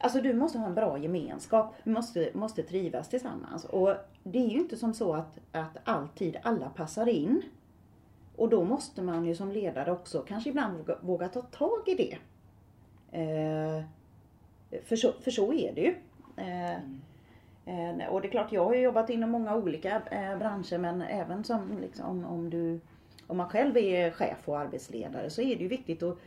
Alltså 0.00 0.20
du 0.20 0.34
måste 0.34 0.58
ha 0.58 0.66
en 0.66 0.74
bra 0.74 0.98
gemenskap. 0.98 1.74
Du 1.84 1.90
måste, 1.90 2.30
måste 2.34 2.62
trivas 2.62 3.08
tillsammans. 3.08 3.64
Och 3.64 3.94
det 4.32 4.38
är 4.38 4.48
ju 4.48 4.58
inte 4.58 4.76
som 4.76 4.94
så 4.94 5.14
att, 5.14 5.38
att 5.52 5.76
alltid 5.84 6.36
alla 6.42 6.68
passar 6.68 7.08
in. 7.08 7.42
Och 8.36 8.48
då 8.48 8.64
måste 8.64 9.02
man 9.02 9.24
ju 9.24 9.34
som 9.34 9.52
ledare 9.52 9.92
också 9.92 10.24
kanske 10.28 10.50
ibland 10.50 10.76
våga, 10.76 10.96
våga 11.00 11.28
ta 11.28 11.42
tag 11.42 11.82
i 11.86 11.94
det. 11.94 12.18
Eh, 13.18 13.84
för, 14.84 14.96
så, 14.96 15.12
för 15.12 15.30
så 15.30 15.52
är 15.52 15.72
det 15.74 15.80
ju. 15.80 15.94
Eh, 16.36 16.74
eh, 17.66 18.08
och 18.08 18.20
det 18.20 18.28
är 18.28 18.30
klart, 18.30 18.52
jag 18.52 18.64
har 18.64 18.74
ju 18.74 18.80
jobbat 18.80 19.10
inom 19.10 19.30
många 19.30 19.56
olika 19.56 20.02
eh, 20.10 20.38
branscher 20.38 20.78
men 20.78 21.02
även 21.02 21.44
som 21.44 21.78
liksom, 21.80 22.24
om, 22.24 22.50
du, 22.50 22.80
om 23.26 23.36
man 23.36 23.48
själv 23.48 23.76
är 23.76 24.10
chef 24.10 24.48
och 24.48 24.58
arbetsledare 24.58 25.30
så 25.30 25.42
är 25.42 25.56
det 25.56 25.62
ju 25.62 25.68
viktigt 25.68 26.02
och 26.02 26.18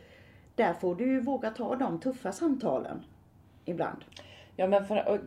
där 0.54 0.74
får 0.74 0.94
du 0.94 1.20
våga 1.20 1.50
ta 1.50 1.76
de 1.76 2.00
tuffa 2.00 2.32
samtalen 2.32 3.04
ibland. 3.64 4.04
Ja 4.56 4.66
men 4.66 4.86
för, 4.86 5.20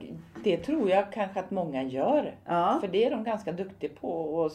det 0.44 0.58
tror 0.58 0.90
jag 0.90 1.14
kanske 1.14 1.40
att 1.40 1.52
många 1.52 1.84
gör. 1.84 2.36
Ja. 2.46 2.78
För 2.82 2.88
det 2.88 3.06
är 3.06 3.12
de 3.12 3.24
ganska 3.24 3.52
duktiga 3.52 3.90
på 4.02 4.46
att 4.46 4.52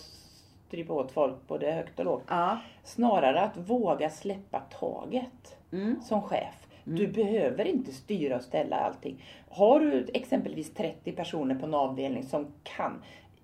strypa 0.67 0.93
åt 0.93 1.13
folk 1.13 1.35
både 1.47 1.73
högt 1.73 1.99
och 1.99 2.05
lågt. 2.05 2.25
Ja. 2.29 2.59
Snarare 2.85 3.41
att 3.41 3.57
våga 3.57 4.11
släppa 4.11 4.61
taget 4.61 5.59
mm. 5.73 6.01
som 6.03 6.23
chef. 6.23 6.67
Mm. 6.87 6.99
Du 6.99 7.07
behöver 7.07 7.65
inte 7.65 7.93
styra 7.93 8.37
och 8.37 8.43
ställa 8.43 8.77
allting. 8.77 9.25
Har 9.49 9.81
du 9.81 10.07
exempelvis 10.15 10.75
30 10.75 11.13
personer 11.13 11.55
på 11.55 11.67
en 11.67 11.75
avdelning 11.75 12.23
som 12.23 12.47
kan, 12.63 13.03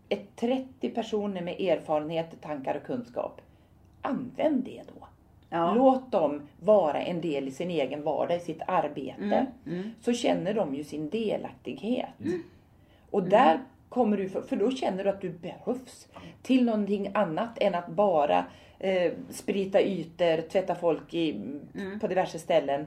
ett 0.08 0.36
30 0.36 0.90
personer 0.90 1.40
med 1.40 1.60
erfarenhet, 1.60 2.40
tankar 2.40 2.74
och 2.74 2.82
kunskap. 2.82 3.40
Använd 4.02 4.64
det 4.64 4.82
då. 4.94 5.06
Ja. 5.50 5.74
Låt 5.74 6.12
dem 6.12 6.48
vara 6.60 7.02
en 7.02 7.20
del 7.20 7.48
i 7.48 7.50
sin 7.50 7.70
egen 7.70 8.02
vardag, 8.02 8.36
i 8.36 8.40
sitt 8.40 8.62
arbete. 8.66 9.22
Mm. 9.22 9.46
Mm. 9.66 9.90
Så 10.00 10.12
känner 10.12 10.54
de 10.54 10.74
ju 10.74 10.84
sin 10.84 11.10
delaktighet. 11.10 12.20
Mm. 12.24 12.42
Och 13.10 13.20
mm. 13.20 13.30
där 13.30 13.60
kommer 13.88 14.16
du, 14.16 14.28
för 14.28 14.56
då 14.56 14.70
känner 14.70 15.04
du 15.04 15.10
att 15.10 15.20
du 15.20 15.30
behövs 15.30 16.08
till 16.42 16.64
någonting 16.64 17.10
annat 17.14 17.58
än 17.58 17.74
att 17.74 17.88
bara 17.88 18.44
eh, 18.78 19.12
sprita 19.30 19.80
ytor, 19.82 20.48
tvätta 20.48 20.74
folk 20.74 21.14
i, 21.14 21.30
mm. 21.74 22.00
på 22.00 22.06
diverse 22.06 22.38
ställen. 22.38 22.86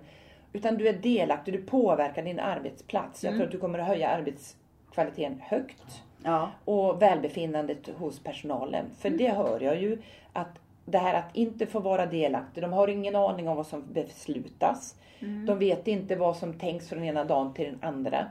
Utan 0.54 0.78
du 0.78 0.88
är 0.88 0.94
delaktig, 0.94 1.54
du 1.54 1.62
påverkar 1.62 2.24
din 2.24 2.40
arbetsplats. 2.40 3.24
Jag 3.24 3.34
tror 3.34 3.46
att 3.46 3.52
du 3.52 3.58
kommer 3.58 3.80
att 3.80 3.88
höja 3.88 4.10
arbetskvaliteten 4.10 5.42
högt. 5.44 6.04
Ja. 6.24 6.52
Och 6.66 7.02
välbefinnandet 7.02 7.90
hos 7.98 8.20
personalen. 8.20 8.86
För 9.00 9.10
det 9.10 9.30
hör 9.30 9.60
jag 9.60 9.82
ju 9.82 9.98
att 10.34 10.60
det 10.92 10.98
här 10.98 11.14
att 11.14 11.36
inte 11.36 11.66
få 11.66 11.80
vara 11.80 12.06
delaktig. 12.06 12.64
De 12.64 12.74
har 12.74 12.88
ingen 12.88 13.16
aning 13.16 13.48
om 13.48 13.58
vad 13.58 13.68
som 13.68 13.84
beslutas. 13.94 14.96
Mm. 15.20 15.46
De 15.46 15.60
vet 15.60 15.88
inte 15.88 16.16
vad 16.16 16.38
som 16.38 16.54
tänks 16.54 16.90
från 16.90 17.04
ena 17.04 17.24
dagen 17.24 17.54
till 17.54 17.66
den 17.66 17.80
andra. 17.82 18.26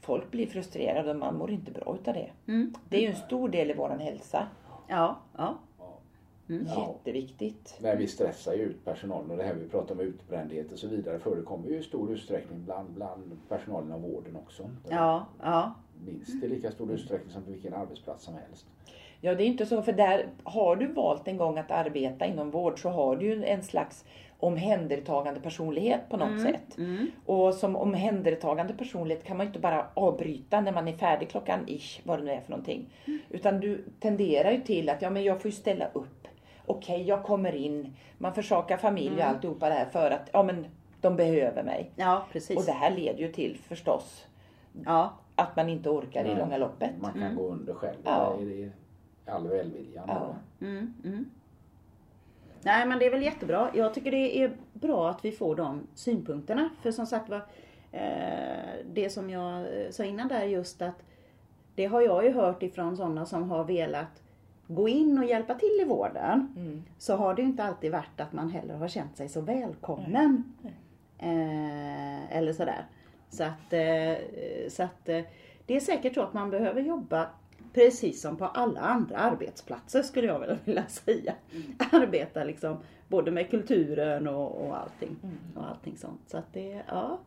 Folk 0.00 0.30
blir 0.30 0.46
frustrerade 0.46 1.10
och 1.10 1.16
man 1.16 1.36
mår 1.36 1.50
inte 1.50 1.70
bra 1.70 1.96
utav 2.00 2.14
det. 2.14 2.30
Mm. 2.46 2.74
Det 2.88 2.96
är 2.96 3.00
ju 3.00 3.06
en 3.06 3.16
stor 3.16 3.48
del 3.48 3.70
i 3.70 3.74
vår 3.74 3.88
hälsa. 3.88 4.46
Ja, 4.88 5.18
ja. 5.36 5.58
Mm. 6.48 6.66
Jätteviktigt. 6.66 7.76
Nej, 7.80 7.96
vi 7.96 8.06
stressar 8.06 8.54
ju 8.54 8.62
ut 8.62 8.84
personalen 8.84 9.30
och 9.30 9.36
det 9.36 9.42
här 9.42 9.54
vi 9.54 9.68
pratar 9.68 9.94
om 9.94 10.00
utbrändhet 10.00 10.72
och 10.72 10.78
så 10.78 10.88
vidare 10.88 11.18
förekommer 11.18 11.68
ju 11.68 11.78
i 11.78 11.82
stor 11.82 12.12
utsträckning 12.12 12.64
bland, 12.64 12.90
bland 12.90 13.38
personalen 13.48 13.92
av 13.92 14.02
vården 14.02 14.36
också. 14.36 14.70
Ja, 14.88 15.26
ja. 15.42 15.74
Minst 16.04 16.44
i 16.44 16.48
lika 16.48 16.70
stor 16.70 16.92
utsträckning 16.92 17.32
som 17.32 17.42
på 17.42 17.50
vilken 17.50 17.74
arbetsplats 17.74 18.24
som 18.24 18.34
helst. 18.34 18.66
Ja, 19.20 19.34
det 19.34 19.42
är 19.44 19.46
inte 19.46 19.66
så, 19.66 19.82
för 19.82 19.92
där 19.92 20.26
har 20.44 20.76
du 20.76 20.86
valt 20.86 21.28
en 21.28 21.36
gång 21.36 21.58
att 21.58 21.70
arbeta 21.70 22.26
inom 22.26 22.50
vård 22.50 22.82
så 22.82 22.88
har 22.88 23.16
du 23.16 23.26
ju 23.26 23.44
en 23.44 23.62
slags 23.62 24.04
omhändertagande 24.40 25.40
personlighet 25.40 26.00
på 26.08 26.16
något 26.16 26.28
mm, 26.28 26.42
sätt. 26.42 26.78
Mm. 26.78 27.10
Och 27.26 27.54
som 27.54 27.76
omhändertagande 27.76 28.74
personlighet 28.74 29.24
kan 29.24 29.36
man 29.36 29.46
inte 29.46 29.58
bara 29.58 29.86
avbryta 29.94 30.60
när 30.60 30.72
man 30.72 30.88
är 30.88 30.92
färdig 30.92 31.30
klockan 31.30 31.68
ish, 31.68 32.00
vad 32.04 32.18
det 32.18 32.24
nu 32.24 32.30
är 32.30 32.40
för 32.40 32.50
någonting. 32.50 32.88
Mm. 33.04 33.18
Utan 33.28 33.60
du 33.60 33.84
tenderar 34.00 34.50
ju 34.50 34.60
till 34.60 34.88
att, 34.88 35.02
ja 35.02 35.10
men 35.10 35.24
jag 35.24 35.42
får 35.42 35.50
ju 35.50 35.56
ställa 35.56 35.86
upp. 35.92 36.28
Okej, 36.66 36.94
okay, 36.94 37.06
jag 37.06 37.22
kommer 37.22 37.54
in. 37.54 37.96
Man 38.18 38.34
försakar 38.34 38.76
familj 38.76 39.14
och 39.14 39.20
mm. 39.20 39.34
alltihopa 39.34 39.68
det 39.68 39.74
här 39.74 39.86
för 39.86 40.10
att, 40.10 40.30
ja 40.32 40.42
men 40.42 40.66
de 41.00 41.16
behöver 41.16 41.62
mig. 41.62 41.90
Ja, 41.96 42.26
precis. 42.32 42.56
Och 42.56 42.64
det 42.64 42.72
här 42.72 42.90
leder 42.90 43.20
ju 43.20 43.32
till 43.32 43.58
förstås 43.68 44.26
ja. 44.86 45.12
att 45.34 45.56
man 45.56 45.68
inte 45.68 45.88
orkar 45.88 46.24
i 46.24 46.34
långa 46.34 46.56
loppet. 46.56 46.90
Man 47.00 47.12
kan 47.12 47.22
mm. 47.22 47.36
gå 47.36 47.48
under 47.48 47.74
själv. 47.74 47.98
Ja. 48.04 48.36
Det 48.38 48.62
är 48.62 48.70
all 49.30 49.48
välviljan. 49.48 50.04
Ja. 50.08 50.34
Mm, 50.60 50.94
mm. 51.04 51.30
Nej 52.62 52.86
men 52.86 52.98
det 52.98 53.06
är 53.06 53.10
väl 53.10 53.22
jättebra. 53.22 53.70
Jag 53.74 53.94
tycker 53.94 54.10
det 54.10 54.42
är 54.42 54.56
bra 54.72 55.10
att 55.10 55.24
vi 55.24 55.32
får 55.32 55.56
de 55.56 55.86
synpunkterna. 55.94 56.70
För 56.82 56.92
som 56.92 57.06
sagt 57.06 57.28
var, 57.28 57.42
eh, 57.92 58.84
det 58.92 59.10
som 59.10 59.30
jag 59.30 59.66
sa 59.90 60.04
innan 60.04 60.28
där 60.28 60.44
just 60.44 60.82
att 60.82 61.02
det 61.74 61.86
har 61.86 62.00
jag 62.00 62.24
ju 62.24 62.32
hört 62.32 62.62
ifrån 62.62 62.96
sådana 62.96 63.26
som 63.26 63.50
har 63.50 63.64
velat 63.64 64.22
gå 64.66 64.88
in 64.88 65.18
och 65.18 65.24
hjälpa 65.24 65.54
till 65.54 65.78
i 65.82 65.84
vården. 65.84 66.54
Mm. 66.56 66.82
Så 66.98 67.16
har 67.16 67.34
det 67.34 67.42
ju 67.42 67.48
inte 67.48 67.64
alltid 67.64 67.92
varit 67.92 68.20
att 68.20 68.32
man 68.32 68.50
heller 68.50 68.74
har 68.74 68.88
känt 68.88 69.16
sig 69.16 69.28
så 69.28 69.40
välkommen. 69.40 70.54
Mm. 70.62 70.74
Eh, 71.18 72.36
eller 72.36 72.52
sådär. 72.52 72.86
Så 73.30 73.44
att, 73.44 73.72
eh, 73.72 74.14
så 74.68 74.82
att 74.82 75.08
eh, 75.08 75.22
det 75.66 75.76
är 75.76 75.80
säkert 75.80 76.14
så 76.14 76.22
att 76.22 76.32
man 76.32 76.50
behöver 76.50 76.80
jobba 76.80 77.26
precis 77.72 78.20
som 78.20 78.36
på 78.36 78.44
alla 78.44 78.80
andra 78.80 79.16
arbetsplatser 79.16 80.02
skulle 80.02 80.26
jag 80.26 80.58
vilja 80.64 80.86
säga. 80.86 81.34
Mm. 81.52 81.76
Arbeta 81.92 82.44
liksom 82.44 82.76
både 83.08 83.30
med 83.30 83.50
kulturen 83.50 84.28
och, 84.28 84.66
och 84.66 84.78
allting. 84.78 85.16
Mm. 85.22 85.38
Och 85.54 85.68
allting 85.68 85.96
sånt. 85.96 86.20
Så 86.26 86.36
att 86.36 86.52
det, 86.52 86.82
ja. 86.88 87.20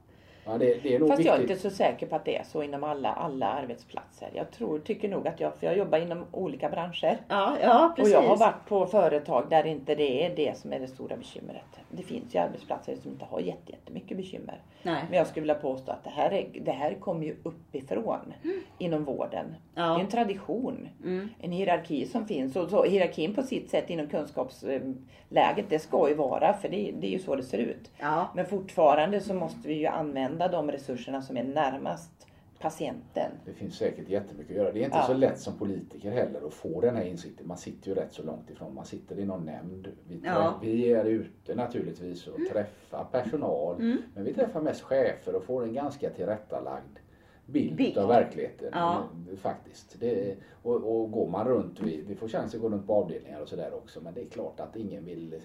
Ja, 0.45 0.57
det, 0.57 0.83
det 0.83 0.95
är 0.95 0.99
nog 0.99 1.07
Fast 1.07 1.19
viktigt. 1.19 1.31
jag 1.31 1.37
är 1.37 1.41
inte 1.41 1.55
så 1.55 1.69
säker 1.69 2.07
på 2.07 2.15
att 2.15 2.25
det 2.25 2.37
är 2.37 2.43
så 2.43 2.63
inom 2.63 2.83
alla, 2.83 3.13
alla 3.13 3.47
arbetsplatser. 3.47 4.29
Jag 4.33 4.51
tror, 4.51 4.79
tycker 4.79 5.09
nog 5.09 5.27
att 5.27 5.39
jag, 5.39 5.55
för 5.55 5.67
jag 5.67 5.77
jobbar 5.77 5.97
inom 5.97 6.25
olika 6.31 6.69
branscher. 6.69 7.17
Ja, 7.27 7.57
ja 7.61 7.93
precis. 7.95 8.15
Och 8.15 8.21
jag 8.23 8.27
har 8.27 8.37
varit 8.37 8.65
på 8.67 8.85
företag 8.85 9.45
där 9.49 9.65
inte 9.65 9.95
det 9.95 10.25
är 10.25 10.35
det 10.35 10.57
som 10.57 10.73
är 10.73 10.79
det 10.79 10.87
stora 10.87 11.17
bekymret. 11.17 11.79
Det 11.89 12.03
finns 12.03 12.35
ju 12.35 12.39
arbetsplatser 12.39 12.95
som 12.95 13.11
inte 13.11 13.25
har 13.25 13.39
jättemycket 13.39 14.17
bekymmer. 14.17 14.61
Nej. 14.83 15.03
Men 15.09 15.17
jag 15.17 15.27
skulle 15.27 15.41
vilja 15.41 15.55
påstå 15.55 15.91
att 15.91 16.03
det 16.03 16.09
här, 16.09 16.31
är, 16.31 16.47
det 16.61 16.71
här 16.71 16.93
kommer 16.93 17.25
ju 17.25 17.35
uppifrån 17.43 18.33
mm. 18.43 18.59
inom 18.77 19.03
vården. 19.03 19.55
Ja. 19.75 19.81
Det 19.81 19.87
är 19.87 19.99
en 19.99 20.07
tradition. 20.07 20.89
Mm. 21.03 21.29
En 21.39 21.51
hierarki 21.51 22.05
som 22.05 22.27
finns. 22.27 22.55
Och 22.55 22.69
så, 22.69 22.83
hierarkin 22.83 23.35
på 23.35 23.43
sitt 23.43 23.69
sätt 23.69 23.89
inom 23.89 24.07
kunskapsläget, 24.07 25.69
det 25.69 25.79
ska 25.79 26.09
ju 26.09 26.15
vara, 26.15 26.53
för 26.53 26.69
det, 26.69 26.91
det 26.99 27.07
är 27.07 27.11
ju 27.11 27.19
så 27.19 27.35
det 27.35 27.43
ser 27.43 27.57
ut. 27.57 27.91
Ja. 27.99 28.31
Men 28.35 28.45
fortfarande 28.45 29.21
så 29.21 29.33
måste 29.33 29.67
vi 29.67 29.73
ju 29.73 29.85
använda 29.85 30.32
de 30.38 30.71
resurserna 30.71 31.21
som 31.21 31.38
är 31.38 31.43
närmast 31.43 32.27
patienten. 32.63 33.31
Det 33.45 33.53
finns 33.53 33.75
säkert 33.75 34.09
jättemycket 34.09 34.51
att 34.51 34.57
göra. 34.57 34.71
Det 34.71 34.79
är 34.79 34.86
inte 34.86 34.97
ja. 34.97 35.03
så 35.07 35.13
lätt 35.13 35.39
som 35.39 35.57
politiker 35.57 36.11
heller 36.11 36.47
att 36.47 36.53
få 36.53 36.81
den 36.81 36.95
här 36.95 37.03
insikten. 37.03 37.47
Man 37.47 37.57
sitter 37.57 37.89
ju 37.89 37.95
rätt 37.95 38.13
så 38.13 38.23
långt 38.23 38.49
ifrån. 38.49 38.75
Man 38.75 38.86
sitter 38.86 39.19
i 39.19 39.25
någon 39.25 39.45
nämnd. 39.45 39.88
Vi, 40.07 40.21
ja. 40.23 40.59
vi 40.61 40.91
är 40.91 41.05
ute 41.05 41.55
naturligtvis 41.55 42.27
och 42.27 42.39
träffar 42.51 43.05
personal. 43.11 43.75
Mm. 43.75 43.97
Men 44.15 44.23
vi 44.23 44.34
träffar 44.34 44.61
mest 44.61 44.81
chefer 44.81 45.36
och 45.36 45.43
får 45.43 45.63
en 45.63 45.73
ganska 45.73 46.09
tillrättalagd 46.09 46.97
bild, 47.45 47.75
bild. 47.75 47.97
av 47.97 48.07
verkligheten. 48.07 48.69
Ja. 48.71 49.03
Faktiskt. 49.41 49.99
Det, 49.99 50.36
och, 50.61 50.75
och 50.75 51.11
går 51.11 51.29
man 51.29 51.47
runt, 51.47 51.79
vi, 51.81 52.03
vi 52.07 52.15
får 52.15 52.27
chans 52.27 52.55
att 52.55 52.61
gå 52.61 52.69
runt 52.69 52.88
på 52.88 52.93
avdelningar 52.93 53.41
och 53.41 53.49
sådär 53.49 53.73
också. 53.73 54.01
Men 54.01 54.13
det 54.13 54.21
är 54.21 54.29
klart 54.29 54.59
att 54.59 54.75
ingen 54.75 55.05
vill 55.05 55.36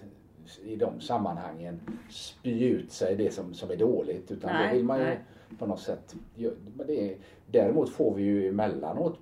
i 0.63 0.75
de 0.75 1.01
sammanhangen 1.01 1.81
spy 2.09 2.63
ut 2.63 2.91
sig 2.91 3.15
det 3.15 3.33
som, 3.33 3.53
som 3.53 3.71
är 3.71 3.75
dåligt. 3.75 4.31
Utan 4.31 4.53
nej, 4.53 4.67
då 4.67 4.75
vill 4.75 4.85
man 4.85 4.99
ju 4.99 5.05
nej. 5.05 5.19
på 5.59 5.65
något 5.65 5.81
sätt. 5.81 6.15
Det 6.87 7.11
är, 7.11 7.17
däremot 7.45 7.89
får 7.89 8.15
vi 8.15 8.23
ju 8.23 8.49
emellanåt 8.49 9.19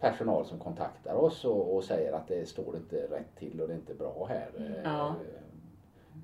personal 0.00 0.46
som 0.46 0.58
kontaktar 0.58 1.14
oss 1.14 1.44
och, 1.44 1.76
och, 1.76 1.84
säger 1.84 2.12
att 2.12 2.28
det 2.28 2.48
står 2.48 2.76
inte 2.76 2.96
rätt 2.96 3.36
till 3.38 3.60
och 3.60 3.68
det 3.68 3.74
är 3.74 3.78
inte 3.78 3.94
bra 3.94 4.26
här. 4.28 4.80
Ja. 4.84 5.08
Eh, 5.08 5.42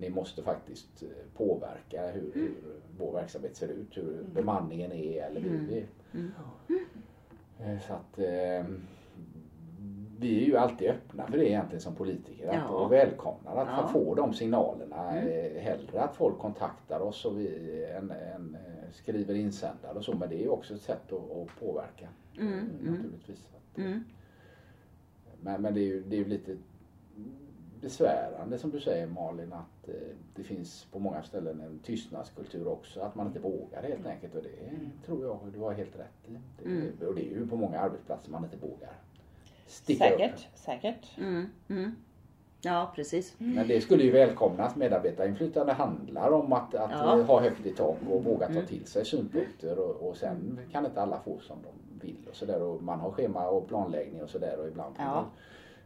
ni 0.00 0.10
måste 0.10 0.42
faktiskt 0.42 1.02
eh, 1.02 1.08
påverka 1.36 2.10
hur, 2.10 2.30
hur 2.34 2.54
vår 2.98 3.12
verksamhet 3.12 3.56
ser 3.56 3.68
ut, 3.68 3.96
hur 3.96 4.12
mm. 4.12 4.32
bemanningen 4.34 4.92
är 4.92 5.22
eller 5.22 5.40
hur 5.40 5.54
mm. 5.54 5.66
vi... 5.66 5.86
Mm. 6.12 6.32
Eh, 7.60 7.80
så 7.86 7.92
att 7.92 8.18
vi 10.20 10.42
är 10.42 10.46
ju 10.46 10.56
alltid 10.56 10.90
öppna 10.90 11.26
för 11.26 11.38
det 11.38 11.48
egentligen 11.48 11.80
som 11.80 11.94
politiker 11.94 12.50
ja. 12.52 12.68
och 12.68 12.92
välkomnar 12.92 13.56
att 13.56 13.68
ja. 13.68 13.88
få 13.88 14.14
de 14.14 14.34
signalerna. 14.34 15.10
Mm. 15.10 15.62
Hellre 15.62 16.02
att 16.02 16.16
folk 16.16 16.38
kontaktar 16.38 17.00
oss 17.00 17.24
och 17.24 17.40
vi 17.40 17.84
en, 17.96 18.10
en, 18.10 18.56
skriver 18.92 19.34
insändare 19.34 19.94
och 19.94 20.04
så 20.04 20.14
men 20.14 20.28
det 20.28 20.34
är 20.34 20.42
ju 20.42 20.48
också 20.48 20.74
ett 20.74 20.82
sätt 20.82 21.12
att, 21.12 21.36
att 21.36 21.60
påverka. 21.60 22.08
Mm. 22.38 22.52
mm. 22.52 22.94
Naturligtvis. 22.94 23.48
Mm. 23.76 24.04
Men, 25.40 25.62
men 25.62 25.74
det 25.74 25.80
är 25.80 25.84
ju 25.84 26.02
det 26.02 26.16
är 26.16 26.24
lite 26.24 26.56
besvärande 27.80 28.58
som 28.58 28.70
du 28.70 28.80
säger 28.80 29.06
Malin 29.06 29.52
att 29.52 29.88
eh, 29.88 29.94
det 30.36 30.42
finns 30.42 30.86
på 30.92 30.98
många 30.98 31.22
ställen 31.22 31.60
en 31.60 31.78
tystnadskultur 31.78 32.68
också. 32.68 33.00
Att 33.00 33.14
man 33.14 33.26
inte 33.26 33.40
vågar 33.40 33.82
helt 33.82 34.06
enkelt 34.06 34.34
och 34.34 34.42
det 34.42 34.68
mm. 34.68 34.90
tror 35.06 35.24
jag 35.24 35.38
du 35.52 35.58
har 35.58 35.72
helt 35.72 35.98
rätt 35.98 36.28
i. 36.28 36.38
Det, 36.58 36.70
mm. 36.70 36.92
Och 37.08 37.14
det 37.14 37.20
är 37.20 37.30
ju 37.30 37.48
på 37.48 37.56
många 37.56 37.78
arbetsplatser 37.78 38.30
man 38.30 38.44
inte 38.44 38.56
vågar 38.56 38.92
sticka 39.68 40.04
säkert, 40.04 40.34
upp. 40.34 40.40
Säkert. 40.54 41.18
Mm, 41.18 41.50
mm. 41.68 41.96
Ja, 42.62 42.92
precis. 42.94 43.34
Men 43.38 43.68
det 43.68 43.80
skulle 43.80 44.02
ju 44.02 44.10
välkomnas. 44.10 44.76
Medarbetarinflytande 44.76 45.72
handlar 45.72 46.32
om 46.32 46.52
att, 46.52 46.74
att 46.74 46.90
ja. 46.90 47.22
ha 47.22 47.40
högt 47.40 47.66
i 47.66 47.70
tak 47.70 47.96
och 48.10 48.24
våga 48.24 48.46
ta 48.46 48.52
mm. 48.52 48.66
till 48.66 48.86
sig 48.86 49.04
synpunkter 49.04 49.78
och, 49.78 50.08
och 50.08 50.16
sen 50.16 50.60
kan 50.72 50.86
inte 50.86 51.02
alla 51.02 51.20
få 51.20 51.38
som 51.38 51.56
de 51.62 52.06
vill 52.06 52.16
och 52.30 52.36
sådär 52.36 52.62
och 52.62 52.82
man 52.82 53.00
har 53.00 53.10
schema 53.10 53.48
och 53.48 53.68
planläggning 53.68 54.22
och 54.22 54.30
sådär 54.30 54.60
och 54.60 54.68
ibland 54.68 54.94
ja. 54.98 55.24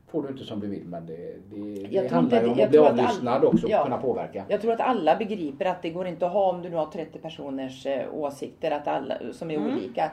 får 0.07 0.23
du 0.23 0.29
inte 0.29 0.45
som 0.45 0.61
du 0.61 0.67
vill 0.67 0.85
men 0.85 1.07
det, 1.07 1.37
det, 1.51 1.87
det 2.01 2.13
handlar 2.13 2.43
ju 2.43 2.49
om 2.49 2.61
att 2.61 2.71
bli 2.71 2.79
avlyssnad 2.79 3.45
också 3.45 3.67
och 3.67 3.73
ja, 3.73 3.85
kunna 3.85 3.99
påverka. 3.99 4.45
Jag 4.49 4.61
tror 4.61 4.73
att 4.73 4.81
alla 4.81 5.17
begriper 5.17 5.65
att 5.65 5.83
det 5.83 5.91
går 5.91 6.07
inte 6.07 6.27
att 6.27 6.33
ha 6.33 6.51
om 6.51 6.63
du 6.63 6.69
nu 6.69 6.77
har 6.77 6.87
30 6.87 7.19
personers 7.19 7.87
eh, 7.87 8.15
åsikter 8.15 8.71
att 8.71 8.89
alla, 8.89 9.19
som 9.33 9.51
är 9.51 9.57
mm. 9.57 9.75
olika 9.75 10.11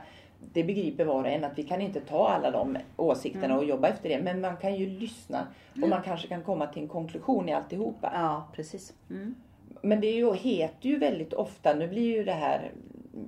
det 0.53 0.63
begriper 0.63 1.05
var 1.05 1.19
och 1.19 1.27
en 1.27 1.43
att 1.43 1.57
vi 1.57 1.63
kan 1.63 1.81
inte 1.81 1.99
ta 1.99 2.27
alla 2.27 2.51
de 2.51 2.77
åsikterna 2.97 3.45
mm. 3.45 3.57
och 3.57 3.65
jobba 3.65 3.87
efter 3.87 4.09
det. 4.09 4.21
Men 4.21 4.41
man 4.41 4.57
kan 4.57 4.75
ju 4.75 4.89
lyssna 4.89 5.47
och 5.71 5.77
mm. 5.77 5.89
man 5.89 6.01
kanske 6.01 6.27
kan 6.27 6.43
komma 6.43 6.67
till 6.67 6.81
en 6.81 6.87
konklusion 6.87 7.49
i 7.49 7.53
alltihopa. 7.53 8.11
Ja, 8.13 8.47
precis. 8.55 8.93
Mm. 9.09 9.35
Men 9.81 10.01
det 10.01 10.07
är 10.07 10.15
ju, 10.15 10.33
heter 10.33 10.89
ju 10.89 10.99
väldigt 10.99 11.33
ofta, 11.33 11.73
nu 11.73 11.87
blir 11.87 12.17
ju 12.17 12.23
det 12.23 12.31
här 12.31 12.71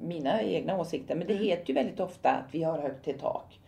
mina 0.01 0.41
egna 0.41 0.79
åsikter, 0.79 1.15
men 1.15 1.27
det 1.27 1.33
mm. 1.33 1.45
heter 1.45 1.67
ju 1.67 1.73
väldigt 1.73 1.99
ofta 1.99 2.29
att 2.29 2.55
vi 2.55 2.63
har 2.63 2.79
högt 2.79 3.05
till 3.05 3.19
tak. 3.19 3.59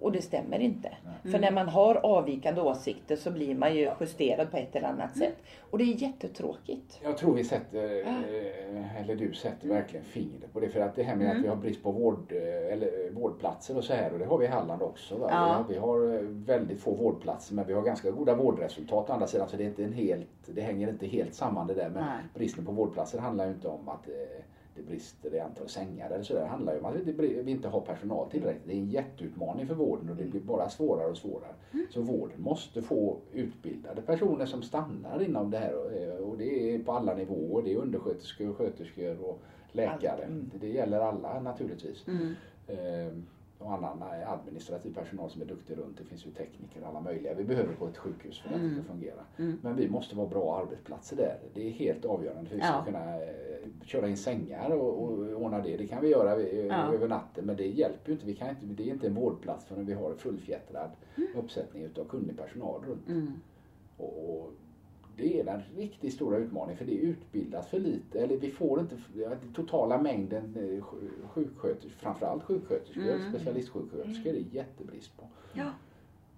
Och 0.00 0.12
det 0.12 0.22
stämmer 0.22 0.58
inte. 0.58 0.88
Mm. 0.88 1.32
För 1.32 1.38
när 1.38 1.50
man 1.50 1.68
har 1.68 1.94
avvikande 1.94 2.60
åsikter 2.60 3.16
så 3.16 3.30
blir 3.30 3.54
man 3.54 3.76
ju 3.76 3.90
justerad 4.00 4.50
på 4.50 4.56
ett 4.56 4.76
eller 4.76 4.88
annat 4.88 5.18
sätt. 5.18 5.36
Och 5.70 5.78
det 5.78 5.84
är 5.84 6.02
jättetråkigt. 6.02 7.00
Jag 7.02 7.18
tror 7.18 7.34
vi 7.34 7.44
sätter, 7.44 8.04
ah. 8.06 9.00
eller 9.00 9.16
du 9.16 9.34
sätter 9.34 9.68
verkligen 9.68 10.04
fingret 10.04 10.52
på 10.52 10.60
det. 10.60 10.68
För 10.68 10.80
att 10.80 10.96
det 10.96 11.02
här 11.02 11.16
med 11.16 11.26
mm. 11.26 11.38
att 11.38 11.44
vi 11.44 11.48
har 11.48 11.56
brist 11.56 11.82
på 11.82 11.92
vård, 11.92 12.32
eh, 12.32 12.72
eller 12.72 13.10
vårdplatser 13.10 13.76
och 13.76 13.84
så 13.84 13.94
här. 13.94 14.12
Och 14.12 14.18
det 14.18 14.24
har 14.24 14.38
vi 14.38 14.44
i 14.44 14.48
Halland 14.48 14.82
också. 14.82 15.16
Va? 15.16 15.28
Ja. 15.30 15.64
Vi 15.68 15.78
har 15.78 16.22
väldigt 16.46 16.80
få 16.80 16.94
vårdplatser 16.94 17.54
men 17.54 17.66
vi 17.66 17.72
har 17.72 17.82
ganska 17.82 18.10
goda 18.10 18.34
vårdresultat 18.34 19.10
å 19.10 19.12
andra 19.12 19.26
sidan. 19.26 19.48
Så 19.48 19.56
det, 19.56 19.64
är 19.64 19.68
inte 19.68 19.84
en 19.84 19.92
helt, 19.92 20.28
det 20.46 20.60
hänger 20.60 20.88
inte 20.88 21.06
helt 21.06 21.34
samman 21.34 21.66
det 21.66 21.74
där. 21.74 21.90
Men 21.90 22.04
Nej. 22.04 22.22
bristen 22.34 22.66
på 22.66 22.72
vårdplatser 22.72 23.18
handlar 23.18 23.46
ju 23.46 23.52
inte 23.52 23.68
om 23.68 23.88
att 23.88 24.08
det 24.76 24.82
brister 24.82 25.34
i 25.34 25.40
antal 25.40 25.68
sängar 25.68 26.10
eller 26.10 26.24
sådär. 26.24 26.40
Det 26.40 26.46
handlar 26.46 26.72
ju 26.72 26.78
om 26.78 26.86
att 26.86 26.94
vi 26.94 27.50
inte 27.50 27.68
har 27.68 27.80
personal 27.80 28.30
tillräckligt. 28.30 28.66
Det 28.66 28.72
är 28.72 28.76
en 28.76 28.90
jätteutmaning 28.90 29.66
för 29.66 29.74
vården 29.74 30.10
och 30.10 30.16
det 30.16 30.24
blir 30.24 30.40
bara 30.40 30.68
svårare 30.68 31.10
och 31.10 31.16
svårare. 31.16 31.54
Mm. 31.72 31.86
Så 31.90 32.00
vården 32.00 32.42
måste 32.42 32.82
få 32.82 33.18
utbildade 33.32 34.02
personer 34.02 34.46
som 34.46 34.62
stannar 34.62 35.22
inom 35.22 35.50
det 35.50 35.58
här 35.58 36.20
och 36.20 36.38
det 36.38 36.74
är 36.74 36.78
på 36.78 36.92
alla 36.92 37.14
nivåer. 37.14 37.62
Det 37.62 37.72
är 37.72 37.76
undersköterskor, 37.76 38.52
sköterskor 38.52 39.20
och 39.20 39.42
läkare. 39.72 40.22
Mm. 40.22 40.50
Det 40.60 40.68
gäller 40.68 41.00
alla 41.00 41.40
naturligtvis. 41.40 42.04
Mm. 42.06 42.34
Och 43.58 43.72
annan 43.72 44.02
administrativ 44.26 44.94
personal 44.94 45.30
som 45.30 45.42
är 45.42 45.46
duktig 45.46 45.78
runt. 45.78 45.98
Det 45.98 46.04
finns 46.04 46.26
ju 46.26 46.30
tekniker 46.30 46.82
och 46.82 46.88
alla 46.88 47.00
möjliga 47.00 47.34
vi 47.34 47.44
behöver 47.44 47.74
på 47.74 47.86
ett 47.88 47.96
sjukhus 47.96 48.38
för 48.40 48.48
att 48.48 48.54
det 48.54 48.58
ska 48.68 48.74
Mm. 48.74 48.84
fungera. 48.84 49.20
Mm. 49.38 49.58
Men 49.62 49.76
vi 49.76 49.88
måste 49.88 50.16
vara 50.16 50.26
bra 50.28 50.58
arbetsplatser 50.62 51.16
där. 51.16 51.38
Det 51.54 51.66
är 51.66 51.70
helt 51.70 52.04
avgörande 52.04 52.48
för 52.50 52.56
att 52.56 52.62
vi 52.62 52.66
ska 52.66 52.72
Ja. 52.76 52.84
kunna 52.84 53.16
eh, 53.16 53.26
köra 53.84 54.08
in 54.08 54.16
sängar 54.16 54.70
och, 54.70 55.02
och 55.02 55.42
ordna 55.42 55.60
det. 55.60 55.76
Det 55.76 55.86
kan 55.86 56.00
vi 56.02 56.08
göra 56.08 56.40
eh, 56.40 56.66
Ja. 56.66 56.92
över 56.94 57.08
natten 57.08 57.44
men 57.46 57.56
det 57.56 57.66
hjälper 57.66 58.08
ju 58.08 58.12
inte. 58.12 58.26
Vi 58.26 58.34
kan 58.34 58.48
inte. 58.50 58.66
Det 58.66 58.82
är 58.88 58.92
inte 58.92 59.06
en 59.06 59.14
vårdplats 59.14 59.64
förrän 59.64 59.86
vi 59.86 59.92
har 59.92 60.10
en 60.10 60.16
fullfjättrad 60.18 60.90
uppsättning 61.36 61.82
utav 61.82 62.04
kunnig 62.04 62.36
personal 62.38 62.84
runt. 62.84 63.08
Mm. 63.08 63.32
Och, 63.96 64.30
och 64.38 64.50
det 65.16 65.40
är 65.40 65.44
den 65.44 65.62
riktigt 65.76 66.12
stora 66.14 66.36
utmaningen 66.36 66.78
för 66.78 66.84
det 66.84 66.92
utbildas 66.92 67.66
för 67.68 67.78
lite. 67.78 68.20
Eller 68.20 68.36
vi 68.36 68.50
får 68.50 68.80
inte 68.80 68.94
ja, 69.14 69.28
den 69.28 69.52
totala 69.54 69.98
mängden 69.98 70.54
eh, 70.56 70.84
sj- 70.84 71.10
sjuksköterskor, 71.34 71.98
framförallt 72.00 72.42
sjuksköterskor, 72.44 73.02
Mm. 73.02 73.32
specialistsjuksköterskor, 73.32 74.32
det 74.32 74.38
är 74.38 74.44
jättebrist 74.56 75.16
på. 75.16 75.24
Ja. 75.52 75.64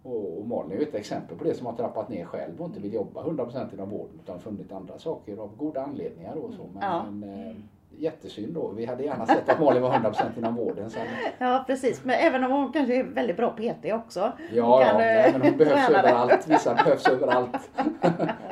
Och, 0.02 0.38
och 0.38 0.46
Malin 0.46 0.72
är 0.72 0.76
ju 0.76 0.82
ett 0.82 0.94
exempel 0.94 1.38
på 1.38 1.44
det 1.44 1.54
som 1.54 1.66
har 1.66 1.72
trappat 1.72 2.08
ner 2.08 2.24
själv 2.24 2.60
och 2.60 2.66
inte 2.66 2.80
vill 2.80 2.94
jobba 2.94 3.22
100% 3.24 3.74
inom 3.74 3.90
vården 3.90 4.20
utan 4.24 4.40
funnit 4.40 4.72
andra 4.72 4.98
saker 4.98 5.36
av 5.36 5.56
goda 5.56 5.82
anledningar 5.82 6.34
och 6.34 6.52
så. 6.54 6.66
Men, 6.72 6.82
Ja. 6.82 7.04
men, 7.10 7.46
eh, 7.48 7.54
jättesynd 7.98 8.54
då. 8.54 8.68
Vi 8.76 8.84
hade 8.86 9.04
gärna 9.04 9.26
sett 9.26 9.48
att 9.48 9.60
Malin 9.60 9.82
var 9.82 9.90
100% 9.90 10.38
inom 10.38 10.54
vården. 10.54 10.90
Sen, 10.90 11.02
ja, 11.38 11.64
precis. 11.66 12.04
Men 12.04 12.14
även 12.20 12.44
om 12.44 12.50
hon 12.52 12.72
kanske 12.72 12.96
är 12.96 13.04
väldigt 13.04 13.36
bra 13.36 13.50
PT 13.50 13.92
också. 13.92 14.20
ja, 14.20 14.62
Hon 14.64 14.80
ja 14.80 14.86
kan, 14.86 14.96
nej, 14.96 15.26
eh, 15.26 15.32
men 15.32 15.42
hon 15.48 15.58
behövs 15.58 15.86
träna 15.86 16.02
det. 16.02 16.08
överallt. 16.08 16.48
Vissa 16.48 16.74
behövs 16.74 17.08
överallt. 17.08 17.70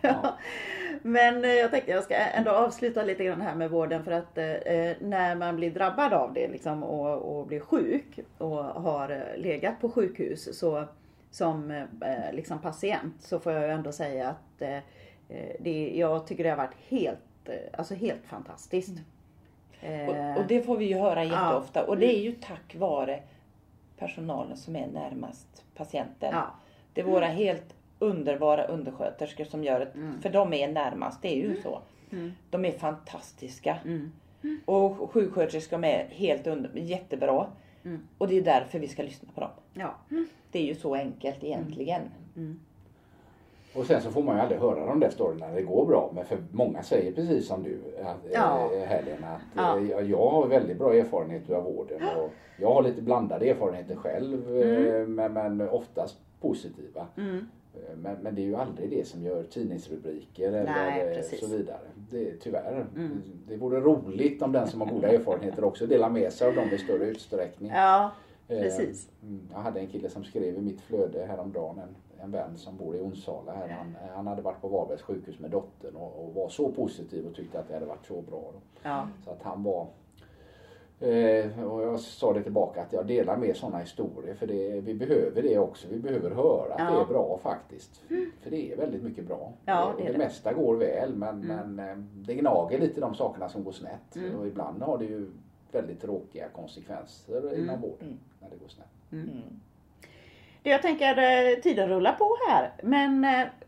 Ja. 0.00 0.08
Ja. 0.22 0.38
Men 1.02 1.44
eh, 1.44 1.50
jag 1.50 1.70
tänkte 1.70 1.90
jag 1.90 2.04
ska 2.04 2.14
ändå 2.14 2.50
avsluta 2.50 3.02
lite 3.02 3.24
grann 3.24 3.40
här 3.40 3.54
med 3.54 3.70
vården 3.70 4.04
för 4.04 4.12
att 4.12 4.38
eh, 4.38 4.44
när 5.00 5.34
man 5.34 5.56
blir 5.56 5.70
drabbad 5.70 6.12
av 6.12 6.32
det 6.32 6.48
liksom, 6.48 6.82
och, 6.82 7.38
och 7.38 7.46
blir 7.46 7.60
sjuk 7.60 8.18
och 8.38 8.56
har 8.64 9.10
eh, 9.10 9.40
legat 9.42 9.80
på 9.80 9.90
sjukhus 9.90 10.58
så 10.58 10.84
som 11.30 11.70
eh, 11.70 12.32
liksom 12.32 12.58
patient 12.58 13.14
så 13.22 13.40
får 13.40 13.52
jag 13.52 13.70
ändå 13.70 13.92
säga 13.92 14.28
att 14.28 14.62
eh, 14.62 14.76
eh, 15.28 15.56
det, 15.60 15.92
jag 15.96 16.26
tycker 16.26 16.44
det 16.44 16.50
har 16.50 16.56
varit 16.56 16.76
helt, 16.88 17.48
eh, 17.48 17.54
alltså 17.78 17.94
helt 17.94 18.26
fantastiskt. 18.26 18.98
Eh, 19.80 20.08
Och, 20.08 20.40
och 20.40 20.46
det 20.48 20.62
får 20.62 20.76
vi 20.76 20.84
ju 20.84 20.94
höra 20.98 21.24
jätteofta. 21.24 21.84
Och 21.84 21.98
det 21.98 22.16
är 22.18 22.20
ju 22.20 22.32
tack 22.32 22.74
vare 22.78 23.20
personalen 23.98 24.56
som 24.56 24.76
är 24.76 24.86
närmast 24.86 25.64
patienten. 25.76 26.30
ja, 26.32 26.46
Det 26.92 27.00
är 27.00 27.04
våra 27.04 27.26
helt 27.26 27.74
underbara 27.98 28.64
undersköterskor 28.66 29.44
som 29.44 29.64
gör 29.64 29.80
det. 29.80 29.86
Mm. 29.94 30.20
För 30.20 30.30
de 30.30 30.52
är 30.52 30.68
närmast, 30.72 31.22
det 31.22 31.28
är 31.28 31.36
ju 31.36 31.56
så. 31.62 31.80
Mm. 32.12 32.32
De 32.50 32.64
är 32.64 32.72
fantastiska. 32.72 33.76
mm, 33.84 34.10
Och 34.64 35.10
sjuksköterskor 35.10 35.84
är 35.84 36.06
helt 36.10 36.46
under, 36.46 36.70
jättebra. 36.74 37.46
Mm. 37.84 38.00
Och 38.18 38.28
det 38.28 38.38
är 38.38 38.42
därför 38.42 38.78
vi 38.78 38.88
ska 38.88 39.02
lyssna 39.02 39.28
på 39.34 39.40
dem. 39.40 39.50
ja, 39.74 39.94
Det 40.52 40.58
är 40.58 40.64
ju 40.64 40.74
så 40.74 40.94
enkelt 40.94 41.44
egentligen. 41.44 42.02
mm, 42.36 42.60
Och 43.74 43.86
sen 43.86 44.02
så 44.02 44.10
får 44.10 44.22
man 44.22 44.36
ju 44.36 44.42
aldrig 44.42 44.60
höra 44.60 44.86
de 44.86 45.00
där 45.00 45.10
storyna 45.10 45.46
när 45.48 45.54
det 45.54 45.62
går 45.62 45.86
bra. 45.86 46.10
Men 46.14 46.24
för 46.24 46.38
många 46.52 46.82
säger 46.82 47.12
precis 47.12 47.46
som 47.46 47.62
du 47.62 47.80
att, 48.04 48.16
Ja. 48.32 48.70
eh, 48.74 48.80
Helena 48.88 49.28
att 49.34 49.40
Ja. 49.56 49.78
eh, 49.78 50.10
jag, 50.10 50.30
har 50.30 50.46
väldigt 50.46 50.78
bra 50.78 50.94
erfarenhet 50.94 51.50
av 51.50 51.64
vården. 51.64 52.02
Och 52.18 52.30
jag 52.60 52.74
har 52.74 52.82
lite 52.82 53.02
blandade 53.02 53.50
erfarenheter 53.50 53.96
själv 53.96 54.56
eh, 54.62 55.06
men, 55.06 55.32
men 55.32 55.60
oftast 55.68 56.18
positiva. 56.40 57.06
mm, 57.16 57.48
Men, 57.96 58.16
men 58.22 58.34
det 58.34 58.40
är 58.40 58.44
ju 58.46 58.56
aldrig 58.56 58.90
det 58.90 59.06
som 59.08 59.22
gör 59.22 59.42
tidningsrubriker 59.42 60.50
Nej, 60.50 60.60
eller 60.60 61.10
eh, 61.10 61.14
precis. 61.16 61.40
så 61.40 61.56
vidare. 61.56 61.80
Det, 62.10 62.36
tyvärr. 62.40 62.86
Mm. 62.96 63.22
Det 63.48 63.56
vore 63.56 63.80
roligt 63.80 64.42
om 64.42 64.52
den 64.52 64.68
som 64.68 64.80
har 64.80 64.88
goda 64.88 65.08
erfarenheter 65.12 65.64
också 65.64 65.86
delar 65.86 66.10
med 66.10 66.32
sig 66.32 66.48
av 66.48 66.54
dem 66.54 66.68
i 66.72 66.78
större 66.78 67.06
utsträckning. 67.06 67.70
ja, 67.74 68.10
Eh, 68.50 68.60
precis. 68.60 69.08
mm, 69.22 69.40
Jag 69.52 69.58
hade 69.58 69.80
en 69.80 69.86
kille 69.86 70.08
som 70.10 70.24
skrev 70.24 70.58
i 70.58 70.60
mitt 70.60 70.80
flöde 70.80 71.26
häromdagen, 71.26 71.78
en, 71.78 72.22
en 72.24 72.30
vän 72.30 72.56
som 72.56 72.76
bor 72.76 72.96
i 72.96 73.00
Onsala 73.00 73.52
här. 73.52 73.68
Han, 73.68 73.86
eh, 73.86 74.14
han 74.16 74.26
hade 74.26 74.42
varit 74.42 74.60
på 74.60 74.68
Varbergs 74.68 75.02
sjukhus 75.02 75.38
med 75.38 75.50
dottern 75.50 75.96
och, 75.96 76.24
och 76.24 76.34
var 76.34 76.48
så 76.48 76.72
positiv 76.72 77.26
och 77.26 77.34
tyckte 77.34 77.58
att 77.58 77.68
det 77.68 77.74
hade 77.74 77.86
varit 77.86 78.06
så 78.06 78.20
bra. 78.22 78.52
Ja, 78.82 79.08
Så 79.24 79.30
att 79.30 79.42
han 79.42 79.62
var 79.62 79.86
eh, 81.00 81.64
och 81.64 81.82
jag 81.82 82.00
sa 82.00 82.32
det 82.32 82.42
tillbaka 82.42 82.82
att 82.82 82.92
jag 82.92 83.06
delar 83.06 83.36
med 83.36 83.56
sådana 83.56 83.78
historier 83.78 84.34
för 84.34 84.46
det, 84.46 84.80
vi 84.80 84.94
behöver 84.94 85.42
det 85.42 85.58
också. 85.58 85.86
Vi 85.90 85.98
behöver 85.98 86.30
höra 86.30 86.74
att 86.74 86.80
Ja. 86.80 86.90
det 86.90 87.00
är 87.00 87.06
bra 87.06 87.38
faktiskt. 87.42 88.02
För 88.42 88.50
det 88.50 88.72
är 88.72 88.76
väldigt 88.76 89.02
mycket 89.02 89.24
bra. 89.26 89.52
Ja, 89.64 89.84
och 89.92 89.96
det 90.00 90.06
det 90.06 90.12
det. 90.12 90.18
mesta 90.18 90.52
går 90.52 90.76
väl 90.76 91.14
men, 91.14 91.42
Mm. 91.50 91.74
men 91.74 91.88
eh, 91.88 91.96
det 92.26 92.34
gnager 92.34 92.78
lite 92.78 93.00
de 93.00 93.14
sakerna 93.14 93.48
som 93.48 93.64
går 93.64 93.72
snett. 93.72 94.16
Mm. 94.16 94.36
Och 94.36 94.46
ibland 94.46 94.82
har 94.82 94.98
det 94.98 95.04
ju 95.04 95.26
väldigt 95.72 96.00
tråkiga 96.00 96.48
konsekvenser 96.48 97.54
inom 97.54 97.68
Mm. 97.68 97.80
vården 97.80 97.96
Mm. 98.08 98.18
när 98.40 98.50
det 98.50 98.56
går 98.56 98.68
snett. 98.68 99.12
Mm. 99.12 99.28
Det 100.62 100.70
jag 100.70 100.82
tänker, 100.82 101.18
eh, 101.18 101.60
tiden 101.60 101.88
rullar 101.88 102.12
på 102.12 102.36
här. 102.48 102.72
Men 102.82 103.24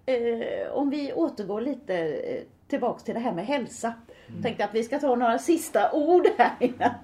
eh, 0.07 0.73
om 0.73 0.91
vi 0.91 1.13
återgår 1.13 1.61
lite 1.61 1.95
eh, 1.99 2.43
tillbaks 2.69 3.03
till 3.05 3.15
det 3.15 3.21
här 3.21 3.33
med 3.33 3.47
hälsa. 3.47 3.95
Mm. 4.31 4.43
Tänkte 4.43 4.65
att 4.65 4.75
vi 4.75 4.83
ska 4.83 4.99
ta 4.99 5.15
några 5.15 5.39
sista 5.39 5.93
ord 5.93 6.27
här 6.39 6.57
innan 6.61 6.95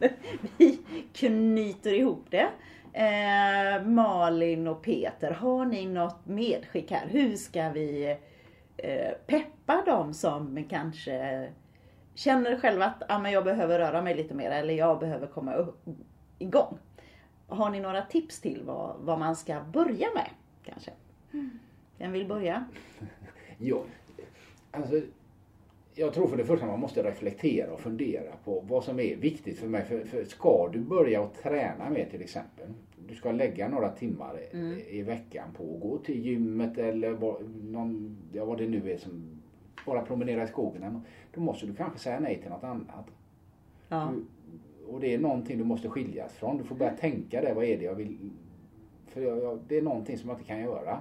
vi 0.57 0.79
knyter 1.13 1.93
ihop 1.93 2.27
det. 2.31 2.49
Eh, 2.93 3.83
Malin 3.87 4.69
och 4.69 4.83
Peter, 4.83 5.31
har 5.31 5.65
ni 5.65 5.87
något 5.87 6.27
medskick 6.27 6.91
här? 6.91 7.07
Hur 7.09 7.37
ska 7.37 7.69
vi 7.69 8.17
eh, 8.77 9.11
peppa 9.27 9.83
dem 9.87 10.15
som 10.15 10.65
kanske 10.71 11.49
känner 12.15 12.61
själva 12.61 12.85
att 12.85 13.03
ah, 13.09 13.19
men 13.19 13.33
jag 13.33 13.45
behöver 13.45 13.79
röra 13.79 14.03
mig 14.03 14.17
lite 14.17 14.35
mer 14.35 14.51
eller 14.51 14.75
jag 14.75 14.99
behöver 14.99 15.27
komma 15.27 15.55
upp, 15.55 15.85
igång? 16.39 16.79
Har 17.49 17.71
ni 17.71 17.81
några 17.81 18.03
tips 18.03 18.41
till 18.41 18.63
vad, 18.65 18.97
vad 19.01 19.19
man 19.19 19.37
ska 19.37 19.61
börja 19.61 20.09
med 20.15 20.31
kanske? 20.65 20.91
Vem 21.99 22.13
vill 22.13 22.27
börja? 22.27 22.65
Ja, 23.59 23.83
alltså, 24.71 25.01
jag 25.99 26.13
tror 26.15 26.29
för 26.29 26.37
det 26.37 26.45
första 26.45 26.67
man 26.67 26.81
måste 26.81 27.03
reflektera 27.03 27.73
och 27.73 27.81
fundera 27.81 28.37
på 28.45 28.65
vad 28.69 28.85
som 28.85 29.01
är 29.01 29.17
viktigt 29.17 29.59
för 29.59 29.67
mig. 29.67 29.85
För, 29.85 30.05
för 30.05 30.25
ska 30.25 30.69
du 30.73 30.81
börja 30.81 31.23
att 31.23 31.35
träna 31.43 31.91
mer 31.91 32.07
till 32.11 32.23
exempel. 32.23 32.67
Du 33.09 33.15
ska 33.15 33.33
lägga 33.33 33.69
några 33.69 33.89
timmar 33.91 34.39
i- 34.41 34.57
Mm. 34.57 34.79
i 34.91 35.03
veckan 35.03 35.49
på 35.57 35.75
att 35.75 35.81
gå 35.81 35.99
till 35.99 36.27
gymmet 36.27 36.79
eller 36.79 37.11
vad, 37.11 37.37
någon, 37.65 38.17
ja, 38.33 38.45
vad 38.45 38.59
det 38.59 38.67
nu 38.69 38.91
är 38.93 38.99
som 38.99 39.41
bara 39.87 40.03
promenera 40.03 40.45
i 40.45 40.47
skogen. 40.47 41.01
Då 41.35 41.41
måste 41.41 41.67
du 41.67 41.75
kanske 41.75 41.99
säga 41.99 42.21
nej 42.21 42.39
till 42.43 42.51
något 42.51 42.65
annat. 42.65 43.07
Ja. 43.89 44.13
Du, 44.15 44.25
och 44.93 45.01
det 45.01 45.15
är 45.15 45.19
någonting 45.19 45.59
du 45.59 45.65
måste 45.65 45.89
skiljas 45.89 46.33
från. 46.33 46.59
Du 46.59 46.65
får 46.65 46.75
börja 46.77 46.93
tänka 46.97 47.41
det. 47.41 47.55
Vad 47.55 47.65
är 47.65 47.79
det 47.79 47.85
jag 47.85 47.95
vill? 47.95 48.31
För 49.07 49.21
jag, 49.21 49.39
jag, 49.43 49.59
det 49.69 49.77
är 49.79 49.83
någonting 49.83 50.19
som 50.19 50.29
jag 50.31 50.37
inte 50.39 50.49
kan 50.49 50.61
göra. 50.61 50.99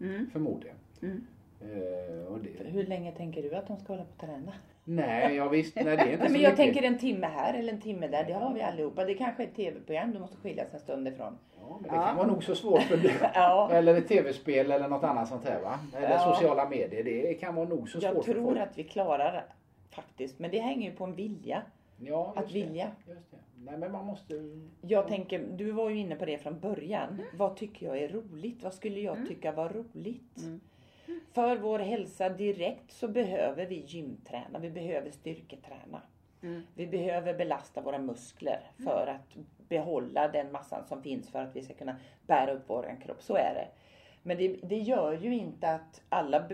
Mm. 0.00 0.30
Förmodligen. 0.32 0.76
Mm. 1.02 1.20
Eh, 1.60 2.26
och 2.32 2.38
det, 2.40 2.64
Hur 2.64 2.86
länge 2.86 3.12
tänker 3.12 3.42
du 3.42 3.54
att 3.54 3.66
de 3.66 3.76
ska 3.76 3.92
hålla 3.92 4.04
på 4.04 4.10
att 4.16 4.20
träna? 4.30 4.52
Nej, 4.84 5.34
jag 5.36 5.48
visst, 5.48 5.74
nej, 5.76 5.84
det 5.84 5.90
är 5.90 5.96
inte 6.12 6.16
Nej, 6.18 6.26
så 6.26 6.32
men 6.32 6.40
jag 6.40 6.50
mycket. 6.50 6.56
tänker 6.56 6.82
en 6.82 6.98
timme 6.98 7.26
här 7.26 7.54
eller 7.54 7.72
en 7.72 7.80
timme 7.80 8.08
där. 8.08 8.24
Det 8.24 8.32
har 8.32 8.54
vi 8.54 8.62
allihopa. 8.62 9.04
Det 9.04 9.14
kanske 9.14 9.42
är 9.42 9.46
ett 9.46 9.54
tv-program 9.56 10.12
du 10.12 10.18
måste 10.18 10.36
skiljas 10.36 10.74
en 10.74 10.80
stund 10.80 11.08
ifrån. 11.08 11.38
Ja, 11.60 11.78
men 11.80 11.90
det 11.90 11.96
Ja. 11.96 12.02
kan 12.06 12.16
vara 12.16 12.26
nog 12.26 12.44
så 12.44 12.54
svårt 12.54 12.82
för 12.82 12.96
dig. 12.96 13.14
Ja. 13.34 13.70
Eller 13.72 13.94
ett 13.94 14.08
tv-spel 14.08 14.70
eller 14.72 14.88
något 14.88 15.04
annat 15.04 15.28
sånt 15.28 15.44
här 15.44 15.60
va? 15.62 15.78
Eller 15.96 16.10
Ja. 16.10 16.32
sociala 16.34 16.68
medier. 16.68 17.04
Det 17.04 17.34
kan 17.34 17.54
vara 17.54 17.68
nog 17.68 17.88
så 17.88 17.98
Jag 18.02 18.14
svårt 18.14 18.24
för 18.24 18.32
tror 18.32 18.44
folk. 18.44 18.58
att 18.60 18.78
vi 18.78 18.84
klarar 18.84 19.44
faktiskt. 19.90 20.38
Men 20.38 20.50
det 20.50 20.58
hänger 20.58 20.90
ju 20.90 20.96
på 20.96 21.04
en 21.04 21.14
vilja. 21.14 21.62
Ja, 22.00 22.32
att 22.36 22.52
vilja. 22.52 22.90
Just 23.08 23.30
det. 23.30 23.36
Nej, 23.64 23.78
men 23.78 23.92
man 23.92 24.06
måste... 24.06 24.34
Jag 24.80 25.08
tänker, 25.08 25.38
du 25.56 25.70
var 25.70 25.90
ju 25.90 25.96
inne 25.98 26.16
på 26.16 26.24
det 26.24 26.38
från 26.38 26.60
början. 26.60 27.22
Vad 27.36 27.56
tycker 27.56 27.86
jag 27.86 27.98
är 27.98 28.08
roligt? 28.08 28.62
Vad 28.62 28.74
skulle 28.74 29.00
jag 29.00 29.26
tycka 29.28 29.52
var 29.52 29.68
roligt? 29.68 30.36
Mm. 30.42 30.60
För 31.32 31.56
vår 31.56 31.78
hälsa 31.78 32.28
direkt 32.28 32.92
så 32.92 33.08
behöver 33.08 33.66
vi 33.66 33.84
gymträna. 33.86 34.58
Vi 34.58 34.70
behöver 34.70 35.10
styrketräna. 35.10 36.02
Mm. 36.42 36.62
Vi 36.74 36.86
behöver 36.86 37.34
belasta 37.34 37.80
våra 37.80 37.98
muskler 37.98 38.60
för 38.84 39.06
att 39.06 39.36
behålla 39.68 40.28
den 40.28 40.52
massan 40.52 40.84
som 40.86 41.02
finns 41.02 41.30
för 41.30 41.42
att 41.42 41.56
vi 41.56 41.62
ska 41.62 41.74
kunna 41.74 41.96
bära 42.26 42.52
upp 42.52 42.64
vår 42.66 42.96
kropp. 43.04 43.22
Så 43.22 43.34
är 43.34 43.54
det. 43.54 43.68
Men 44.22 44.36
det, 44.36 44.48
det 44.48 44.78
gör 44.78 45.12
ju 45.12 45.34
inte 45.34 45.70
att 45.70 46.02
alla, 46.08 46.48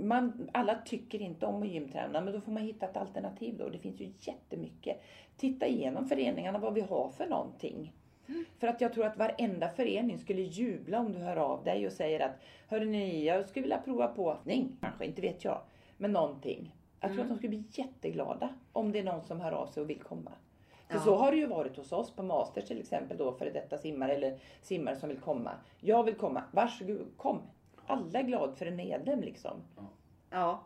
man, 0.00 0.50
alla 0.52 0.74
tycker 0.74 1.22
inte 1.22 1.46
om 1.46 1.62
att 1.62 1.68
gymträna. 1.68 2.20
Men 2.20 2.32
då 2.32 2.40
får 2.40 2.52
man 2.52 2.62
hitta 2.62 2.86
ett 2.86 2.96
alternativ 2.96 3.56
då. 3.58 3.68
Det 3.68 3.78
finns 3.78 4.00
ju 4.00 4.12
jättemycket. 4.18 5.02
Titta 5.36 5.66
igenom 5.66 6.08
föreningarna 6.08 6.58
vad 6.58 6.74
vi 6.74 6.80
har 6.80 7.08
för 7.08 7.26
någonting. 7.26 7.92
För 8.58 8.66
att 8.66 8.80
jag 8.80 8.92
tror 8.92 9.06
att 9.06 9.18
varenda 9.18 9.68
förening 9.68 10.18
skulle 10.18 10.42
jubla 10.42 10.98
om 11.00 11.12
du 11.12 11.18
hör 11.18 11.36
av 11.36 11.64
dig 11.64 11.86
och 11.86 11.92
säger 11.92 12.20
att 12.20 12.40
Hörrni, 12.68 13.24
jag 13.26 13.48
skulle 13.48 13.62
vilja 13.62 13.78
prova 13.78 14.08
på 14.08 14.38
nej, 14.44 14.68
kanske, 14.80 15.04
inte 15.04 15.20
vet 15.20 15.44
jag. 15.44 15.60
Men 15.96 16.12
någonting. 16.12 16.74
Jag 17.00 17.10
tror 17.12 17.22
att 17.22 17.28
de 17.28 17.36
skulle 17.36 17.48
bli 17.48 17.64
jätteglada 17.70 18.48
om 18.72 18.92
det 18.92 18.98
är 18.98 19.04
någon 19.04 19.22
som 19.22 19.40
hör 19.40 19.52
av 19.52 19.66
sig 19.66 19.80
och 19.80 19.90
vill 19.90 20.00
komma. 20.02 20.32
För 20.88 20.94
Ja. 20.94 21.04
så 21.04 21.16
har 21.16 21.30
det 21.30 21.36
ju 21.36 21.46
varit 21.46 21.76
hos 21.76 21.92
oss 21.92 22.10
på 22.10 22.22
Masters 22.22 22.64
till 22.64 22.80
exempel 22.80 23.16
då 23.16 23.32
för 23.32 23.50
detta 23.50 23.78
simmare 23.78 24.14
eller 24.14 24.38
simmare 24.62 24.96
som 24.96 25.08
vill 25.08 25.20
komma. 25.20 25.50
Jag 25.80 26.04
vill 26.04 26.14
komma, 26.14 26.42
varsågod 26.52 27.06
kom. 27.16 27.38
Alla 27.86 28.18
är 28.18 28.22
glada 28.22 28.52
för 28.52 28.66
en 28.66 28.76
medlem 28.76 29.20
liksom. 29.20 29.56
Ja. 30.30 30.62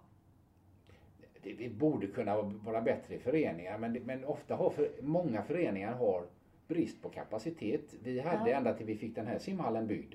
det, 1.43 1.53
vi 1.53 1.69
borde 1.69 2.07
kunna 2.07 2.43
vara 2.43 2.81
bättre 2.81 3.14
i 3.14 3.19
föreningar 3.19 3.79
men, 3.79 3.93
men 3.93 4.25
ofta 4.25 4.55
har 4.55 4.71
för, 4.71 4.91
många 5.03 5.43
föreningar 5.43 5.93
har 5.93 6.27
brist 6.69 7.03
på 7.03 7.09
kapacitet. 7.09 7.95
Vi 8.03 8.21
hade 8.21 8.51
Ja. 8.51 8.57
ända 8.57 8.75
till 8.75 8.87
vi 8.87 8.97
fick 8.97 9.14
den 9.14 9.27
här 9.27 9.39
simhallen 9.39 9.87
byggd 9.87 10.14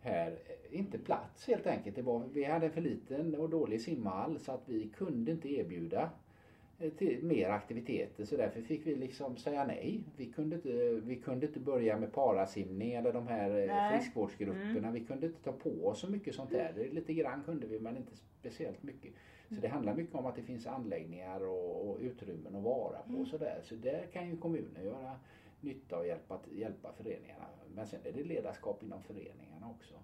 här 0.00 0.38
inte 0.70 0.98
plats 0.98 1.46
helt 1.46 1.66
enkelt. 1.66 1.96
Det 1.96 2.02
var, 2.02 2.22
vi 2.32 2.44
hade 2.44 2.66
en 2.66 2.72
för 2.72 2.80
liten 2.80 3.34
och 3.34 3.50
dålig 3.50 3.80
simhall 3.80 4.38
så 4.38 4.52
att 4.52 4.62
vi 4.68 4.88
kunde 4.96 5.30
inte 5.32 5.52
erbjuda 5.52 6.10
eh, 6.78 6.90
till 6.92 7.18
mer 7.24 7.48
aktiviteter 7.50 8.24
så 8.24 8.36
därför 8.36 8.60
fick 8.62 8.86
vi 8.86 8.94
liksom 8.94 9.36
säga 9.36 9.64
nej. 9.64 10.00
Vi 10.16 10.26
kunde 10.26 10.56
inte, 10.56 11.00
vi 11.04 11.16
kunde 11.16 11.46
inte 11.46 11.60
börja 11.60 11.96
med 11.98 12.12
parasimning 12.12 12.92
eller 12.94 13.12
de 13.12 13.26
här 13.26 13.50
eh, 13.50 13.66
Nej. 13.66 13.98
friskvårdsgrupperna. 14.00 14.90
Vi 14.90 15.00
kunde 15.00 15.26
inte 15.26 15.42
ta 15.42 15.52
på 15.52 15.86
oss 15.86 16.00
så 16.00 16.10
mycket 16.10 16.34
sånt 16.34 16.50
där. 16.50 16.72
Det- 16.76 16.92
Lite 16.92 17.14
grann 17.14 17.42
kunde 17.44 17.66
vi 17.66 17.80
men 17.80 17.96
inte 17.96 18.12
speciellt 18.40 18.82
mycket. 18.82 19.12
Så 19.48 19.54
det 19.54 19.68
handlar 19.68 19.94
mycket 19.94 20.14
om 20.14 20.26
att 20.26 20.36
det 20.36 20.42
finns 20.42 20.66
anläggningar 20.66 21.46
och, 21.46 21.90
och 21.90 21.98
utrymmen 22.00 22.56
att 22.56 22.62
vara 22.62 22.98
på. 22.98 23.24
Så, 23.24 23.38
där. 23.38 23.60
så 23.62 23.74
där 23.74 24.06
kan 24.12 24.28
ju 24.30 24.36
kommunen 24.36 24.84
göra 24.84 25.16
nytta 25.60 25.98
och 25.98 26.06
hjälpa, 26.06 26.40
hjälpa 26.50 26.92
föreningarna. 26.92 27.44
Men 27.74 27.86
sen 27.86 28.00
är 28.04 28.12
det 28.12 28.24
ledarskap 28.24 28.82
inom 28.82 29.02
föreningarna 29.02 29.70
också. 29.70 29.94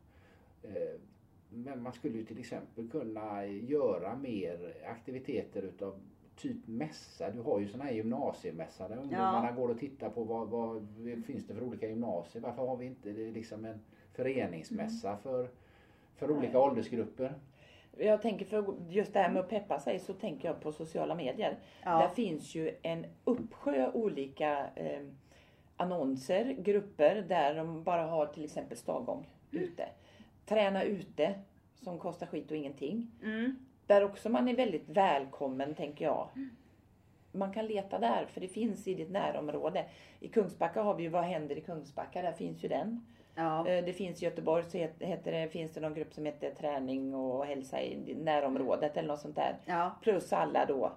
Eh, 0.62 1.00
Men 1.48 1.82
man 1.82 1.92
skulle 1.92 2.18
ju 2.18 2.24
till 2.24 2.38
exempel 2.38 2.90
kunna 2.90 3.46
göra 3.46 4.16
mer 4.16 4.76
aktiviteter 4.86 5.62
utav 5.62 6.00
typ 6.36 6.66
mässa. 6.66 7.30
Du 7.30 7.40
har 7.40 7.60
ju 7.60 7.68
sådana 7.68 7.84
här 7.84 7.92
gymnasiemässa 7.96 8.88
där 8.88 8.96
ungdomarna 8.96 9.52
går 9.52 9.68
och 9.68 9.78
tittar 9.78 10.10
på 10.10 10.24
vad, 10.24 10.48
vad 10.48 10.86
finns 11.26 11.46
det 11.46 11.54
för 11.54 11.62
olika 11.62 11.88
gymnasier. 11.88 12.42
Varför 12.42 12.66
har 12.66 12.76
vi 12.76 12.86
inte 12.86 13.08
liksom 13.12 13.64
en 13.64 13.80
föreningsmässa 14.12 15.16
för, 15.16 15.48
för 16.16 16.30
olika 16.30 16.58
åldersgrupper? 16.60 17.34
Jag 17.98 18.22
tänker 18.22 18.44
för 18.44 18.74
just 18.88 19.12
det 19.12 19.18
här 19.20 19.30
med 19.30 19.40
att 19.40 19.48
peppa 19.48 19.80
sig 19.80 19.98
så 19.98 20.12
tänker 20.12 20.48
jag 20.48 20.60
på 20.60 20.72
sociala 20.72 21.14
medier. 21.14 21.58
Ja. 21.84 21.98
Där 21.98 22.08
finns 22.08 22.54
ju 22.54 22.76
en 22.82 23.06
uppsjö 23.24 23.90
olika 23.92 24.66
eh, 24.76 25.02
annonser, 25.76 26.44
grupper 26.44 27.22
där 27.28 27.54
de 27.54 27.82
bara 27.82 28.02
har 28.02 28.26
till 28.26 28.44
exempel 28.44 28.76
stavgång 28.76 29.26
ute. 29.50 29.88
Träna 30.46 30.82
ute 30.82 31.34
som 31.74 31.98
kostar 31.98 32.26
skit 32.26 32.50
och 32.50 32.56
ingenting. 32.56 33.10
Mm. 33.22 33.56
Där 33.86 34.04
också 34.04 34.28
man 34.28 34.48
är 34.48 34.56
väldigt 34.56 34.88
välkommen 34.88 35.74
tänker 35.74 36.04
jag. 36.04 36.28
Man 37.32 37.52
kan 37.52 37.66
leta 37.66 37.98
där 37.98 38.26
för 38.26 38.40
det 38.40 38.48
finns 38.48 38.88
i 38.88 38.94
ditt 38.94 39.10
närområde. 39.10 39.84
I 40.20 40.28
Kungsbacka 40.28 40.82
har 40.82 40.94
vi 40.94 41.02
ju 41.02 41.08
Vad 41.08 41.24
händer 41.24 41.58
i 41.58 41.60
Kungsbacka? 41.60 42.22
Där 42.22 42.32
finns 42.32 42.64
ju 42.64 42.68
den. 42.68 43.06
Ja. 43.34 43.68
Eh, 43.68 43.84
Det 43.84 43.92
finns 43.92 44.22
i 44.22 44.24
Göteborg 44.24 44.64
så 44.64 44.78
het- 44.78 45.02
heter 45.04 45.32
det, 45.32 45.48
finns 45.48 45.72
det 45.72 45.80
någon 45.80 45.94
grupp 45.94 46.14
som 46.14 46.24
heter 46.26 46.50
Träning 46.54 47.14
och 47.14 47.46
hälsa 47.46 47.82
i 47.82 48.14
närområdet 48.14 48.96
eller 48.96 49.08
något 49.08 49.20
sånt 49.20 49.36
där. 49.36 49.56
Ja. 49.64 49.96
Plus 50.02 50.32
alla 50.32 50.66
då. 50.66 50.92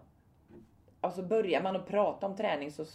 Alltså 1.02 1.22
börjar 1.24 1.62
man 1.64 1.76
att 1.76 1.88
prata 1.88 2.26
om 2.28 2.36
träning 2.36 2.72
så 2.72 2.86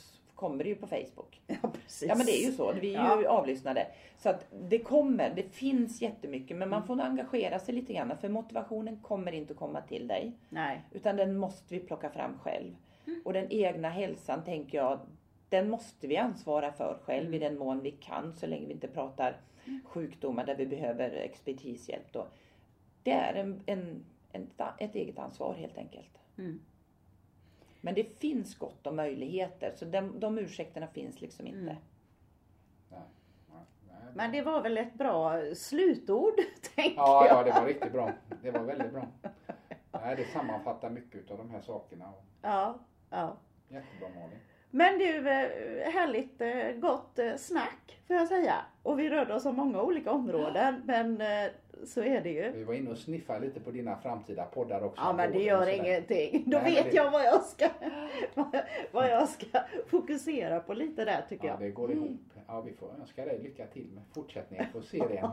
kommer 0.42 0.64
det 0.64 0.70
ju 0.70 0.76
på 0.76 0.86
Facebook. 0.86 1.40
ja, 1.46 1.56
precis. 1.82 2.08
Ja 2.08 2.14
men 2.14 2.26
det 2.26 2.32
är 2.32 2.46
ju 2.46 2.52
så. 2.52 2.72
Vi 2.72 2.94
är 2.94 3.16
ju 3.16 3.22
Ja. 3.22 3.28
avlyssnade. 3.30 3.86
Så 4.18 4.28
att 4.28 4.46
det 4.68 4.78
kommer. 4.78 5.32
Det 5.36 5.42
finns 5.42 6.02
jättemycket. 6.02 6.56
Men 6.56 6.68
man 6.68 6.86
får 6.86 6.96
nog 6.96 7.06
engagera 7.06 7.58
sig 7.58 7.74
lite 7.74 7.92
grann. 7.92 8.12
För 8.20 8.28
motivationen 8.28 8.96
kommer 9.02 9.32
inte 9.32 9.52
att 9.52 9.58
komma 9.58 9.80
till 9.80 10.08
dig. 10.08 10.32
Nej. 10.48 10.80
Utan 10.92 11.16
den 11.16 11.36
måste 11.36 11.74
vi 11.74 11.80
plocka 11.80 12.10
fram 12.10 12.38
själv. 12.38 12.76
Och 13.24 13.32
den 13.32 13.46
egna 13.50 13.88
hälsan 13.88 14.44
tänker 14.44 14.78
jag, 14.78 14.98
den 15.48 15.70
måste 15.70 16.06
vi 16.06 16.16
ansvara 16.16 16.72
för 16.72 16.98
själv 17.04 17.34
i 17.34 17.38
den 17.38 17.58
mån 17.58 17.80
vi 17.80 17.90
kan. 17.90 18.32
Så 18.36 18.46
länge 18.46 18.66
vi 18.66 18.72
inte 18.72 18.88
pratar 18.88 19.36
sjukdomar 19.84 20.46
där 20.46 20.54
vi 20.54 20.66
behöver 20.66 21.10
expertishjälp 21.10 22.12
då. 22.12 22.26
Det 23.02 23.10
är 23.12 23.34
en, 23.34 23.62
en, 23.66 24.04
en, 24.32 24.46
ett 24.78 24.94
eget 24.94 25.18
ansvar 25.18 25.54
helt 25.54 25.78
enkelt. 25.78 26.18
Mm. 26.38 26.60
Men 27.84 27.94
det 27.94 28.18
finns 28.18 28.58
gott 28.58 28.86
om 28.86 28.96
möjligheter. 28.96 29.72
Så 29.76 29.84
de, 29.84 30.20
de 30.20 30.38
ursäkterna 30.38 30.86
finns 30.86 31.20
liksom 31.20 31.46
inte. 31.46 31.76
Mm. 32.90 33.02
Men 34.14 34.32
det 34.32 34.42
var 34.42 34.62
väl 34.62 34.78
ett 34.78 34.94
bra 34.94 35.40
slutord, 35.54 36.34
tänker 36.74 36.96
Ja, 36.96 37.26
jag. 37.26 37.38
ja, 37.38 37.42
det 37.44 37.60
var 37.60 37.66
riktigt 37.66 37.92
bra. 37.92 38.10
Det 38.42 38.50
var 38.50 38.60
väldigt 38.62 38.92
bra. 38.92 39.06
Nej, 39.92 40.16
det 40.16 40.24
sammanfattar 40.24 40.90
mycket 40.90 41.30
av 41.30 41.38
de 41.38 41.50
här 41.50 41.60
sakerna. 41.60 42.12
Ja, 42.42 42.78
ja. 43.10 43.36
Jättebra 43.68 44.08
Malin. 44.08 44.38
Men 44.70 44.98
du, 44.98 45.16
eh, 45.16 45.90
härligt 45.92 46.40
eh, 46.40 46.80
gott 46.80 47.18
eh, 47.18 47.36
snack 47.36 48.00
får 48.06 48.16
jag 48.16 48.28
säga. 48.28 48.54
Och 48.82 48.98
vi 48.98 49.10
rörde 49.10 49.34
oss 49.34 49.46
om 49.46 49.56
många 49.56 49.82
olika 49.82 50.10
områden, 50.12 50.82
men 50.84 51.22
så 51.86 52.02
är 52.02 52.20
det 52.20 52.30
ju. 52.30 52.50
Vi 52.52 52.64
var 52.64 52.74
inne 52.74 52.90
och 52.90 52.98
sniffade 52.98 53.40
lite 53.40 53.60
på 53.60 53.70
dina 53.70 53.96
framtida 53.96 54.44
poddar 54.44 54.82
också. 54.84 55.02
Ja 55.02 55.12
men 55.12 55.32
det 55.32 55.42
gör 55.42 55.66
ingenting. 55.66 56.42
Då 56.46 56.58
Nej, 56.58 56.74
vet 56.74 56.84
det- 56.90 56.96
jag 56.96 57.10
vad 57.10 57.24
jag 57.24 57.42
ska 57.42 57.68
vad 58.92 59.10
jag 59.10 59.28
ska 59.28 59.46
fokusera 59.86 60.60
på 60.60 60.74
lite 60.74 61.04
där 61.04 61.24
tycker 61.28 61.46
Ja, 61.46 61.52
jag. 61.52 61.60
det 61.60 61.70
går 61.70 61.92
ihop. 61.92 62.20
Ja, 62.46 62.60
vi 62.60 62.72
får 62.72 62.88
önska 63.00 63.24
dig 63.24 63.38
lycka 63.42 63.66
till 63.66 63.86
med 63.94 64.02
fortsättningen 64.14 64.66
på 64.72 64.82
serien. 64.82 65.28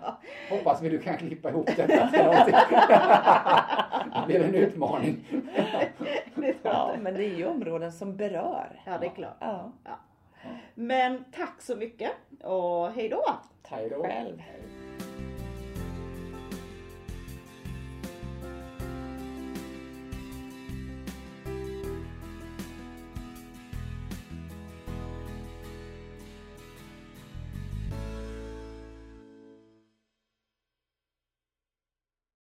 Hoppas 0.50 0.82
vi 0.82 0.88
du 0.88 0.98
kan 0.98 1.16
klippa 1.16 1.48
ihop 1.50 1.66
detta 1.76 2.08
till 2.08 2.24
någonting. 2.24 2.54
det 4.14 4.26
blir 4.26 4.40
en 4.44 4.54
utmaning. 4.54 5.16
Ja, 6.62 6.94
men 7.00 7.14
det 7.14 7.24
är 7.24 7.34
ju 7.36 7.46
områden 7.46 7.92
som 7.92 8.16
berör. 8.16 8.80
Ja 8.86 8.98
det 9.00 9.06
är 9.06 9.10
klart. 9.10 9.36
Ja, 9.40 9.72
Ja. 9.84 9.90
Men 10.74 11.24
tack 11.32 11.62
så 11.62 11.76
mycket 11.76 12.10
och 12.42 12.90
hej 12.90 13.08
då! 13.08 13.22
tack 13.62 13.78
Hej 13.78 13.90
då. 13.90 14.02
själv. 14.02 14.38
Hej. 14.38 14.60